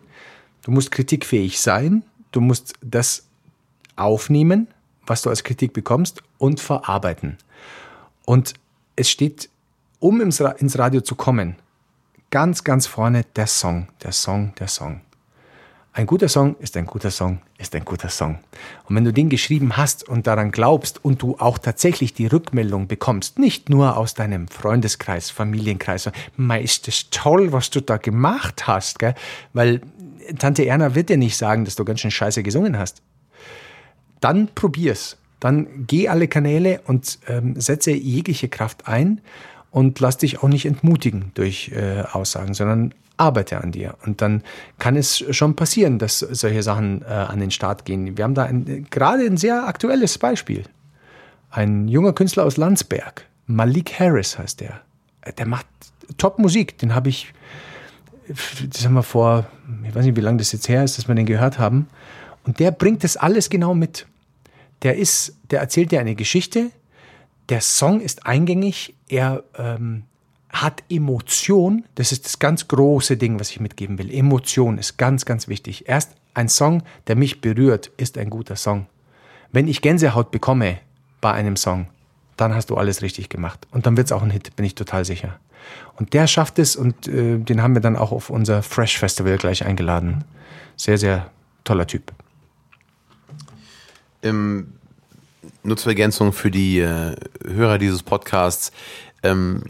Du 0.61 0.71
musst 0.71 0.91
kritikfähig 0.91 1.59
sein, 1.59 2.03
du 2.31 2.41
musst 2.41 2.73
das 2.81 3.27
aufnehmen, 3.95 4.67
was 5.05 5.21
du 5.21 5.29
als 5.29 5.43
Kritik 5.43 5.73
bekommst 5.73 6.23
und 6.37 6.59
verarbeiten. 6.59 7.37
Und 8.25 8.53
es 8.95 9.09
steht, 9.09 9.49
um 9.99 10.21
ins 10.21 10.39
Radio 10.79 11.01
zu 11.01 11.15
kommen, 11.15 11.55
ganz, 12.31 12.63
ganz 12.63 12.87
vorne 12.87 13.23
der 13.35 13.47
Song, 13.47 13.87
der 14.03 14.11
Song, 14.11 14.53
der 14.59 14.67
Song. 14.67 15.01
Ein 15.91 16.05
guter 16.05 16.29
Song 16.29 16.55
ist 16.59 16.77
ein 16.77 16.85
guter 16.85 17.09
Song, 17.09 17.41
ist 17.57 17.75
ein 17.75 17.83
guter 17.83 18.09
Song. 18.09 18.39
Und 18.85 18.95
wenn 18.95 19.03
du 19.03 19.11
den 19.11 19.27
geschrieben 19.27 19.75
hast 19.75 20.07
und 20.07 20.27
daran 20.27 20.51
glaubst 20.51 21.03
und 21.03 21.21
du 21.21 21.35
auch 21.39 21.57
tatsächlich 21.57 22.13
die 22.13 22.27
Rückmeldung 22.27 22.87
bekommst, 22.87 23.39
nicht 23.39 23.69
nur 23.69 23.97
aus 23.97 24.13
deinem 24.13 24.47
Freundeskreis, 24.47 25.31
Familienkreis, 25.31 26.09
mei, 26.37 26.61
ist 26.61 26.87
das 26.87 27.07
toll, 27.09 27.51
was 27.51 27.71
du 27.71 27.81
da 27.81 27.97
gemacht 27.97 28.67
hast, 28.67 28.99
gell? 28.99 29.15
weil 29.53 29.81
Tante 30.37 30.65
Erna 30.65 30.93
wird 30.93 31.09
dir 31.09 31.17
nicht 31.17 31.35
sagen, 31.35 31.65
dass 31.65 31.75
du 31.75 31.83
ganz 31.83 32.01
schön 32.01 32.11
scheiße 32.11 32.43
gesungen 32.43 32.77
hast. 32.77 33.01
Dann 34.21 34.49
probier's. 34.53 35.17
Dann 35.39 35.85
geh 35.87 36.07
alle 36.09 36.27
Kanäle 36.27 36.81
und 36.85 37.19
ähm, 37.27 37.59
setze 37.59 37.91
jegliche 37.91 38.49
Kraft 38.49 38.87
ein 38.87 39.21
und 39.71 39.99
lass 39.99 40.17
dich 40.17 40.41
auch 40.41 40.47
nicht 40.47 40.65
entmutigen 40.65 41.31
durch 41.35 41.71
äh, 41.73 42.03
Aussagen, 42.11 42.53
sondern 42.53 42.93
arbeite 43.17 43.61
an 43.61 43.71
dir. 43.71 43.95
Und 44.05 44.21
dann 44.21 44.43
kann 44.79 44.95
es 44.95 45.23
schon 45.35 45.55
passieren, 45.55 45.99
dass 45.99 46.19
solche 46.19 46.63
Sachen 46.63 47.01
äh, 47.01 47.05
an 47.07 47.39
den 47.39 47.51
Start 47.51 47.85
gehen. 47.85 48.17
Wir 48.17 48.23
haben 48.23 48.33
da 48.33 48.43
ein, 48.43 48.87
gerade 48.89 49.23
ein 49.25 49.37
sehr 49.37 49.67
aktuelles 49.67 50.17
Beispiel. 50.17 50.63
Ein 51.51 51.87
junger 51.87 52.13
Künstler 52.13 52.45
aus 52.45 52.57
Landsberg, 52.57 53.25
Malik 53.49 53.99
Harris 53.99 54.37
heißt 54.37 54.61
der. 54.61 54.81
Äh, 55.21 55.33
der 55.33 55.47
macht 55.47 55.65
Top-Musik. 56.17 56.77
Den 56.77 56.95
habe 56.95 57.09
ich, 57.09 57.33
das 58.27 58.85
haben 58.85 58.93
wir 58.93 59.03
vor, 59.03 59.47
ich 59.83 59.93
weiß 59.93 60.05
nicht, 60.05 60.15
wie 60.15 60.21
lange 60.21 60.37
das 60.37 60.51
jetzt 60.51 60.69
her 60.69 60.83
ist, 60.83 60.97
dass 60.97 61.07
wir 61.07 61.15
den 61.15 61.25
gehört 61.25 61.59
haben. 61.59 61.87
Und 62.45 62.59
der 62.59 62.71
bringt 62.71 63.03
das 63.03 63.17
alles 63.17 63.49
genau 63.49 63.73
mit. 63.73 64.07
Der 64.83 64.95
ist, 64.95 65.35
der 65.51 65.59
erzählt 65.59 65.91
dir 65.91 65.99
eine 65.99 66.15
Geschichte, 66.15 66.71
der 67.49 67.61
Song 67.61 67.99
ist 68.01 68.25
eingängig, 68.25 68.95
er 69.07 69.43
ähm, 69.57 70.03
hat 70.49 70.83
Emotion. 70.89 71.85
Das 71.95 72.11
ist 72.11 72.25
das 72.25 72.39
ganz 72.39 72.67
große 72.67 73.17
Ding, 73.17 73.39
was 73.39 73.51
ich 73.51 73.59
mitgeben 73.59 73.97
will. 73.97 74.13
Emotion 74.13 74.77
ist 74.77 74.97
ganz, 74.97 75.25
ganz 75.25 75.47
wichtig. 75.47 75.87
Erst 75.87 76.15
ein 76.33 76.49
Song, 76.49 76.83
der 77.07 77.15
mich 77.15 77.41
berührt, 77.41 77.87
ist 77.97 78.17
ein 78.17 78.29
guter 78.29 78.55
Song. 78.55 78.87
Wenn 79.51 79.67
ich 79.67 79.81
Gänsehaut 79.81 80.31
bekomme 80.31 80.79
bei 81.21 81.33
einem 81.33 81.55
Song, 81.55 81.87
dann 82.37 82.53
hast 82.53 82.69
du 82.69 82.77
alles 82.77 83.01
richtig 83.01 83.29
gemacht. 83.29 83.67
Und 83.71 83.85
dann 83.85 83.97
wird 83.97 84.07
es 84.07 84.11
auch 84.11 84.21
ein 84.21 84.29
Hit, 84.29 84.55
bin 84.55 84.65
ich 84.65 84.75
total 84.75 85.03
sicher. 85.03 85.39
Und 85.95 86.13
der 86.13 86.27
schafft 86.27 86.57
es 86.59 86.75
und 86.75 87.07
äh, 87.07 87.37
den 87.37 87.61
haben 87.61 87.73
wir 87.73 87.81
dann 87.81 87.97
auch 87.97 88.11
auf 88.11 88.29
unser 88.29 88.63
Fresh 88.63 88.97
Festival 88.97 89.37
gleich 89.37 89.65
eingeladen. 89.65 90.23
Sehr, 90.77 90.97
sehr 90.97 91.29
toller 91.63 91.85
Typ. 91.85 92.13
Im 94.21 94.78
nur 95.63 95.77
zur 95.77 95.91
Ergänzung 95.91 96.33
für 96.33 96.51
die 96.51 96.79
äh, 96.79 97.15
Hörer 97.45 97.77
dieses 97.77 98.03
Podcasts. 98.03 98.71
Ähm, 99.23 99.63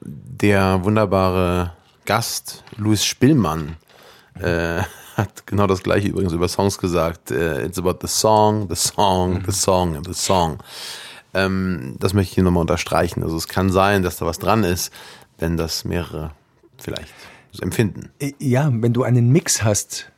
der 0.00 0.84
wunderbare 0.84 1.72
Gast 2.04 2.62
Louis 2.76 3.04
Spillmann 3.04 3.76
äh, 4.38 4.82
hat 5.16 5.46
genau 5.46 5.66
das 5.66 5.82
gleiche 5.82 6.08
übrigens 6.08 6.32
über 6.32 6.48
Songs 6.48 6.78
gesagt. 6.78 7.30
Äh, 7.30 7.64
it's 7.64 7.78
about 7.78 7.98
the 8.02 8.08
song, 8.08 8.68
the 8.68 8.76
song, 8.76 9.42
the 9.46 9.52
song 9.52 9.96
and 9.96 10.06
the 10.06 10.14
song. 10.14 10.58
Ähm, 11.34 11.96
das 11.98 12.14
möchte 12.14 12.30
ich 12.30 12.34
hier 12.34 12.44
nochmal 12.44 12.62
unterstreichen. 12.62 13.22
Also 13.22 13.36
es 13.36 13.48
kann 13.48 13.70
sein, 13.70 14.02
dass 14.02 14.16
da 14.16 14.26
was 14.26 14.38
dran 14.38 14.64
ist, 14.64 14.92
wenn 15.38 15.56
das 15.56 15.84
mehrere 15.84 16.32
vielleicht 16.78 17.12
empfinden. 17.60 18.10
Äh, 18.18 18.32
Ja, 18.38 18.70
wenn 18.70 18.92
du 18.92 19.02
einen 19.02 19.30
Mix 19.30 19.62
hast, 19.62 20.10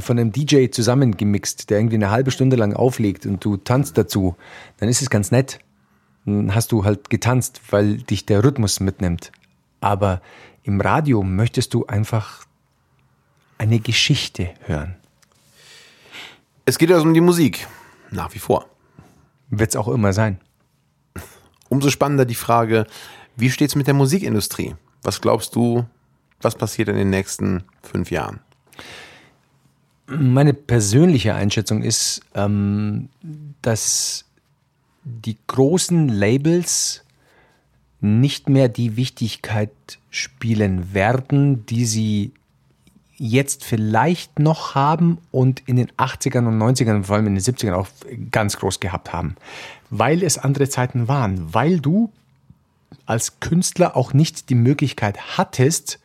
von 0.00 0.18
einem 0.18 0.32
DJ 0.32 0.68
zusammengemixt, 0.68 1.68
der 1.70 1.78
irgendwie 1.78 1.96
eine 1.96 2.10
halbe 2.10 2.30
Stunde 2.30 2.56
lang 2.56 2.74
auflegt 2.74 3.26
und 3.26 3.44
du 3.44 3.56
tanzt 3.56 3.98
dazu, 3.98 4.36
dann 4.78 4.88
ist 4.88 5.02
es 5.02 5.10
ganz 5.10 5.30
nett. 5.30 5.58
Dann 6.24 6.54
hast 6.54 6.72
du 6.72 6.84
halt 6.84 7.10
getanzt, 7.10 7.60
weil 7.70 7.98
dich 7.98 8.24
der 8.24 8.44
Rhythmus 8.44 8.80
mitnimmt. 8.80 9.32
Aber 9.80 10.22
im 10.62 10.80
Radio 10.80 11.22
möchtest 11.22 11.74
du 11.74 11.86
einfach 11.86 12.46
eine 13.58 13.80
Geschichte 13.80 14.50
hören. 14.60 14.96
Es 16.64 16.78
geht 16.78 16.90
also 16.90 17.06
um 17.06 17.14
die 17.14 17.20
Musik. 17.20 17.66
Nach 18.10 18.32
wie 18.32 18.38
vor. 18.38 18.66
Wird 19.50 19.70
es 19.70 19.76
auch 19.76 19.88
immer 19.88 20.12
sein. 20.12 20.40
Umso 21.68 21.90
spannender 21.90 22.24
die 22.24 22.34
Frage, 22.34 22.86
wie 23.36 23.50
steht's 23.50 23.74
mit 23.74 23.86
der 23.86 23.94
Musikindustrie? 23.94 24.76
Was 25.02 25.20
glaubst 25.20 25.54
du, 25.56 25.84
was 26.40 26.54
passiert 26.54 26.88
in 26.88 26.96
den 26.96 27.10
nächsten 27.10 27.64
fünf 27.82 28.10
Jahren? 28.10 28.40
Meine 30.06 30.52
persönliche 30.52 31.34
Einschätzung 31.34 31.82
ist, 31.82 32.20
ähm, 32.34 33.08
dass 33.62 34.26
die 35.04 35.36
großen 35.46 36.08
Labels 36.08 37.04
nicht 38.00 38.48
mehr 38.48 38.68
die 38.68 38.96
Wichtigkeit 38.96 39.70
spielen 40.10 40.92
werden, 40.92 41.64
die 41.66 41.86
sie 41.86 42.32
jetzt 43.16 43.64
vielleicht 43.64 44.38
noch 44.38 44.74
haben 44.74 45.18
und 45.30 45.62
in 45.66 45.76
den 45.76 45.90
80ern 45.92 46.46
und 46.46 46.58
90ern, 46.58 47.04
vor 47.04 47.16
allem 47.16 47.28
in 47.28 47.34
den 47.34 47.42
70ern 47.42 47.74
auch 47.74 47.88
ganz 48.30 48.58
groß 48.58 48.80
gehabt 48.80 49.12
haben. 49.12 49.36
Weil 49.88 50.22
es 50.22 50.36
andere 50.36 50.68
Zeiten 50.68 51.08
waren, 51.08 51.54
weil 51.54 51.80
du 51.80 52.10
als 53.06 53.40
Künstler 53.40 53.96
auch 53.96 54.12
nicht 54.12 54.50
die 54.50 54.54
Möglichkeit 54.54 55.38
hattest, 55.38 55.98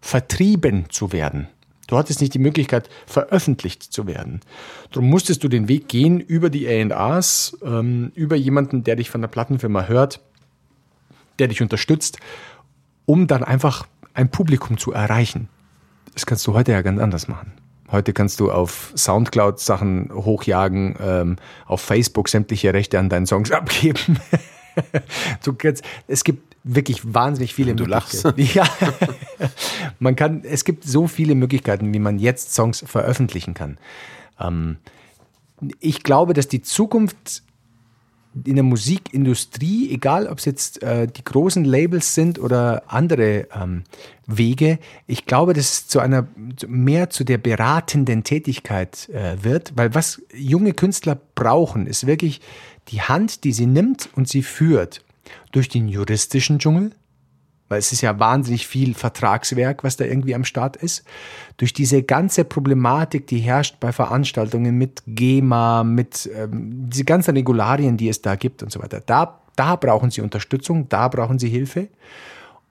vertrieben 0.00 0.86
zu 0.90 1.12
werden. 1.12 1.48
Du 1.90 1.98
hattest 1.98 2.20
nicht 2.20 2.32
die 2.32 2.38
Möglichkeit, 2.38 2.88
veröffentlicht 3.04 3.82
zu 3.82 4.06
werden. 4.06 4.42
Darum 4.92 5.10
musstest 5.10 5.42
du 5.42 5.48
den 5.48 5.66
Weg 5.66 5.88
gehen 5.88 6.20
über 6.20 6.48
die 6.48 6.68
A&Rs, 6.68 7.58
ähm, 7.64 8.12
über 8.14 8.36
jemanden, 8.36 8.84
der 8.84 8.94
dich 8.94 9.10
von 9.10 9.20
der 9.20 9.28
Plattenfirma 9.28 9.86
hört, 9.86 10.20
der 11.40 11.48
dich 11.48 11.62
unterstützt, 11.62 12.18
um 13.06 13.26
dann 13.26 13.42
einfach 13.42 13.88
ein 14.14 14.30
Publikum 14.30 14.78
zu 14.78 14.92
erreichen. 14.92 15.48
Das 16.14 16.26
kannst 16.26 16.46
du 16.46 16.54
heute 16.54 16.70
ja 16.70 16.82
ganz 16.82 17.00
anders 17.00 17.26
machen. 17.26 17.54
Heute 17.90 18.12
kannst 18.12 18.38
du 18.38 18.52
auf 18.52 18.92
Soundcloud 18.96 19.58
Sachen 19.58 20.12
hochjagen, 20.14 20.94
ähm, 21.00 21.36
auf 21.66 21.80
Facebook 21.80 22.28
sämtliche 22.28 22.72
Rechte 22.72 23.00
an 23.00 23.08
deinen 23.08 23.26
Songs 23.26 23.50
abgeben. 23.50 24.20
du 25.42 25.54
kannst, 25.54 25.82
es 26.06 26.22
gibt 26.22 26.49
wirklich 26.64 27.14
wahnsinnig 27.14 27.54
viele 27.54 27.74
Du 27.74 27.84
Möglichkeiten. 27.84 28.40
Ja, 28.54 28.64
man 29.98 30.16
kann, 30.16 30.42
es 30.44 30.64
gibt 30.64 30.84
so 30.84 31.06
viele 31.06 31.34
Möglichkeiten, 31.34 31.92
wie 31.92 31.98
man 31.98 32.18
jetzt 32.18 32.54
Songs 32.54 32.84
veröffentlichen 32.86 33.54
kann. 33.54 33.78
Ähm, 34.38 34.76
ich 35.80 36.02
glaube, 36.02 36.34
dass 36.34 36.48
die 36.48 36.62
Zukunft 36.62 37.42
in 38.44 38.54
der 38.54 38.64
Musikindustrie, 38.64 39.90
egal 39.92 40.28
ob 40.28 40.38
es 40.38 40.44
jetzt 40.44 40.82
äh, 40.82 41.08
die 41.08 41.24
großen 41.24 41.64
Labels 41.64 42.14
sind 42.14 42.38
oder 42.38 42.84
andere 42.86 43.48
ähm, 43.52 43.82
Wege, 44.26 44.78
ich 45.08 45.26
glaube, 45.26 45.52
dass 45.52 45.64
es 45.64 45.88
zu 45.88 45.98
einer 45.98 46.28
mehr 46.66 47.10
zu 47.10 47.24
der 47.24 47.38
beratenden 47.38 48.22
Tätigkeit 48.22 49.08
äh, 49.08 49.42
wird, 49.42 49.72
weil 49.76 49.94
was 49.94 50.22
junge 50.32 50.74
Künstler 50.74 51.18
brauchen, 51.34 51.88
ist 51.88 52.06
wirklich 52.06 52.40
die 52.88 53.02
Hand, 53.02 53.42
die 53.42 53.52
sie 53.52 53.66
nimmt 53.66 54.08
und 54.14 54.28
sie 54.28 54.42
führt 54.42 55.02
durch 55.52 55.68
den 55.68 55.88
juristischen 55.88 56.58
Dschungel, 56.58 56.92
weil 57.68 57.78
es 57.78 57.92
ist 57.92 58.00
ja 58.00 58.18
wahnsinnig 58.18 58.66
viel 58.66 58.94
Vertragswerk, 58.94 59.84
was 59.84 59.96
da 59.96 60.04
irgendwie 60.04 60.34
am 60.34 60.44
Start 60.44 60.76
ist, 60.76 61.04
durch 61.56 61.72
diese 61.72 62.02
ganze 62.02 62.44
Problematik, 62.44 63.28
die 63.28 63.38
herrscht 63.38 63.78
bei 63.78 63.92
Veranstaltungen 63.92 64.76
mit 64.76 65.02
GEMA, 65.06 65.84
mit 65.84 66.28
ähm, 66.34 66.88
diese 66.90 67.04
ganzen 67.04 67.36
Regularien, 67.36 67.96
die 67.96 68.08
es 68.08 68.22
da 68.22 68.34
gibt 68.34 68.62
und 68.62 68.72
so 68.72 68.82
weiter. 68.82 69.00
Da, 69.00 69.40
da 69.54 69.76
brauchen 69.76 70.10
sie 70.10 70.20
Unterstützung, 70.20 70.88
da 70.88 71.08
brauchen 71.08 71.38
sie 71.38 71.48
Hilfe. 71.48 71.88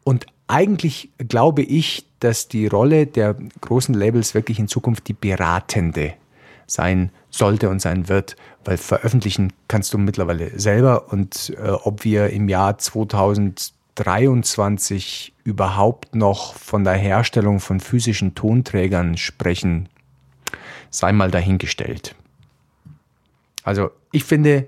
Und 0.03 0.26
eigentlich 0.47 1.12
glaube 1.18 1.62
ich, 1.62 2.05
dass 2.20 2.47
die 2.49 2.68
Rolle 2.68 3.07
der 3.07 3.36
großen 3.62 3.93
Labels 3.95 4.34
wirklich 4.34 4.60
in 4.60 4.68
Zukunft 4.68 5.07
die 5.07 5.14
beratende 5.14 6.16
sein 6.70 7.11
sollte 7.30 7.70
und 7.70 7.82
sein 7.82 8.07
wird, 8.07 8.38
weil 8.63 8.78
veröffentlichen 8.78 9.51
kannst 9.67 9.93
du 9.93 9.97
mittlerweile 9.97 10.57
selber 10.59 11.11
und 11.11 11.53
äh, 11.57 11.72
ob 11.72 12.03
wir 12.03 12.30
im 12.30 12.47
Jahr 12.49 12.78
2023 12.78 15.34
überhaupt 15.43 16.13
noch 16.15 16.53
von 16.53 16.84
der 16.84 16.93
Herstellung 16.93 17.59
von 17.59 17.80
physischen 17.80 18.36
Tonträgern 18.36 19.17
sprechen, 19.17 19.89
sei 20.89 21.11
mal 21.11 21.32
dahingestellt. 21.32 22.13
Also 23.63 23.89
ich 24.11 24.24
finde 24.24 24.67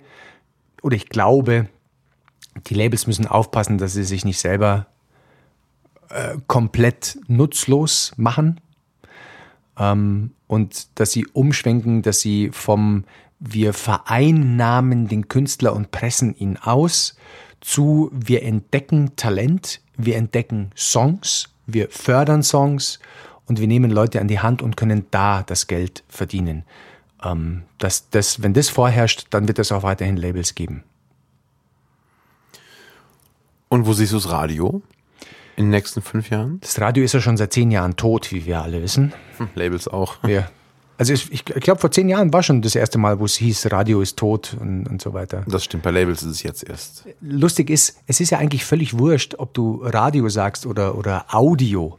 oder 0.82 0.95
ich 0.95 1.10
glaube, 1.10 1.68
die 2.68 2.74
Labels 2.74 3.08
müssen 3.08 3.28
aufpassen, 3.28 3.78
dass 3.78 3.93
sie 3.93 4.04
sich 4.04 4.26
nicht 4.26 4.39
selber 4.39 4.88
äh, 6.10 6.36
komplett 6.47 7.18
nutzlos 7.28 8.12
machen 8.18 8.60
ähm, 9.82 10.32
und 10.47 10.88
dass 10.99 11.11
sie 11.11 11.25
umschwenken, 11.34 12.03
dass 12.03 12.19
sie 12.19 12.51
vom 12.53 13.03
wir 13.39 13.73
vereinnahmen 13.73 15.07
den 15.07 15.27
Künstler 15.27 15.73
und 15.73 15.89
pressen 15.89 16.36
ihn 16.36 16.57
aus 16.57 17.17
zu 17.59 18.11
wir 18.13 18.43
entdecken 18.43 19.15
Talent, 19.15 19.82
wir 19.97 20.15
entdecken 20.15 20.69
Songs, 20.77 21.49
wir 21.65 21.89
fördern 21.89 22.43
Songs 22.43 22.99
und 23.47 23.59
wir 23.59 23.67
nehmen 23.67 23.89
Leute 23.89 24.21
an 24.21 24.27
die 24.27 24.39
Hand 24.39 24.61
und 24.61 24.77
können 24.77 25.07
da 25.09 25.41
das 25.43 25.65
Geld 25.65 26.03
verdienen. 26.07 26.63
Ähm, 27.23 27.63
das, 27.79 28.09
das, 28.09 28.43
wenn 28.43 28.53
das 28.53 28.69
vorherrscht, 28.69 29.27
dann 29.32 29.47
wird 29.47 29.57
es 29.57 29.71
auch 29.71 29.84
weiterhin 29.84 30.17
Labels 30.17 30.53
geben. 30.53 30.84
Und 33.69 33.88
wo 33.88 33.93
siehst 33.93 34.11
du 34.11 34.17
das 34.17 34.29
Radio 34.29 34.84
in 35.62 35.68
den 35.68 35.72
nächsten 35.72 36.01
fünf 36.01 36.30
Jahren? 36.30 36.59
Das 36.62 36.80
Radio 36.82 37.03
ist 37.03 37.14
ja 37.14 37.22
schon 37.22 37.38
seit 37.38 37.53
zehn 37.53 37.72
Jahren 37.72 37.95
tot, 37.95 38.32
wie 38.32 38.45
wir 38.45 38.62
alle 38.62 38.82
wissen. 38.82 39.14
Hm, 39.38 39.49
Labels 39.55 39.88
auch. 39.88 40.24
Ja. 40.28 40.49
Also 40.97 41.14
ich, 41.14 41.32
ich 41.32 41.45
glaube, 41.45 41.80
vor 41.80 41.89
zehn 41.89 42.09
Jahren 42.09 42.32
war 42.32 42.43
schon 42.43 42.62
das 42.62 42.76
erste 42.76 42.99
Mal, 42.99 43.20
wo 43.20 43.26
es 43.26 43.36
hieß, 43.36 43.72
Radio 43.72 44.01
ist 44.01 44.18
tot 44.18 44.55
und, 44.59 44.88
und 44.88 45.01
so 45.01 45.14
weiter. 45.14 45.43
Das 45.47 45.64
stimmt, 45.64 45.84
bei 45.84 45.89
Labels 45.89 46.22
ist 46.22 46.30
es 46.30 46.43
jetzt 46.43 46.68
erst. 46.68 47.05
Lustig 47.22 47.72
ist, 47.72 47.97
es 48.05 48.20
ist 48.20 48.30
ja 48.30 48.38
eigentlich 48.38 48.66
völlig 48.66 48.97
wurscht, 48.97 49.36
ob 49.38 49.53
du 49.53 49.82
Radio 49.84 50.30
sagst 50.30 50.66
oder, 50.68 50.95
oder 50.95 51.26
Audio. 51.34 51.97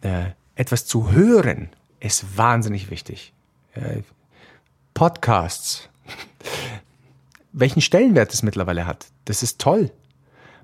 Äh, 0.00 0.30
etwas 0.56 0.86
zu 0.86 1.12
hören 1.12 1.68
ist 2.00 2.36
wahnsinnig 2.36 2.90
wichtig. 2.90 3.32
Äh, 3.74 4.02
Podcasts. 4.94 5.88
Welchen 7.52 7.80
Stellenwert 7.80 8.32
es 8.32 8.42
mittlerweile 8.42 8.86
hat, 8.86 9.06
das 9.26 9.42
ist 9.42 9.60
toll. 9.60 9.90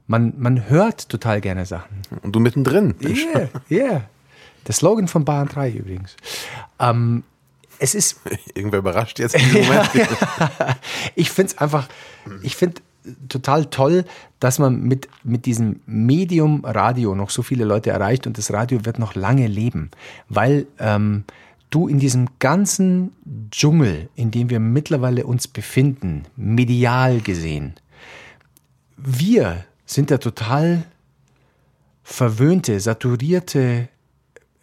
Man, 0.07 0.35
man 0.39 0.69
hört 0.69 1.09
total 1.09 1.41
gerne 1.41 1.67
Sachen. 1.67 2.03
Und 2.23 2.33
du 2.33 2.41
mittendrin. 2.41 2.95
Yeah, 3.03 3.49
yeah. 3.71 4.03
Der 4.67 4.75
Slogan 4.75 5.09
von 5.09 5.25
Bahn 5.25 5.49
3 5.49 5.71
übrigens. 5.71 6.17
Ähm, 6.79 7.25
es 7.79 7.95
ist, 7.95 8.21
Irgendwer 8.55 8.79
überrascht 8.79 9.19
jetzt 9.19 9.35
in 9.35 9.45
diesem 9.45 9.65
Moment. 9.65 9.91
ich 11.15 11.31
finde 11.31 11.53
es 11.53 11.59
einfach, 11.59 11.89
ich 12.43 12.57
finde 12.57 12.81
total 13.29 13.67
toll, 13.67 14.05
dass 14.41 14.59
man 14.59 14.83
mit, 14.83 15.09
mit 15.23 15.47
diesem 15.47 15.81
Medium 15.87 16.65
Radio 16.65 17.15
noch 17.15 17.31
so 17.31 17.43
viele 17.43 17.65
Leute 17.65 17.91
erreicht 17.91 18.27
und 18.27 18.39
das 18.39 18.53
Radio 18.53 18.85
wird 18.85 18.99
noch 18.99 19.15
lange 19.15 19.47
leben, 19.47 19.91
weil 20.29 20.67
ähm, 20.79 21.25
du 21.71 21.89
in 21.89 21.99
diesem 21.99 22.29
ganzen 22.39 23.13
Dschungel, 23.51 24.09
in 24.17 24.31
dem 24.31 24.51
wir 24.51 24.61
mittlerweile 24.61 25.27
uns 25.27 25.47
befinden, 25.47 26.25
medial 26.37 27.21
gesehen, 27.21 27.75
wir 28.97 29.65
sind 29.87 30.11
ja 30.11 30.19
total 30.19 30.85
verwöhnte, 32.03 32.79
saturierte 32.81 33.89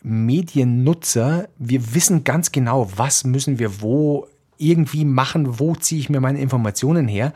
Mediennutzer. 0.01 1.47
Wir 1.57 1.95
wissen 1.95 2.23
ganz 2.23 2.51
genau, 2.51 2.89
was 2.95 3.23
müssen 3.23 3.57
wir 3.57 3.81
wo 3.81 4.27
irgendwie 4.57 5.05
machen, 5.05 5.59
wo 5.59 5.75
ziehe 5.75 5.99
ich 5.99 6.09
mir 6.09 6.19
meine 6.19 6.39
Informationen 6.39 7.07
her. 7.07 7.33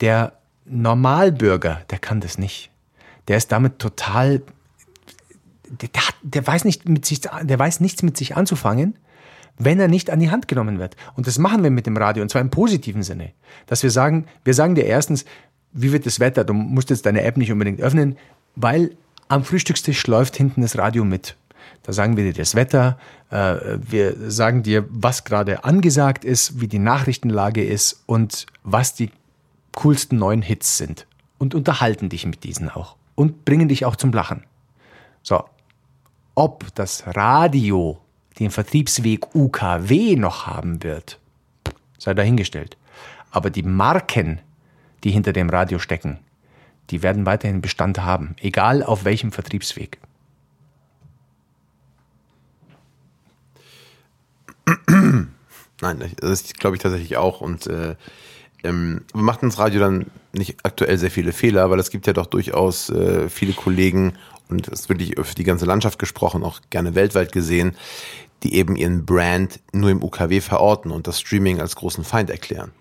Der 0.00 0.32
Normalbürger, 0.64 1.82
der 1.90 1.98
kann 1.98 2.20
das 2.20 2.38
nicht. 2.38 2.70
Der 3.28 3.36
ist 3.36 3.52
damit 3.52 3.78
total, 3.78 4.42
der, 5.68 5.90
der 6.22 6.46
weiß 6.46 6.64
nicht 6.64 6.88
mit 6.88 7.04
sich, 7.04 7.20
der 7.20 7.58
weiß 7.58 7.80
nichts 7.80 8.02
mit 8.02 8.16
sich 8.16 8.36
anzufangen, 8.36 8.98
wenn 9.58 9.78
er 9.78 9.88
nicht 9.88 10.10
an 10.10 10.20
die 10.20 10.30
Hand 10.30 10.48
genommen 10.48 10.78
wird. 10.78 10.96
Und 11.16 11.26
das 11.26 11.38
machen 11.38 11.62
wir 11.62 11.70
mit 11.70 11.86
dem 11.86 11.96
Radio, 11.96 12.22
und 12.22 12.30
zwar 12.30 12.40
im 12.40 12.50
positiven 12.50 13.02
Sinne. 13.02 13.32
Dass 13.66 13.82
wir 13.82 13.90
sagen, 13.90 14.26
wir 14.42 14.54
sagen 14.54 14.74
dir 14.74 14.84
erstens, 14.84 15.24
wie 15.74 15.92
wird 15.92 16.06
das 16.06 16.20
Wetter? 16.20 16.44
Du 16.44 16.54
musst 16.54 16.90
jetzt 16.90 17.04
deine 17.04 17.22
App 17.22 17.36
nicht 17.36 17.52
unbedingt 17.52 17.80
öffnen, 17.80 18.16
weil 18.56 18.96
am 19.28 19.44
Frühstückstisch 19.44 20.06
läuft 20.06 20.36
hinten 20.36 20.62
das 20.62 20.78
Radio 20.78 21.04
mit. 21.04 21.36
Da 21.82 21.92
sagen 21.92 22.16
wir 22.16 22.24
dir 22.24 22.32
das 22.32 22.54
Wetter, 22.54 22.98
äh, 23.30 23.56
wir 23.78 24.30
sagen 24.30 24.62
dir, 24.62 24.86
was 24.88 25.24
gerade 25.24 25.64
angesagt 25.64 26.24
ist, 26.24 26.60
wie 26.60 26.68
die 26.68 26.78
Nachrichtenlage 26.78 27.64
ist 27.64 28.02
und 28.06 28.46
was 28.62 28.94
die 28.94 29.10
coolsten 29.74 30.16
neuen 30.16 30.40
Hits 30.40 30.78
sind. 30.78 31.06
Und 31.38 31.54
unterhalten 31.54 32.08
dich 32.08 32.24
mit 32.24 32.44
diesen 32.44 32.70
auch. 32.70 32.96
Und 33.16 33.44
bringen 33.44 33.68
dich 33.68 33.84
auch 33.84 33.96
zum 33.96 34.12
Lachen. 34.12 34.44
So. 35.22 35.44
Ob 36.36 36.74
das 36.74 37.04
Radio 37.06 37.98
den 38.38 38.50
Vertriebsweg 38.50 39.34
UKW 39.34 40.16
noch 40.16 40.46
haben 40.46 40.82
wird, 40.82 41.18
sei 41.98 42.14
dahingestellt. 42.14 42.76
Aber 43.30 43.50
die 43.50 43.62
Marken, 43.62 44.40
die 45.04 45.10
hinter 45.10 45.32
dem 45.32 45.50
Radio 45.50 45.78
stecken, 45.78 46.18
die 46.90 47.02
werden 47.02 47.26
weiterhin 47.26 47.60
Bestand 47.60 48.00
haben, 48.00 48.34
egal 48.40 48.82
auf 48.82 49.04
welchem 49.04 49.32
Vertriebsweg. 49.32 49.98
Nein, 55.80 56.12
das 56.16 56.52
glaube 56.54 56.76
ich 56.76 56.82
tatsächlich 56.82 57.16
auch. 57.16 57.40
Und 57.40 57.66
äh, 57.66 57.96
ähm, 58.62 59.02
macht 59.12 59.42
ins 59.42 59.58
Radio 59.58 59.80
dann 59.80 60.06
nicht 60.32 60.56
aktuell 60.62 60.98
sehr 60.98 61.10
viele 61.10 61.32
Fehler, 61.32 61.70
weil 61.70 61.78
es 61.78 61.90
gibt 61.90 62.06
ja 62.06 62.12
doch 62.12 62.26
durchaus 62.26 62.90
äh, 62.90 63.28
viele 63.28 63.52
Kollegen 63.52 64.14
und 64.48 64.68
ist 64.68 64.88
wirklich 64.88 65.14
für 65.22 65.34
die 65.34 65.44
ganze 65.44 65.66
Landschaft 65.66 65.98
gesprochen, 65.98 66.42
auch 66.42 66.60
gerne 66.70 66.94
weltweit 66.94 67.32
gesehen, 67.32 67.76
die 68.42 68.54
eben 68.54 68.76
ihren 68.76 69.06
Brand 69.06 69.60
nur 69.72 69.90
im 69.90 70.02
UKW 70.02 70.40
verorten 70.40 70.90
und 70.90 71.06
das 71.06 71.20
Streaming 71.20 71.60
als 71.60 71.76
großen 71.76 72.04
Feind 72.04 72.30
erklären. 72.30 72.72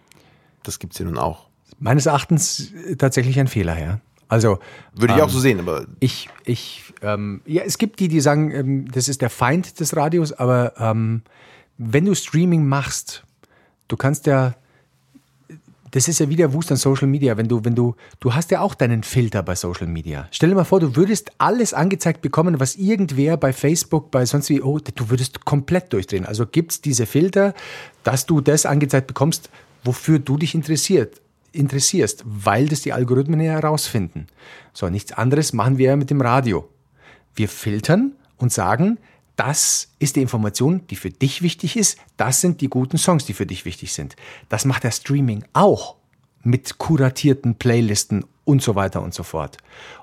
Das 0.64 0.80
gibt 0.80 0.94
es 0.94 1.00
ja 1.00 1.06
nun 1.06 1.18
auch. 1.18 1.48
Meines 1.80 2.06
Erachtens 2.06 2.72
tatsächlich 2.98 3.40
ein 3.40 3.48
Fehler, 3.48 3.80
ja. 3.80 4.00
Also 4.34 4.58
würde 4.96 5.14
ich 5.14 5.20
ähm, 5.20 5.26
auch 5.26 5.30
so 5.30 5.40
sehen, 5.40 5.60
aber 5.60 5.86
ich, 6.00 6.28
ich, 6.44 6.94
ähm, 7.04 7.42
ja, 7.46 7.62
es 7.64 7.78
gibt 7.78 8.00
die, 8.00 8.08
die 8.08 8.20
sagen, 8.20 8.52
ähm, 8.52 8.92
das 8.92 9.08
ist 9.08 9.22
der 9.22 9.30
Feind 9.30 9.80
des 9.80 9.96
Radios, 9.96 10.32
aber 10.34 10.74
ähm, 10.80 11.22
wenn 11.78 12.06
du 12.06 12.16
Streaming 12.16 12.66
machst, 12.66 13.24
du 13.88 13.98
kannst 13.98 14.26
ja, 14.26 14.56
das 15.92 16.08
ist 16.08 16.20
ja 16.20 16.30
wieder 16.30 16.52
Wust 16.52 16.72
an 16.72 16.78
Social 16.78 17.08
Media, 17.08 17.38
wenn 17.38 17.48
du, 17.48 17.64
wenn 17.64 17.76
du, 17.76 17.96
du 18.20 18.34
hast 18.34 18.50
ja 18.50 18.62
auch 18.62 18.74
deinen 18.74 19.04
Filter 19.04 19.44
bei 19.44 19.54
Social 19.54 19.86
Media. 19.86 20.28
Stell 20.32 20.50
dir 20.50 20.56
mal 20.56 20.64
vor, 20.64 20.80
du 20.80 20.96
würdest 20.96 21.32
alles 21.38 21.76
angezeigt 21.76 22.24
bekommen, 22.24 22.60
was 22.60 22.76
irgendwer 22.76 23.38
bei 23.38 23.54
Facebook, 23.54 24.10
bei 24.10 24.26
sonst 24.26 24.50
wie, 24.50 24.62
oh, 24.64 24.80
du 24.80 25.10
würdest 25.12 25.46
komplett 25.46 25.94
durchdrehen. 25.94 26.26
Also 26.26 26.48
gibt 26.48 26.72
es 26.72 26.82
diese 26.82 27.06
Filter, 27.06 27.54
dass 28.04 28.26
du 28.26 28.42
das 28.42 28.66
angezeigt 28.66 29.06
bekommst, 29.06 29.52
wofür 29.84 30.18
du 30.18 30.38
dich 30.38 30.56
interessiert, 30.56 31.22
interessierst, 31.54 32.24
weil 32.26 32.68
das 32.68 32.82
die 32.82 32.94
Algorithmen 32.94 33.40
ja 33.40 33.54
herausfinden. 33.54 34.28
So, 34.74 34.90
nichts 34.90 35.14
anderes 35.14 35.54
machen 35.54 35.78
wir 35.78 35.90
ja 35.90 35.96
mit 35.96 36.10
dem 36.10 36.22
Radio. 36.22 36.70
Wir 37.36 37.48
filtern 37.48 38.14
und 38.38 38.52
sagen, 38.52 38.98
das 39.36 39.90
ist 40.00 40.16
die 40.16 40.22
Information, 40.22 40.86
die 40.88 40.96
für 40.96 41.10
dich 41.10 41.42
wichtig 41.42 41.76
ist. 41.76 41.98
Das 42.18 42.42
sind 42.42 42.62
die 42.62 42.70
guten 42.70 42.98
Songs, 42.98 43.26
die 43.26 43.34
für 43.34 43.48
dich 43.48 43.66
wichtig 43.66 43.94
sind. 43.94 44.16
Das 44.50 44.66
macht 44.66 44.84
der 44.84 44.92
Streaming 44.92 45.44
auch 45.54 45.96
mit 46.44 46.78
kuratierten 46.78 47.56
Playlisten 47.56 48.26
und 48.46 48.62
so 48.62 48.76
weiter 48.76 49.02
und 49.02 49.14
so 49.14 49.24
fort. 49.24 49.58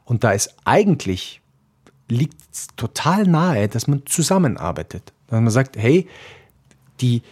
Und 0.04 0.24
da 0.24 0.32
ist 0.32 0.54
eigentlich, 0.64 1.42
liegt 2.08 2.36
total 2.76 3.26
nahe, 3.26 3.68
dass 3.68 3.86
man 3.86 4.04
zusammenarbeitet. 4.06 5.12
Dass 5.28 5.40
man 5.40 5.50
sagt, 5.50 5.76
hey, 5.76 6.08
die, 7.00 7.22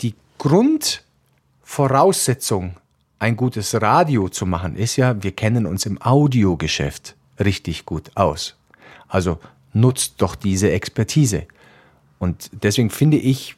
die 0.00 0.14
Grundvoraussetzung, 0.38 2.76
ein 3.22 3.36
gutes 3.36 3.80
Radio 3.80 4.28
zu 4.28 4.46
machen, 4.46 4.74
ist 4.74 4.96
ja, 4.96 5.22
wir 5.22 5.30
kennen 5.30 5.64
uns 5.64 5.86
im 5.86 6.02
Audiogeschäft 6.02 7.14
richtig 7.38 7.86
gut 7.86 8.10
aus. 8.16 8.56
Also 9.06 9.38
nutzt 9.72 10.14
doch 10.18 10.34
diese 10.34 10.72
Expertise. 10.72 11.46
Und 12.18 12.50
deswegen 12.64 12.90
finde 12.90 13.18
ich, 13.18 13.54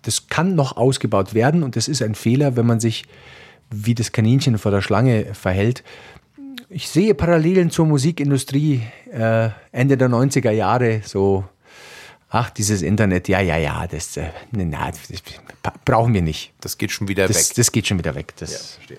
das 0.00 0.28
kann 0.28 0.54
noch 0.54 0.78
ausgebaut 0.78 1.34
werden 1.34 1.62
und 1.62 1.76
das 1.76 1.88
ist 1.88 2.00
ein 2.00 2.14
Fehler, 2.14 2.56
wenn 2.56 2.64
man 2.64 2.80
sich 2.80 3.04
wie 3.70 3.94
das 3.94 4.12
Kaninchen 4.12 4.56
vor 4.56 4.72
der 4.72 4.80
Schlange 4.80 5.34
verhält. 5.34 5.84
Ich 6.70 6.88
sehe 6.88 7.14
Parallelen 7.14 7.70
zur 7.70 7.84
Musikindustrie 7.84 8.80
äh, 9.12 9.50
Ende 9.72 9.98
der 9.98 10.08
90er 10.08 10.52
Jahre, 10.52 11.02
so, 11.04 11.44
ach, 12.32 12.50
dieses 12.50 12.82
Internet, 12.82 13.28
ja, 13.28 13.40
ja, 13.40 13.58
ja, 13.58 13.86
das, 13.86 14.16
äh, 14.16 14.30
na, 14.50 14.90
das 14.90 15.22
brauchen 15.84 16.14
wir 16.14 16.22
nicht. 16.22 16.52
Das 16.60 16.78
geht 16.78 16.90
schon 16.90 17.06
wieder 17.06 17.28
das, 17.28 17.50
weg. 17.50 17.56
Das 17.56 17.70
geht 17.70 17.86
schon 17.86 17.98
wieder 17.98 18.14
weg. 18.14 18.32
Das 18.36 18.52
ja, 18.52 18.58
verstehe. 18.58 18.98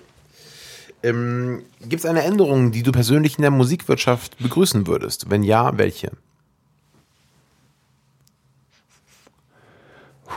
Ähm, 1.02 1.64
Gibt 1.80 2.04
es 2.04 2.06
eine 2.06 2.22
Änderung, 2.22 2.70
die 2.70 2.82
du 2.82 2.92
persönlich 2.92 3.36
in 3.36 3.42
der 3.42 3.50
Musikwirtschaft 3.50 4.38
begrüßen 4.38 4.86
würdest? 4.86 5.28
Wenn 5.28 5.42
ja, 5.42 5.76
welche? 5.76 6.12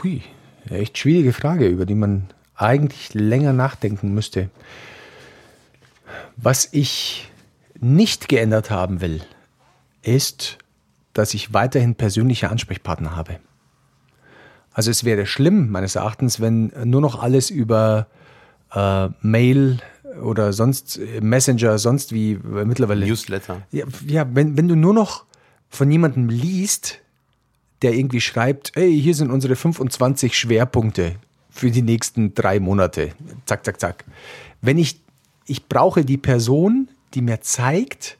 Hui, 0.02 0.22
echt 0.68 0.98
schwierige 0.98 1.32
Frage, 1.32 1.66
über 1.68 1.86
die 1.86 1.94
man 1.94 2.28
eigentlich 2.56 3.14
länger 3.14 3.52
nachdenken 3.52 4.12
müsste. 4.12 4.50
Was 6.36 6.68
ich 6.72 7.30
nicht 7.80 8.28
geändert 8.28 8.70
haben 8.70 9.00
will, 9.00 9.22
ist, 10.02 10.58
dass 11.18 11.34
ich 11.34 11.52
weiterhin 11.52 11.96
persönliche 11.96 12.48
Ansprechpartner 12.48 13.16
habe. 13.16 13.40
Also 14.72 14.92
es 14.92 15.02
wäre 15.02 15.26
schlimm, 15.26 15.70
meines 15.70 15.96
Erachtens, 15.96 16.40
wenn 16.40 16.72
nur 16.84 17.00
noch 17.00 17.20
alles 17.20 17.50
über 17.50 18.06
äh, 18.72 19.08
Mail 19.20 19.78
oder 20.22 20.52
sonst 20.52 21.00
Messenger, 21.20 21.78
sonst 21.78 22.12
wie 22.12 22.32
äh, 22.32 22.64
mittlerweile. 22.64 23.04
Newsletter. 23.04 23.62
Ja, 23.72 23.84
ja 24.06 24.26
wenn, 24.32 24.56
wenn 24.56 24.68
du 24.68 24.76
nur 24.76 24.94
noch 24.94 25.24
von 25.68 25.90
jemandem 25.90 26.28
liest, 26.28 27.00
der 27.82 27.94
irgendwie 27.94 28.20
schreibt, 28.20 28.72
hey, 28.74 29.00
hier 29.00 29.14
sind 29.14 29.32
unsere 29.32 29.56
25 29.56 30.38
Schwerpunkte 30.38 31.16
für 31.50 31.72
die 31.72 31.82
nächsten 31.82 32.34
drei 32.34 32.60
Monate. 32.60 33.10
Zack, 33.44 33.64
zack, 33.64 33.80
zack. 33.80 34.04
Wenn 34.60 34.78
ich, 34.78 35.00
ich 35.46 35.66
brauche 35.66 36.04
die 36.04 36.16
Person, 36.16 36.88
die 37.14 37.22
mir 37.22 37.40
zeigt, 37.40 38.18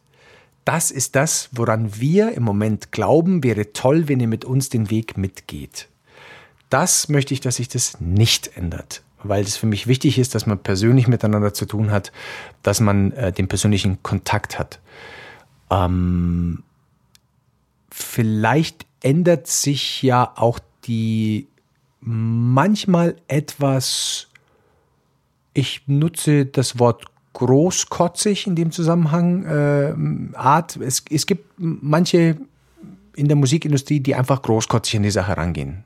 das 0.68 0.90
ist 0.90 1.16
das, 1.16 1.48
woran 1.52 1.98
wir 1.98 2.32
im 2.32 2.42
Moment 2.42 2.92
glauben, 2.92 3.42
wäre 3.42 3.72
toll, 3.72 4.06
wenn 4.06 4.20
ihr 4.20 4.28
mit 4.28 4.44
uns 4.44 4.68
den 4.68 4.90
Weg 4.90 5.16
mitgeht. 5.16 5.88
Das 6.68 7.08
möchte 7.08 7.32
ich, 7.32 7.40
dass 7.40 7.56
sich 7.56 7.68
das 7.68 8.02
nicht 8.02 8.54
ändert, 8.54 9.02
weil 9.22 9.44
es 9.44 9.56
für 9.56 9.64
mich 9.64 9.86
wichtig 9.86 10.18
ist, 10.18 10.34
dass 10.34 10.44
man 10.44 10.58
persönlich 10.58 11.08
miteinander 11.08 11.54
zu 11.54 11.64
tun 11.64 11.90
hat, 11.90 12.12
dass 12.62 12.80
man 12.80 13.12
äh, 13.12 13.32
den 13.32 13.48
persönlichen 13.48 14.02
Kontakt 14.02 14.58
hat. 14.58 14.78
Ähm, 15.70 16.62
vielleicht 17.90 18.84
ändert 19.02 19.46
sich 19.46 20.02
ja 20.02 20.34
auch 20.36 20.58
die 20.84 21.46
manchmal 22.00 23.16
etwas, 23.26 24.28
ich 25.54 25.84
nutze 25.86 26.44
das 26.44 26.78
Wort 26.78 27.06
großkotzig 27.38 28.48
in 28.48 28.56
dem 28.56 28.72
Zusammenhang, 28.72 29.44
äh, 29.44 30.36
Art. 30.36 30.76
Es, 30.76 31.04
es 31.08 31.24
gibt 31.24 31.54
manche 31.56 32.36
in 33.14 33.28
der 33.28 33.36
Musikindustrie, 33.36 34.00
die 34.00 34.16
einfach 34.16 34.42
großkotzig 34.42 34.96
an 34.96 35.04
die 35.04 35.12
Sache 35.12 35.36
rangehen. 35.36 35.84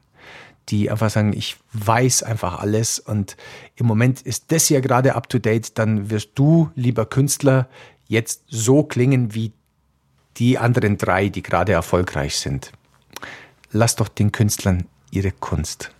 Die 0.70 0.90
einfach 0.90 1.10
sagen, 1.10 1.34
ich 1.34 1.56
weiß 1.74 2.22
einfach 2.22 2.60
alles 2.60 2.98
und 2.98 3.36
im 3.76 3.84
Moment 3.84 4.22
ist 4.22 4.50
das 4.50 4.70
ja 4.70 4.80
gerade 4.80 5.14
up 5.14 5.28
to 5.28 5.38
date, 5.38 5.76
dann 5.78 6.08
wirst 6.08 6.30
du, 6.36 6.70
lieber 6.74 7.04
Künstler, 7.04 7.68
jetzt 8.08 8.44
so 8.48 8.82
klingen 8.82 9.34
wie 9.34 9.52
die 10.38 10.56
anderen 10.56 10.96
drei, 10.96 11.28
die 11.28 11.42
gerade 11.42 11.72
erfolgreich 11.72 12.36
sind. 12.36 12.72
Lass 13.72 13.96
doch 13.96 14.08
den 14.08 14.32
Künstlern 14.32 14.86
ihre 15.10 15.32
Kunst. 15.32 15.90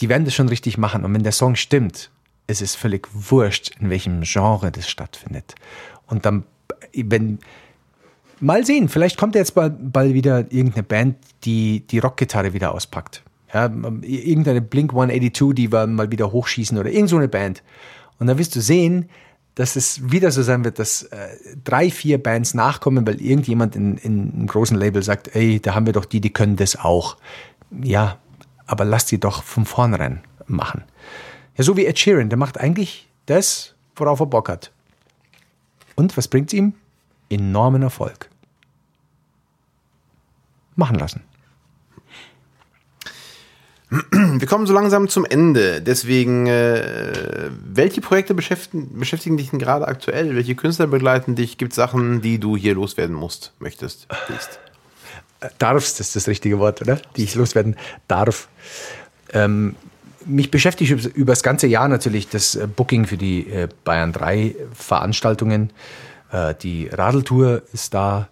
Die 0.00 0.08
werden 0.08 0.24
das 0.24 0.34
schon 0.34 0.48
richtig 0.48 0.78
machen. 0.78 1.04
Und 1.04 1.12
wenn 1.12 1.24
der 1.24 1.32
Song 1.32 1.56
stimmt, 1.56 2.10
es 2.46 2.60
ist 2.60 2.76
völlig 2.76 3.08
wurscht, 3.12 3.72
in 3.80 3.90
welchem 3.90 4.22
Genre 4.22 4.70
das 4.70 4.88
stattfindet. 4.88 5.54
Und 6.06 6.26
dann, 6.26 6.44
wenn, 6.94 7.38
mal 8.40 8.66
sehen, 8.66 8.88
vielleicht 8.88 9.16
kommt 9.16 9.34
jetzt 9.34 9.54
bald, 9.54 9.74
bald 9.92 10.14
wieder 10.14 10.50
irgendeine 10.52 10.82
Band, 10.82 11.16
die 11.44 11.86
die 11.86 11.98
Rockgitarre 11.98 12.52
wieder 12.52 12.74
auspackt. 12.74 13.22
Ja, 13.52 13.66
irgendeine 13.66 14.62
Blink 14.62 14.92
182, 14.92 15.54
die 15.54 15.72
wir 15.72 15.86
mal 15.86 16.10
wieder 16.10 16.32
hochschießen 16.32 16.76
oder 16.78 16.90
irgend 16.90 17.10
so 17.10 17.18
Band. 17.28 17.62
Und 18.18 18.26
dann 18.26 18.38
wirst 18.38 18.56
du 18.56 18.60
sehen, 18.60 19.10
dass 19.54 19.76
es 19.76 20.10
wieder 20.10 20.30
so 20.30 20.42
sein 20.42 20.64
wird, 20.64 20.78
dass 20.78 21.02
äh, 21.04 21.28
drei, 21.62 21.90
vier 21.90 22.22
Bands 22.22 22.54
nachkommen, 22.54 23.06
weil 23.06 23.20
irgendjemand 23.20 23.76
in, 23.76 23.98
in 23.98 24.32
einem 24.32 24.46
großen 24.46 24.76
Label 24.76 25.02
sagt, 25.02 25.34
ey, 25.34 25.60
da 25.60 25.74
haben 25.74 25.84
wir 25.84 25.92
doch 25.92 26.06
die, 26.06 26.20
die 26.20 26.32
können 26.32 26.56
das 26.56 26.76
auch. 26.76 27.18
Ja, 27.82 28.18
aber 28.66 28.84
lass 28.84 29.04
die 29.04 29.20
doch 29.20 29.42
von 29.42 29.66
vornherein 29.66 30.22
machen. 30.46 30.84
Ja, 31.56 31.64
so 31.64 31.76
wie 31.76 31.86
Ed 31.86 31.98
Sheeran, 31.98 32.28
der 32.28 32.38
macht 32.38 32.58
eigentlich 32.58 33.08
das, 33.26 33.74
worauf 33.96 34.20
er 34.20 34.26
Bock 34.26 34.48
hat. 34.48 34.70
Und 35.94 36.16
was 36.16 36.28
bringt's 36.28 36.52
ihm? 36.52 36.74
Enormen 37.28 37.82
Erfolg. 37.82 38.28
Machen 40.76 40.98
lassen. 40.98 41.22
Wir 43.90 44.46
kommen 44.46 44.66
so 44.66 44.72
langsam 44.72 45.08
zum 45.08 45.26
Ende. 45.26 45.82
Deswegen, 45.82 46.46
äh, 46.46 47.50
welche 47.62 48.00
Projekte 48.00 48.32
beschäftigen, 48.32 48.98
beschäftigen 48.98 49.36
dich 49.36 49.50
denn 49.50 49.58
gerade 49.58 49.86
aktuell? 49.86 50.34
Welche 50.34 50.54
Künstler 50.54 50.86
begleiten 50.86 51.34
dich? 51.34 51.58
Gibt 51.58 51.72
es 51.72 51.76
Sachen, 51.76 52.22
die 52.22 52.38
du 52.38 52.56
hier 52.56 52.74
loswerden 52.74 53.14
musst, 53.14 53.52
möchtest, 53.58 54.06
willst? 54.28 54.60
Darfst, 55.58 56.00
das 56.00 56.08
ist 56.08 56.16
das 56.16 56.28
richtige 56.28 56.58
Wort, 56.58 56.80
oder? 56.80 57.00
Die 57.16 57.24
ich 57.24 57.34
loswerden 57.34 57.76
darf. 58.08 58.48
Ähm, 59.34 59.76
mich 60.26 60.50
beschäftigt 60.50 61.14
über, 61.14 61.32
das 61.32 61.42
ganze 61.42 61.66
Jahr 61.66 61.88
natürlich 61.88 62.28
das 62.28 62.54
äh, 62.54 62.66
Booking 62.66 63.06
für 63.06 63.16
die 63.16 63.48
äh, 63.48 63.68
Bayern 63.84 64.12
3 64.12 64.54
Veranstaltungen. 64.72 65.70
Äh, 66.30 66.54
die 66.62 66.88
Radeltour 66.88 67.62
ist 67.72 67.94
da 67.94 68.28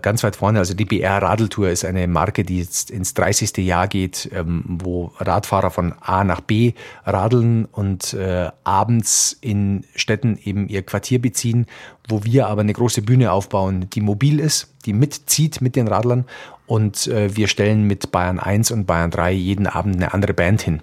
ganz 0.00 0.22
weit 0.24 0.36
vorne. 0.36 0.60
Also 0.60 0.72
die 0.72 0.86
BR 0.86 1.20
Radeltour 1.20 1.68
ist 1.68 1.84
eine 1.84 2.08
Marke, 2.08 2.42
die 2.42 2.58
jetzt 2.58 2.90
ins 2.90 3.12
30. 3.12 3.58
Jahr 3.58 3.86
geht, 3.86 4.30
ähm, 4.32 4.64
wo 4.66 5.12
Radfahrer 5.18 5.70
von 5.70 5.92
A 6.00 6.24
nach 6.24 6.40
B 6.40 6.72
radeln 7.04 7.66
und 7.66 8.16
abends 8.62 9.36
in 9.42 9.84
Städten 9.94 10.38
eben 10.42 10.68
ihr 10.68 10.80
Quartier 10.84 11.20
beziehen, 11.20 11.66
wo 12.08 12.24
wir 12.24 12.46
aber 12.46 12.62
eine 12.62 12.72
große 12.72 13.02
Bühne 13.02 13.30
aufbauen, 13.30 13.90
die 13.90 14.00
mobil 14.00 14.40
ist, 14.40 14.72
die 14.86 14.94
mitzieht 14.94 15.60
mit 15.60 15.76
den 15.76 15.88
Radlern 15.88 16.24
und 16.66 17.06
wir 17.06 17.48
stellen 17.48 17.82
mit 17.82 18.10
Bayern 18.10 18.38
1 18.38 18.70
und 18.70 18.86
Bayern 18.86 19.10
3 19.10 19.32
jeden 19.32 19.66
Abend 19.66 19.96
eine 19.96 20.14
andere 20.14 20.32
Band 20.32 20.62
hin. 20.62 20.80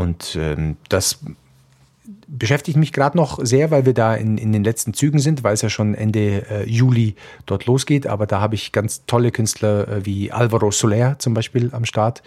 Und 0.00 0.34
ähm, 0.40 0.78
das 0.88 1.18
beschäftigt 2.26 2.78
mich 2.78 2.94
gerade 2.94 3.18
noch 3.18 3.38
sehr, 3.44 3.70
weil 3.70 3.84
wir 3.84 3.92
da 3.92 4.14
in, 4.14 4.38
in 4.38 4.50
den 4.50 4.64
letzten 4.64 4.94
Zügen 4.94 5.18
sind, 5.18 5.44
weil 5.44 5.52
es 5.52 5.60
ja 5.60 5.68
schon 5.68 5.94
Ende 5.94 6.50
äh, 6.50 6.66
Juli 6.66 7.16
dort 7.44 7.66
losgeht. 7.66 8.06
Aber 8.06 8.26
da 8.26 8.40
habe 8.40 8.54
ich 8.54 8.72
ganz 8.72 9.04
tolle 9.04 9.30
Künstler 9.30 9.86
äh, 9.88 10.06
wie 10.06 10.32
Alvaro 10.32 10.70
Soler 10.70 11.18
zum 11.18 11.34
Beispiel 11.34 11.68
am 11.74 11.84
Start, 11.84 12.22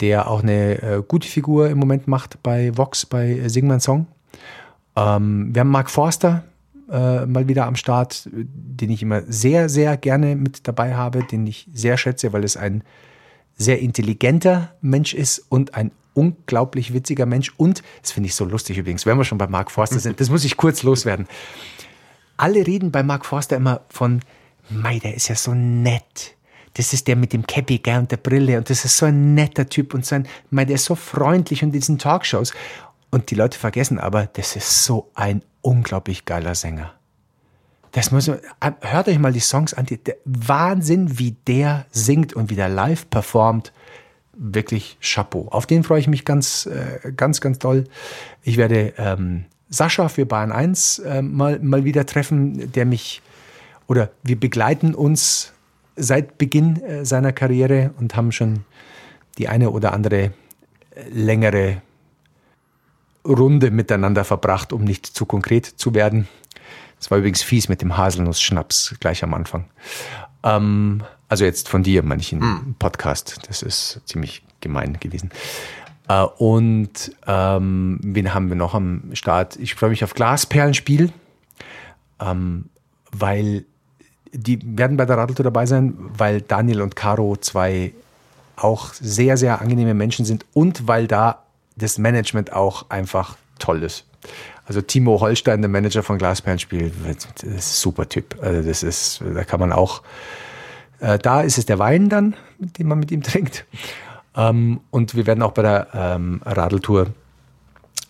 der 0.00 0.30
auch 0.30 0.42
eine 0.42 0.82
äh, 0.82 1.02
gute 1.08 1.26
Figur 1.26 1.70
im 1.70 1.78
Moment 1.78 2.08
macht 2.08 2.42
bei 2.42 2.76
Vox, 2.76 3.06
bei 3.06 3.38
äh, 3.38 3.48
Sing 3.48 3.66
mein 3.66 3.80
Song. 3.80 4.06
Ähm, 4.94 5.54
wir 5.54 5.60
haben 5.60 5.70
Mark 5.70 5.88
Forster 5.88 6.44
äh, 6.92 7.24
mal 7.24 7.48
wieder 7.48 7.64
am 7.64 7.76
Start, 7.76 8.28
den 8.30 8.90
ich 8.90 9.02
immer 9.02 9.22
sehr, 9.22 9.70
sehr 9.70 9.96
gerne 9.96 10.36
mit 10.36 10.68
dabei 10.68 10.94
habe, 10.94 11.24
den 11.24 11.46
ich 11.46 11.70
sehr 11.72 11.96
schätze, 11.96 12.34
weil 12.34 12.44
es 12.44 12.58
ein 12.58 12.82
sehr 13.58 13.80
intelligenter 13.80 14.74
Mensch 14.80 15.12
ist 15.12 15.44
und 15.48 15.74
ein 15.74 15.90
unglaublich 16.14 16.92
witziger 16.94 17.26
Mensch. 17.26 17.52
Und, 17.56 17.82
das 18.02 18.12
finde 18.12 18.28
ich 18.28 18.34
so 18.34 18.44
lustig 18.44 18.78
übrigens, 18.78 19.04
wenn 19.04 19.18
wir 19.18 19.24
schon 19.24 19.38
bei 19.38 19.46
Mark 19.46 19.70
Forster 19.70 19.98
sind, 19.98 20.20
das 20.20 20.30
muss 20.30 20.44
ich 20.44 20.56
kurz 20.56 20.82
loswerden. 20.82 21.26
Alle 22.36 22.66
reden 22.66 22.90
bei 22.92 23.02
Mark 23.02 23.26
Forster 23.26 23.56
immer 23.56 23.82
von, 23.88 24.20
Mei, 24.70 24.98
der 24.98 25.14
ist 25.14 25.28
ja 25.28 25.34
so 25.34 25.54
nett. 25.54 26.34
Das 26.74 26.92
ist 26.92 27.08
der 27.08 27.16
mit 27.16 27.32
dem 27.32 27.46
Cappy 27.46 27.78
gell, 27.78 27.98
und 27.98 28.10
der 28.10 28.18
Brille 28.18 28.58
und 28.58 28.70
das 28.70 28.84
ist 28.84 28.96
so 28.96 29.06
ein 29.06 29.34
netter 29.34 29.68
Typ 29.68 29.94
und 29.94 30.04
so 30.04 30.16
ein, 30.16 30.28
Mei, 30.50 30.64
der 30.64 30.76
ist 30.76 30.84
so 30.84 30.94
freundlich 30.94 31.62
und 31.62 31.68
in 31.68 31.72
diesen 31.72 31.98
Talkshows. 31.98 32.52
Und 33.10 33.30
die 33.30 33.34
Leute 33.34 33.58
vergessen 33.58 33.98
aber, 33.98 34.26
das 34.26 34.54
ist 34.54 34.84
so 34.84 35.10
ein 35.14 35.42
unglaublich 35.62 36.24
geiler 36.24 36.54
Sänger. 36.54 36.97
Das 37.92 38.10
muss 38.10 38.28
man, 38.28 38.38
hört 38.80 39.08
euch 39.08 39.18
mal 39.18 39.32
die 39.32 39.40
Songs 39.40 39.74
an. 39.74 39.86
Der 39.86 40.16
Wahnsinn, 40.24 41.18
wie 41.18 41.36
der 41.46 41.86
singt 41.90 42.34
und 42.34 42.50
wie 42.50 42.54
der 42.54 42.68
live 42.68 43.08
performt 43.08 43.72
wirklich 44.38 44.98
Chapeau. 45.00 45.48
Auf 45.50 45.66
den 45.66 45.82
freue 45.82 46.00
ich 46.00 46.08
mich 46.08 46.24
ganz, 46.24 46.66
äh, 46.66 47.12
ganz, 47.12 47.40
ganz 47.40 47.58
toll. 47.58 47.84
Ich 48.42 48.56
werde 48.56 48.94
ähm, 48.96 49.46
Sascha 49.68 50.08
für 50.08 50.26
Bahn 50.26 50.52
1 50.52 51.00
äh, 51.00 51.22
mal, 51.22 51.58
mal 51.60 51.84
wieder 51.84 52.06
treffen, 52.06 52.72
der 52.72 52.86
mich 52.86 53.22
oder 53.86 54.10
wir 54.22 54.38
begleiten 54.38 54.94
uns 54.94 55.52
seit 55.96 56.38
Beginn 56.38 56.82
äh, 56.82 57.04
seiner 57.04 57.32
Karriere 57.32 57.90
und 57.98 58.14
haben 58.14 58.32
schon 58.32 58.60
die 59.38 59.48
eine 59.48 59.70
oder 59.70 59.92
andere 59.92 60.24
äh, 60.24 60.30
längere 61.10 61.82
Runde 63.26 63.70
miteinander 63.70 64.24
verbracht, 64.24 64.72
um 64.72 64.84
nicht 64.84 65.06
zu 65.06 65.26
konkret 65.26 65.66
zu 65.66 65.94
werden. 65.94 66.28
Das 66.98 67.10
war 67.10 67.18
übrigens 67.18 67.42
fies 67.42 67.68
mit 67.68 67.82
dem 67.82 67.96
Haselnuss-Schnaps 67.96 68.96
gleich 69.00 69.22
am 69.22 69.34
Anfang. 69.34 69.64
Ähm, 70.42 71.02
also 71.28 71.44
jetzt 71.44 71.68
von 71.68 71.82
dir, 71.82 72.00
im 72.00 72.08
mm. 72.08 72.76
Podcast. 72.78 73.40
Das 73.48 73.62
ist 73.62 74.00
ziemlich 74.06 74.42
gemein 74.60 74.98
gewesen. 74.98 75.30
Äh, 76.08 76.22
und 76.22 77.12
ähm, 77.26 78.00
wen 78.02 78.34
haben 78.34 78.48
wir 78.48 78.56
noch 78.56 78.74
am 78.74 79.10
Start? 79.12 79.56
Ich 79.56 79.74
freue 79.74 79.90
mich 79.90 80.02
auf 80.04 80.14
Glasperlenspiel, 80.14 81.12
ähm, 82.20 82.66
weil 83.12 83.64
die 84.32 84.58
werden 84.62 84.96
bei 84.96 85.06
der 85.06 85.16
Radeltour 85.16 85.44
dabei 85.44 85.66
sein, 85.66 85.94
weil 85.98 86.40
Daniel 86.40 86.82
und 86.82 86.96
Caro 86.96 87.36
zwei 87.36 87.92
auch 88.56 88.92
sehr, 88.94 89.36
sehr 89.36 89.60
angenehme 89.60 89.94
Menschen 89.94 90.24
sind 90.24 90.44
und 90.52 90.88
weil 90.88 91.06
da 91.06 91.44
das 91.76 91.98
Management 91.98 92.52
auch 92.52 92.90
einfach 92.90 93.36
toll 93.58 93.82
ist. 93.82 94.04
Also 94.68 94.80
Timo 94.82 95.20
Holstein, 95.20 95.62
der 95.62 95.68
Manager 95.68 96.04
von 96.04 96.18
Glasperlenspiel, 96.18 96.92
ist 97.10 97.44
ein 97.44 97.58
super 97.58 98.08
Typ. 98.08 98.36
Also 98.40 98.68
das 98.68 98.82
ist, 98.82 99.22
da 99.34 99.42
kann 99.44 99.58
man 99.58 99.72
auch 99.72 100.02
äh, 101.00 101.18
da 101.18 101.40
ist 101.42 101.58
es 101.58 101.66
der 101.66 101.78
Wein 101.78 102.08
dann, 102.08 102.34
den 102.58 102.88
man 102.88 102.98
mit 102.98 103.10
ihm 103.10 103.22
trinkt. 103.22 103.64
Ähm, 104.36 104.80
und 104.90 105.14
wir 105.14 105.26
werden 105.26 105.42
auch 105.42 105.52
bei 105.52 105.62
der 105.62 105.88
ähm, 105.94 106.40
Radeltour 106.44 107.08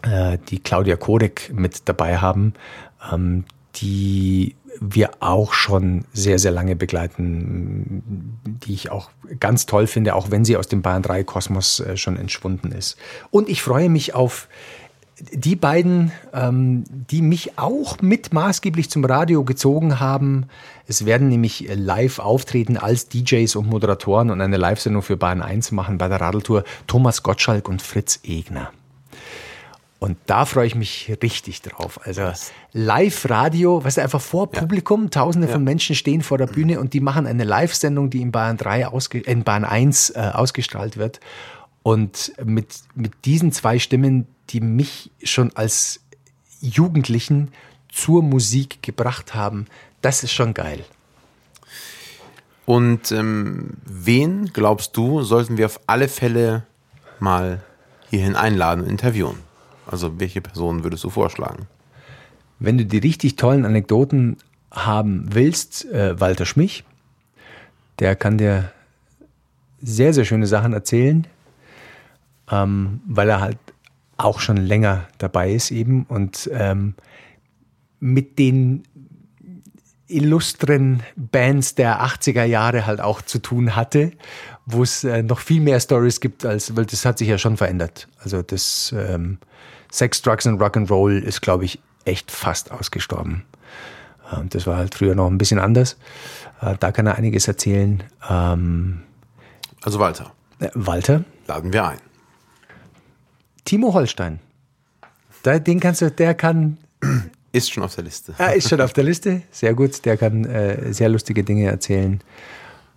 äh, 0.02 0.38
die 0.48 0.58
Claudia 0.58 0.96
Kodek 0.96 1.50
mit 1.52 1.88
dabei 1.88 2.18
haben, 2.18 2.54
ähm, 3.12 3.44
die 3.76 4.54
wir 4.80 5.10
auch 5.20 5.54
schon 5.54 6.04
sehr, 6.12 6.38
sehr 6.38 6.52
lange 6.52 6.76
begleiten, 6.76 8.32
die 8.44 8.74
ich 8.74 8.90
auch 8.90 9.10
ganz 9.40 9.66
toll 9.66 9.88
finde, 9.88 10.14
auch 10.14 10.30
wenn 10.30 10.44
sie 10.44 10.56
aus 10.56 10.68
dem 10.68 10.82
Bayern 10.82 11.02
3 11.02 11.24
Kosmos 11.24 11.80
äh, 11.80 11.96
schon 11.96 12.16
entschwunden 12.16 12.70
ist. 12.70 12.96
Und 13.30 13.48
ich 13.48 13.62
freue 13.62 13.88
mich 13.88 14.14
auf 14.14 14.48
die 15.20 15.56
beiden, 15.56 16.12
ähm, 16.32 16.84
die 17.10 17.22
mich 17.22 17.58
auch 17.58 18.00
mit 18.00 18.32
maßgeblich 18.32 18.90
zum 18.90 19.04
Radio 19.04 19.44
gezogen 19.44 20.00
haben. 20.00 20.46
Es 20.86 21.04
werden 21.04 21.28
nämlich 21.28 21.68
live 21.74 22.18
auftreten 22.18 22.76
als 22.76 23.08
DJs 23.08 23.56
und 23.56 23.68
Moderatoren 23.68 24.30
und 24.30 24.40
eine 24.40 24.56
Live-Sendung 24.56 25.02
für 25.02 25.16
Bahn 25.16 25.42
1 25.42 25.72
machen 25.72 25.98
bei 25.98 26.08
der 26.08 26.20
Radeltour 26.20 26.64
Thomas 26.86 27.22
Gottschalk 27.22 27.68
und 27.68 27.82
Fritz 27.82 28.20
Egner. 28.22 28.70
Und 30.00 30.16
da 30.26 30.44
freue 30.44 30.66
ich 30.66 30.76
mich 30.76 31.12
richtig 31.22 31.60
drauf. 31.62 31.98
Also 32.04 32.30
Live-Radio, 32.72 33.82
weißt 33.84 33.96
du, 33.96 34.02
einfach 34.02 34.20
vor 34.20 34.48
Publikum, 34.48 35.04
ja. 35.04 35.08
tausende 35.08 35.48
ja. 35.48 35.52
von 35.52 35.64
Menschen 35.64 35.96
stehen 35.96 36.22
vor 36.22 36.38
der 36.38 36.46
Bühne 36.46 36.78
und 36.78 36.92
die 36.92 37.00
machen 37.00 37.26
eine 37.26 37.42
Live-Sendung, 37.42 38.08
die 38.08 38.22
in 38.22 38.30
Bahn 38.30 38.56
3 38.56 38.86
ausge 38.86 39.18
in 39.18 39.42
Bahn 39.42 39.64
1 39.64 40.10
äh, 40.10 40.30
ausgestrahlt 40.32 40.96
wird. 40.96 41.18
Und 41.82 42.32
mit, 42.44 42.80
mit 42.94 43.24
diesen 43.24 43.50
zwei 43.50 43.80
Stimmen, 43.80 44.28
die 44.50 44.60
mich 44.60 45.10
schon 45.22 45.54
als 45.54 46.00
Jugendlichen 46.60 47.52
zur 47.90 48.22
Musik 48.22 48.82
gebracht 48.82 49.34
haben, 49.34 49.66
das 50.02 50.22
ist 50.22 50.32
schon 50.32 50.54
geil. 50.54 50.84
Und 52.64 53.12
ähm, 53.12 53.78
wen, 53.84 54.52
glaubst 54.52 54.96
du, 54.96 55.22
sollten 55.22 55.56
wir 55.56 55.66
auf 55.66 55.80
alle 55.86 56.08
Fälle 56.08 56.64
mal 57.18 57.62
hierhin 58.10 58.36
einladen 58.36 58.84
und 58.84 58.90
interviewen? 58.90 59.38
Also 59.86 60.20
welche 60.20 60.42
Personen 60.42 60.84
würdest 60.84 61.02
du 61.04 61.10
vorschlagen? 61.10 61.66
Wenn 62.58 62.76
du 62.76 62.84
die 62.84 62.98
richtig 62.98 63.36
tollen 63.36 63.64
Anekdoten 63.64 64.36
haben 64.70 65.26
willst, 65.32 65.86
äh, 65.86 66.20
Walter 66.20 66.44
Schmich, 66.44 66.84
der 68.00 68.16
kann 68.16 68.36
dir 68.36 68.70
sehr, 69.80 70.12
sehr 70.12 70.24
schöne 70.24 70.46
Sachen 70.46 70.72
erzählen, 70.72 71.26
ähm, 72.50 73.00
weil 73.06 73.30
er 73.30 73.40
halt 73.40 73.58
auch 74.18 74.40
schon 74.40 74.56
länger 74.56 75.06
dabei 75.18 75.52
ist 75.52 75.70
eben 75.70 76.04
und 76.04 76.50
ähm, 76.52 76.94
mit 78.00 78.38
den 78.38 78.82
illustren 80.08 81.02
Bands 81.16 81.74
der 81.74 82.02
80er 82.02 82.44
Jahre 82.44 82.86
halt 82.86 83.00
auch 83.00 83.22
zu 83.22 83.38
tun 83.38 83.76
hatte, 83.76 84.12
wo 84.66 84.82
es 84.82 85.04
äh, 85.04 85.22
noch 85.22 85.38
viel 85.38 85.60
mehr 85.60 85.80
Stories 85.80 86.20
gibt, 86.20 86.44
als, 86.44 86.76
weil 86.76 86.86
das 86.86 87.04
hat 87.04 87.18
sich 87.18 87.28
ja 87.28 87.38
schon 87.38 87.56
verändert. 87.56 88.08
Also 88.18 88.42
das 88.42 88.94
ähm, 88.96 89.38
Sex, 89.90 90.22
Drugs 90.22 90.46
und 90.46 90.60
Rock'n'Roll 90.60 91.20
ist, 91.20 91.40
glaube 91.40 91.64
ich, 91.64 91.78
echt 92.04 92.30
fast 92.30 92.72
ausgestorben. 92.72 93.44
Ähm, 94.32 94.48
das 94.48 94.66
war 94.66 94.76
halt 94.76 94.94
früher 94.94 95.14
noch 95.14 95.28
ein 95.28 95.38
bisschen 95.38 95.58
anders. 95.58 95.96
Äh, 96.60 96.76
da 96.80 96.90
kann 96.90 97.06
er 97.06 97.16
einiges 97.16 97.46
erzählen. 97.46 98.02
Ähm, 98.28 99.02
also 99.82 99.98
Walter. 99.98 100.32
Äh, 100.58 100.70
Walter. 100.74 101.24
Laden 101.46 101.72
wir 101.72 101.86
ein. 101.86 102.07
Timo 103.68 103.92
Holstein. 103.92 104.40
Da, 105.42 105.58
den 105.58 105.78
kannst 105.78 106.00
du, 106.00 106.10
der 106.10 106.34
kann. 106.34 106.78
Ist 107.52 107.70
schon 107.70 107.82
auf 107.82 107.94
der 107.94 108.04
Liste. 108.04 108.34
Ah, 108.38 108.46
ist 108.48 108.70
schon 108.70 108.80
auf 108.80 108.94
der 108.94 109.04
Liste. 109.04 109.42
Sehr 109.50 109.74
gut. 109.74 110.04
Der 110.06 110.16
kann 110.16 110.46
äh, 110.46 110.90
sehr 110.92 111.10
lustige 111.10 111.44
Dinge 111.44 111.66
erzählen. 111.66 112.20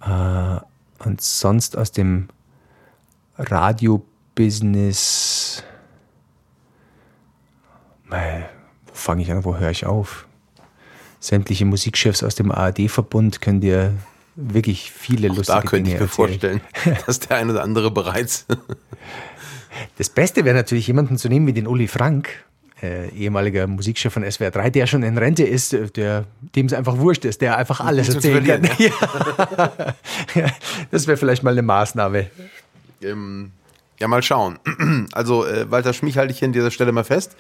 Äh, 0.02 0.58
und 1.06 1.22
sonst 1.22 1.78
aus 1.78 1.92
dem 1.92 2.30
Radio-Business. 3.38 5.64
Wo 8.10 8.18
fange 8.94 9.24
ich 9.24 9.32
an? 9.32 9.44
Wo 9.44 9.58
höre 9.58 9.72
ich 9.72 9.86
auf? 9.86 10.28
Sämtliche 11.20 11.66
Musikchefs 11.66 12.24
aus 12.24 12.36
dem 12.36 12.52
ARD-Verbund 12.52 13.42
können 13.42 13.62
dir 13.62 13.94
wirklich 14.36 14.92
viele 14.92 15.28
Da 15.28 15.34
lustige 15.36 15.60
könnte 15.62 15.76
Dinge 15.76 15.90
ich 15.90 15.94
mir 15.96 16.06
erzählt. 16.06 16.12
vorstellen, 16.12 16.62
dass 17.06 17.20
der 17.20 17.38
ein 17.38 17.50
oder 17.50 17.64
andere 17.64 17.92
bereits. 17.92 18.46
Das 19.98 20.10
Beste 20.10 20.46
wäre 20.46 20.56
natürlich, 20.56 20.88
jemanden 20.88 21.18
zu 21.18 21.30
nehmen 21.30 21.48
wie 21.48 21.54
den 21.54 21.68
Uli 21.68 21.88
Frank, 21.88 22.30
äh, 22.82 23.10
ehemaliger 23.10 23.68
Musikchef 23.68 24.12
von 24.14 24.30
SWR 24.30 24.52
3, 24.52 24.70
der 24.72 24.88
schon 24.88 25.04
in 25.04 25.18
Rente 25.18 25.44
ist, 25.44 25.74
äh, 25.74 25.88
der, 25.90 26.26
dem 26.56 26.66
es 26.66 26.74
einfach 26.74 26.98
wurscht 26.98 27.26
ist, 27.26 27.42
der 27.42 27.58
einfach 27.58 27.80
alles 27.80 28.10
erzählen 28.14 28.46
kann. 28.46 28.70
Ja. 30.34 30.48
das 30.92 31.08
wäre 31.08 31.18
vielleicht 31.18 31.44
mal 31.44 31.52
eine 31.52 31.62
Maßnahme. 31.62 32.28
Ähm, 33.04 33.52
ja, 34.00 34.08
mal 34.08 34.24
schauen. 34.24 34.60
Also 35.12 35.46
äh, 35.46 35.70
Walter 35.70 35.94
Schmich 35.94 36.18
halte 36.18 36.34
ich 36.34 36.40
hier 36.40 36.48
an 36.48 36.54
dieser 36.54 36.72
Stelle 36.72 36.92
mal 36.92 37.04
fest, 37.04 37.36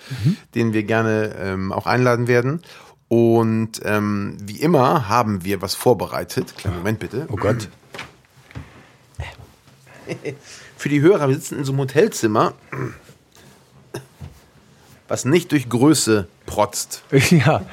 den 0.55 0.73
wir 0.73 0.83
gerne 0.83 1.33
ähm, 1.39 1.71
auch 1.71 1.87
einladen 1.87 2.27
werden. 2.27 2.61
Und 3.07 3.81
ähm, 3.83 4.37
wie 4.41 4.61
immer 4.61 5.09
haben 5.09 5.43
wir 5.43 5.61
was 5.61 5.75
vorbereitet. 5.75 6.53
Kleinen 6.57 6.77
Moment 6.77 6.99
bitte. 6.99 7.27
Oh 7.29 7.35
Gott. 7.35 7.67
Für 10.81 10.89
die 10.89 11.01
Hörer, 11.01 11.27
wir 11.27 11.35
sitzen 11.35 11.59
in 11.59 11.63
so 11.63 11.73
einem 11.73 11.81
Hotelzimmer, 11.81 12.55
was 15.07 15.25
nicht 15.25 15.51
durch 15.51 15.69
Größe 15.69 16.27
protzt. 16.47 17.03
Ja, 17.29 17.63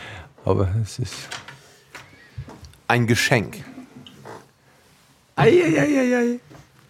aber 0.44 0.68
es 0.82 0.98
ist. 0.98 1.14
Ein 2.86 3.06
Geschenk. 3.06 3.64
Eieieiei. 5.36 6.38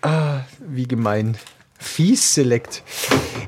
Ah, 0.02 0.40
wie 0.58 0.88
gemein. 0.88 1.38
Fies 1.78 2.34
Select. 2.34 2.82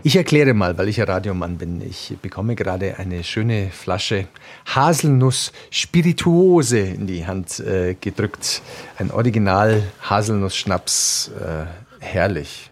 Ich 0.04 0.14
erkläre 0.14 0.54
mal, 0.54 0.78
weil 0.78 0.86
ich 0.86 0.98
ja 0.98 1.06
Radiomann 1.06 1.58
bin. 1.58 1.80
Ich 1.80 2.16
bekomme 2.22 2.54
gerade 2.54 3.00
eine 3.00 3.24
schöne 3.24 3.72
Flasche 3.72 4.28
Haselnuss 4.66 5.50
Spirituose 5.72 6.78
in 6.78 7.08
die 7.08 7.26
Hand 7.26 7.58
äh, 7.58 7.96
gedrückt. 8.00 8.62
Ein 8.96 9.10
Original 9.10 9.82
Haselnuss-Schnaps. 10.08 11.32
Äh, 11.36 11.89
herrlich. 12.00 12.70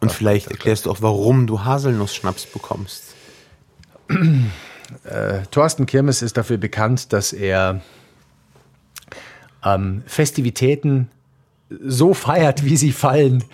Und 0.00 0.12
vielleicht 0.12 0.48
erklärst 0.48 0.86
du 0.86 0.90
auch, 0.90 1.00
warum 1.00 1.46
du 1.46 1.64
Haselnuss-Schnaps 1.64 2.46
bekommst. 2.46 3.14
Thorsten 5.50 5.86
Kirmes 5.86 6.20
ist 6.20 6.36
dafür 6.36 6.58
bekannt, 6.58 7.12
dass 7.14 7.32
er 7.32 7.80
ähm, 9.64 10.02
Festivitäten 10.06 11.08
so 11.82 12.14
feiert, 12.14 12.64
wie 12.64 12.76
sie 12.76 12.92
fallen. 12.92 13.44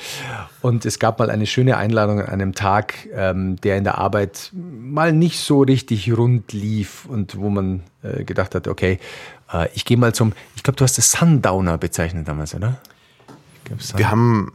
Und 0.60 0.84
es 0.84 0.98
gab 0.98 1.18
mal 1.18 1.30
eine 1.30 1.46
schöne 1.46 1.76
Einladung 1.76 2.20
an 2.20 2.26
einem 2.26 2.54
Tag, 2.54 3.08
ähm, 3.14 3.56
der 3.60 3.76
in 3.76 3.84
der 3.84 3.98
Arbeit 3.98 4.50
mal 4.52 5.12
nicht 5.12 5.38
so 5.38 5.62
richtig 5.62 6.12
rund 6.12 6.52
lief 6.52 7.06
und 7.06 7.38
wo 7.38 7.48
man 7.48 7.82
äh, 8.02 8.24
gedacht 8.24 8.54
hat, 8.54 8.68
okay, 8.68 8.98
äh, 9.52 9.68
ich 9.74 9.84
gehe 9.84 9.96
mal 9.96 10.12
zum, 10.12 10.32
ich 10.56 10.62
glaube, 10.62 10.76
du 10.76 10.84
hast 10.84 10.98
das 10.98 11.12
Sundowner 11.12 11.78
bezeichnet 11.78 12.26
damals, 12.26 12.54
oder? 12.54 12.78
Wir 13.96 14.10
haben, 14.10 14.52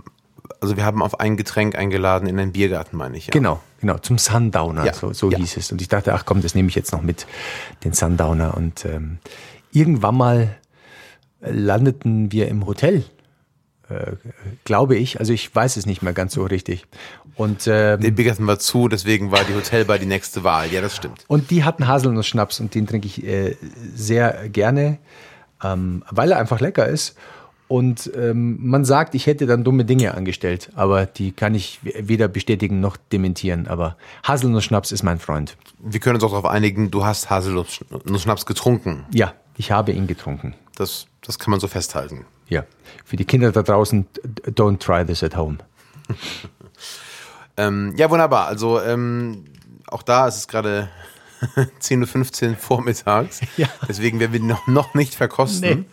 also 0.62 0.78
wir 0.78 0.86
haben 0.86 1.02
auf 1.02 1.20
ein 1.20 1.38
Getränk 1.38 1.76
eingeladen 1.76 2.28
in 2.28 2.40
einen 2.40 2.52
Biergarten, 2.52 2.98
meine 2.98 3.18
ich. 3.18 3.28
Ja. 3.28 3.32
Genau, 3.32 3.62
genau, 3.82 3.98
zum 4.00 4.18
Sundowner, 4.18 4.86
Ja, 4.86 4.94
so, 4.94 5.14
so 5.14 5.30
ja. 5.32 5.38
hieß 5.38 5.58
es. 5.58 5.72
Und 5.72 5.82
ich 5.82 5.88
dachte, 5.88 6.14
ach 6.14 6.26
komm, 6.26 6.42
das 6.42 6.56
nehme 6.56 6.70
ich 6.70 6.76
jetzt 6.76 6.92
noch 6.92 7.02
mit, 7.02 7.26
den 7.84 7.94
Sundowner. 7.94 8.56
Und 8.56 8.86
ähm, 8.86 9.18
irgendwann 9.72 10.16
mal 10.16 10.56
äh, 11.42 11.52
landeten 11.52 12.32
wir 12.32 12.48
im 12.48 12.66
Hotel, 12.66 13.04
äh, 13.90 14.14
glaube 14.64 14.96
ich. 14.96 15.20
Also 15.20 15.34
ich 15.34 15.54
weiß 15.54 15.78
es 15.78 15.86
nicht 15.86 16.02
mehr 16.02 16.14
ganz 16.14 16.34
so 16.34 16.44
richtig. 16.46 16.86
Und, 17.36 17.68
ähm, 17.68 18.00
Der 18.00 18.12
Biergarten 18.12 18.48
war 18.48 18.60
zu, 18.60 18.88
deswegen 18.88 19.32
war 19.32 19.44
die 19.44 19.54
Hotelbar 19.54 20.00
die 20.00 20.06
nächste 20.06 20.44
Wahl. 20.44 20.72
Ja, 20.72 20.82
das 20.82 20.96
stimmt. 20.96 21.26
und 21.28 21.52
die 21.52 21.64
hatten 21.66 21.88
Haselnuss-Schnaps 21.88 22.60
und 22.62 22.74
den 22.74 22.88
trinke 22.88 23.08
ich 23.08 23.24
äh, 23.26 23.58
sehr 23.94 24.48
gerne, 24.50 25.00
ähm, 25.64 26.04
weil 26.10 26.32
er 26.32 26.40
einfach 26.40 26.62
lecker 26.62 26.88
ist. 26.88 27.16
Und 27.68 28.12
ähm, 28.16 28.58
man 28.62 28.86
sagt, 28.86 29.16
ich 29.16 29.26
hätte 29.26 29.48
dann 29.48 29.64
dumme 29.64 29.86
Dinge 29.86 30.14
angestellt, 30.14 30.70
aber 30.76 31.08
die 31.08 31.32
kann 31.32 31.56
ich 31.56 31.80
weder 31.82 32.28
bestätigen 32.28 32.80
noch 32.80 32.96
dementieren. 32.96 33.68
Aber 33.68 33.98
Haselnuss-Schnaps 34.24 34.92
ist 34.92 35.02
mein 35.02 35.20
Freund. 35.20 35.58
Wir 35.80 36.00
können 36.00 36.16
uns 36.16 36.24
auch 36.24 36.30
darauf 36.30 36.46
einigen, 36.46 36.92
du 36.92 37.06
hast 37.06 37.30
Haselnuss-Schnaps 37.30 38.46
getrunken. 38.46 39.06
Ja, 39.12 39.34
ich 39.58 39.72
habe 39.72 39.94
ihn 39.94 40.06
getrunken. 40.06 40.54
Das, 40.76 41.08
das 41.22 41.40
kann 41.40 41.52
man 41.52 41.60
so 41.60 41.68
festhalten. 41.68 42.26
Ja. 42.50 42.66
Für 43.04 43.16
die 43.16 43.26
Kinder 43.26 43.52
da 43.52 43.64
draußen, 43.64 44.06
don't 44.46 44.78
try 44.80 45.04
this 45.04 45.24
at 45.24 45.36
home. 45.36 45.58
Ähm, 47.58 47.94
ja, 47.96 48.10
wunderbar. 48.10 48.48
Also 48.48 48.82
ähm, 48.82 49.46
auch 49.88 50.04
da 50.04 50.28
ist 50.28 50.38
es 50.38 50.48
gerade 50.48 50.90
10.15 51.82 52.50
Uhr 52.50 52.56
vormittags. 52.58 53.42
Ja. 53.58 53.68
Deswegen 53.88 54.20
werden 54.20 54.34
wir 54.34 54.40
die 54.40 54.46
noch, 54.46 54.68
noch 54.68 54.94
nicht 54.94 55.16
verkosten. 55.16 55.86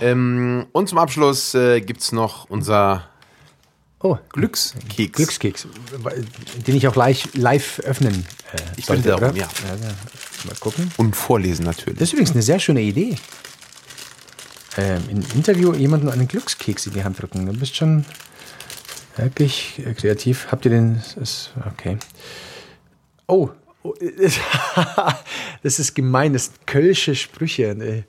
Ähm, 0.00 0.66
und 0.72 0.88
zum 0.88 0.98
Abschluss 0.98 1.54
äh, 1.54 1.80
gibt 1.80 2.00
es 2.00 2.12
noch 2.12 2.48
unser 2.50 3.04
Oh, 4.00 4.16
Glückskeks. 4.28 5.12
Glückskeks, 5.12 5.66
den 6.66 6.76
ich 6.76 6.86
auch 6.86 6.94
live, 6.94 7.34
live 7.34 7.80
öffnen 7.80 8.26
äh, 8.52 8.58
Ich 8.76 8.86
sollte, 8.86 9.02
bitte 9.02 9.16
darum, 9.20 9.30
oder? 9.30 9.40
ja. 9.40 9.48
Mal 10.46 10.54
gucken. 10.60 10.92
Und 10.98 11.16
vorlesen 11.16 11.64
natürlich. 11.64 11.98
Das 11.98 12.08
ist 12.08 12.12
übrigens 12.12 12.30
eine 12.30 12.42
sehr 12.42 12.60
schöne 12.60 12.80
Idee. 12.80 13.16
Ähm, 14.76 15.02
Im 15.10 15.22
Interview 15.34 15.74
jemanden 15.74 16.08
einen 16.08 16.28
Glückskeks 16.28 16.86
in 16.86 16.92
die 16.92 17.02
Hand 17.02 17.20
drücken. 17.20 17.44
Du 17.46 17.52
bist 17.58 17.74
schon 17.74 18.04
wirklich 19.16 19.82
kreativ. 19.96 20.46
Habt 20.52 20.64
ihr 20.64 20.70
den? 20.70 21.02
Ist, 21.20 21.50
okay. 21.66 21.98
Oh, 23.26 23.50
oh, 23.82 23.94
das 25.64 25.80
ist 25.80 25.94
gemein. 25.96 26.34
Das 26.34 26.44
sind 26.44 26.66
kölsche 26.68 27.16
Sprüche. 27.16 28.04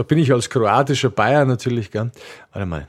Da 0.00 0.04
bin 0.04 0.16
ich 0.16 0.32
als 0.32 0.48
kroatischer 0.48 1.10
Bayer 1.10 1.44
natürlich. 1.44 1.90
Gell? 1.90 2.10
Warte 2.54 2.64
mal. 2.64 2.88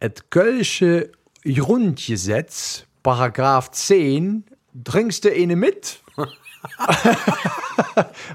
Et 0.00 0.28
kölsche 0.28 1.12
Grundgesetz, 1.44 2.84
Paragraph 3.04 3.70
10, 3.70 4.42
trinkst 4.82 5.24
du 5.24 5.32
eine 5.32 5.54
mit? 5.54 6.00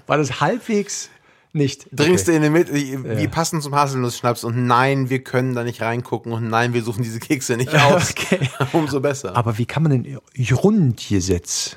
War 0.08 0.18
das 0.18 0.40
halbwegs 0.40 1.10
nicht? 1.52 1.88
Trinkst 1.94 2.30
Okay. 2.30 2.40
du 2.40 2.46
in 2.46 2.54
mit, 2.54 2.70
die, 2.74 2.98
die 3.20 3.28
passen 3.28 3.62
zum 3.62 3.76
Haselnuss-Schnaps 3.76 4.46
und 4.46 4.68
nein, 4.68 5.10
wir 5.10 5.22
können 5.22 5.54
da 5.54 5.66
nicht 5.66 5.82
reingucken 5.82 6.32
und 6.32 6.48
nein, 6.48 6.74
wir 6.74 6.82
suchen 6.82 7.04
diese 7.04 7.20
Kekse 7.20 7.58
nicht 7.58 7.76
aus. 7.76 8.12
Okay. 8.18 8.50
Umso 8.72 9.02
besser. 9.02 9.36
Aber 9.36 9.58
wie 9.58 9.66
kann 9.66 9.84
man 9.84 9.92
denn 10.02 10.18
Grundgesetz? 10.48 11.76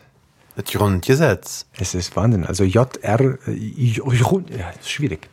Das 0.59 0.73
Grundgesetz. 0.73 1.67
Es 1.79 1.95
ist 1.95 2.17
Wahnsinn. 2.17 2.45
Also 2.45 2.65
JR, 2.65 3.21
äh, 3.47 3.93
Grund, 3.95 4.51
ja, 4.51 4.73
das 4.73 4.81
ist 4.81 4.91
schwierig. 4.91 5.29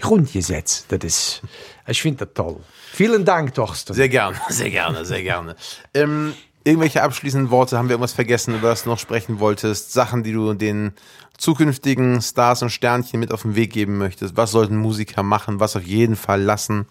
Grundgesetz, 0.00 0.86
das 0.88 1.00
ist, 1.04 1.42
ich 1.86 2.00
finde 2.00 2.24
das 2.24 2.34
toll. 2.34 2.56
Vielen 2.92 3.26
Dank, 3.26 3.52
Torsten. 3.52 3.94
Sehr 3.94 4.08
gerne, 4.08 4.40
sehr 4.48 4.70
gerne, 4.70 5.04
sehr 5.04 5.22
gerne. 5.22 5.54
Ähm, 5.92 6.32
irgendwelche 6.64 7.02
abschließenden 7.02 7.50
Worte? 7.50 7.76
Haben 7.76 7.88
wir 7.88 7.94
irgendwas 7.94 8.14
vergessen, 8.14 8.54
über 8.54 8.70
das 8.70 8.84
du 8.84 8.88
noch 8.88 8.98
sprechen 8.98 9.38
wolltest? 9.38 9.92
Sachen, 9.92 10.22
die 10.22 10.32
du 10.32 10.54
den 10.54 10.92
zukünftigen 11.36 12.22
Stars 12.22 12.62
und 12.62 12.70
Sternchen 12.70 13.20
mit 13.20 13.32
auf 13.32 13.42
den 13.42 13.56
Weg 13.56 13.74
geben 13.74 13.98
möchtest? 13.98 14.38
Was 14.38 14.50
sollten 14.50 14.78
Musiker 14.78 15.22
machen? 15.22 15.60
Was 15.60 15.76
auf 15.76 15.84
jeden 15.84 16.16
Fall 16.16 16.40
lassen? 16.40 16.86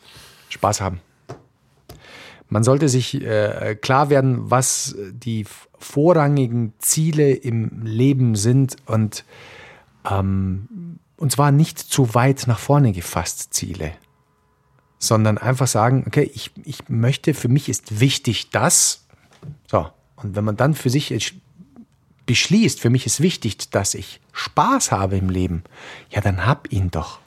Spaß 0.49 0.81
haben. 0.81 1.01
Man 2.49 2.63
sollte 2.63 2.89
sich 2.89 3.21
äh, 3.21 3.77
klar 3.79 4.09
werden, 4.09 4.49
was 4.49 4.95
die 5.11 5.45
vorrangigen 5.77 6.73
Ziele 6.79 7.31
im 7.31 7.83
Leben 7.83 8.35
sind 8.35 8.75
und, 8.87 9.23
ähm, 10.09 10.99
und 11.15 11.31
zwar 11.31 11.51
nicht 11.51 11.77
zu 11.79 12.15
weit 12.15 12.45
nach 12.47 12.59
vorne 12.59 12.91
gefasst 12.91 13.53
Ziele, 13.53 13.91
sondern 14.97 15.37
einfach 15.37 15.67
sagen, 15.67 16.03
okay, 16.07 16.29
ich, 16.33 16.51
ich 16.65 16.89
möchte, 16.89 17.35
für 17.35 17.49
mich 17.49 17.69
ist 17.69 17.99
wichtig 17.99 18.49
das. 18.49 19.05
So, 19.67 19.87
und 20.17 20.35
wenn 20.35 20.43
man 20.43 20.57
dann 20.57 20.73
für 20.73 20.89
sich 20.89 21.39
beschließt, 22.25 22.79
für 22.79 22.89
mich 22.89 23.05
ist 23.05 23.21
wichtig, 23.21 23.69
dass 23.69 23.93
ich 23.93 24.21
Spaß 24.33 24.91
habe 24.91 25.17
im 25.17 25.29
Leben, 25.29 25.63
ja, 26.09 26.19
dann 26.19 26.45
hab 26.45 26.71
ihn 26.73 26.89
doch. 26.89 27.19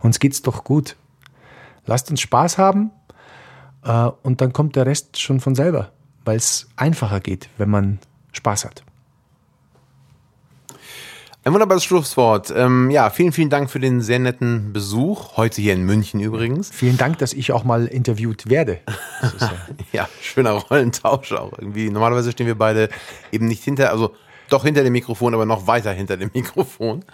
Uns 0.00 0.18
geht's 0.18 0.42
doch 0.42 0.64
gut. 0.64 0.96
Lasst 1.84 2.10
uns 2.10 2.20
Spaß 2.20 2.58
haben 2.58 2.90
äh, 3.84 4.10
und 4.22 4.40
dann 4.40 4.52
kommt 4.52 4.76
der 4.76 4.86
Rest 4.86 5.20
schon 5.20 5.40
von 5.40 5.54
selber, 5.54 5.92
weil 6.24 6.36
es 6.36 6.68
einfacher 6.76 7.20
geht, 7.20 7.48
wenn 7.58 7.70
man 7.70 7.98
Spaß 8.32 8.64
hat. 8.64 8.82
Ein 11.44 11.52
wunderbares 11.52 11.82
Schlusswort. 11.82 12.52
Ähm, 12.54 12.88
ja, 12.92 13.10
vielen, 13.10 13.32
vielen 13.32 13.50
Dank 13.50 13.68
für 13.68 13.80
den 13.80 14.00
sehr 14.00 14.20
netten 14.20 14.72
Besuch. 14.72 15.36
Heute 15.36 15.60
hier 15.60 15.72
in 15.72 15.82
München 15.82 16.20
übrigens. 16.20 16.70
Vielen 16.70 16.96
Dank, 16.96 17.18
dass 17.18 17.32
ich 17.32 17.50
auch 17.50 17.64
mal 17.64 17.86
interviewt 17.86 18.48
werde. 18.48 18.78
Ja 19.40 19.52
Ja, 19.92 20.08
schöner 20.20 20.52
Rollentausch 20.52 21.32
auch 21.32 21.52
irgendwie. 21.58 21.90
Normalerweise 21.90 22.30
stehen 22.30 22.46
wir 22.46 22.54
beide 22.54 22.90
eben 23.32 23.46
nicht 23.46 23.64
hinter, 23.64 23.90
also 23.90 24.14
doch 24.50 24.62
hinter 24.62 24.84
dem 24.84 24.92
Mikrofon, 24.92 25.34
aber 25.34 25.44
noch 25.44 25.66
weiter 25.66 25.90
hinter 25.90 26.16
dem 26.16 26.30
Mikrofon. 26.32 27.04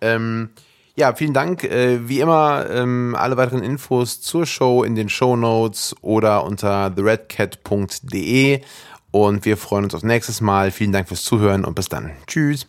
Ähm, 0.00 0.50
ja, 0.96 1.14
vielen 1.14 1.34
Dank. 1.34 1.62
Äh, 1.62 2.08
wie 2.08 2.20
immer, 2.20 2.66
ähm, 2.70 3.14
alle 3.18 3.36
weiteren 3.36 3.62
Infos 3.62 4.22
zur 4.22 4.46
Show 4.46 4.82
in 4.82 4.94
den 4.94 5.10
Show 5.10 5.36
Notes 5.36 5.94
oder 6.00 6.44
unter 6.44 6.94
theredcat.de. 6.94 8.62
Und 9.10 9.44
wir 9.44 9.56
freuen 9.56 9.84
uns 9.84 9.94
aufs 9.94 10.04
nächstes 10.04 10.40
Mal. 10.40 10.70
Vielen 10.70 10.92
Dank 10.92 11.08
fürs 11.08 11.22
Zuhören 11.22 11.64
und 11.64 11.74
bis 11.74 11.88
dann. 11.88 12.12
Tschüss. 12.26 12.66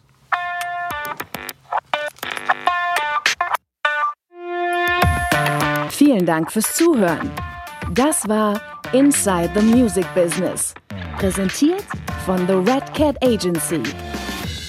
Vielen 5.89 6.25
Dank 6.25 6.51
fürs 6.51 6.75
Zuhören. 6.75 7.31
Das 7.93 8.27
war 8.27 8.61
Inside 8.91 9.51
the 9.55 9.61
Music 9.61 10.05
Business, 10.13 10.73
präsentiert 11.17 11.83
von 12.25 12.45
The 12.45 12.53
Red 12.53 12.93
Cat 12.93 13.15
Agency. 13.23 13.81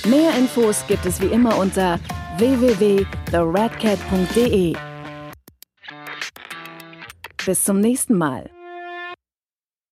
Mehr 0.08 0.34
Infos 0.38 0.84
gibt 0.86 1.04
es 1.04 1.20
wie 1.20 1.26
immer 1.26 1.58
unter 1.58 1.98
www.theredcat.de. 2.38 4.76
Bis 7.44 7.64
zum 7.64 7.80
nächsten 7.80 8.16
Mal. 8.16 8.48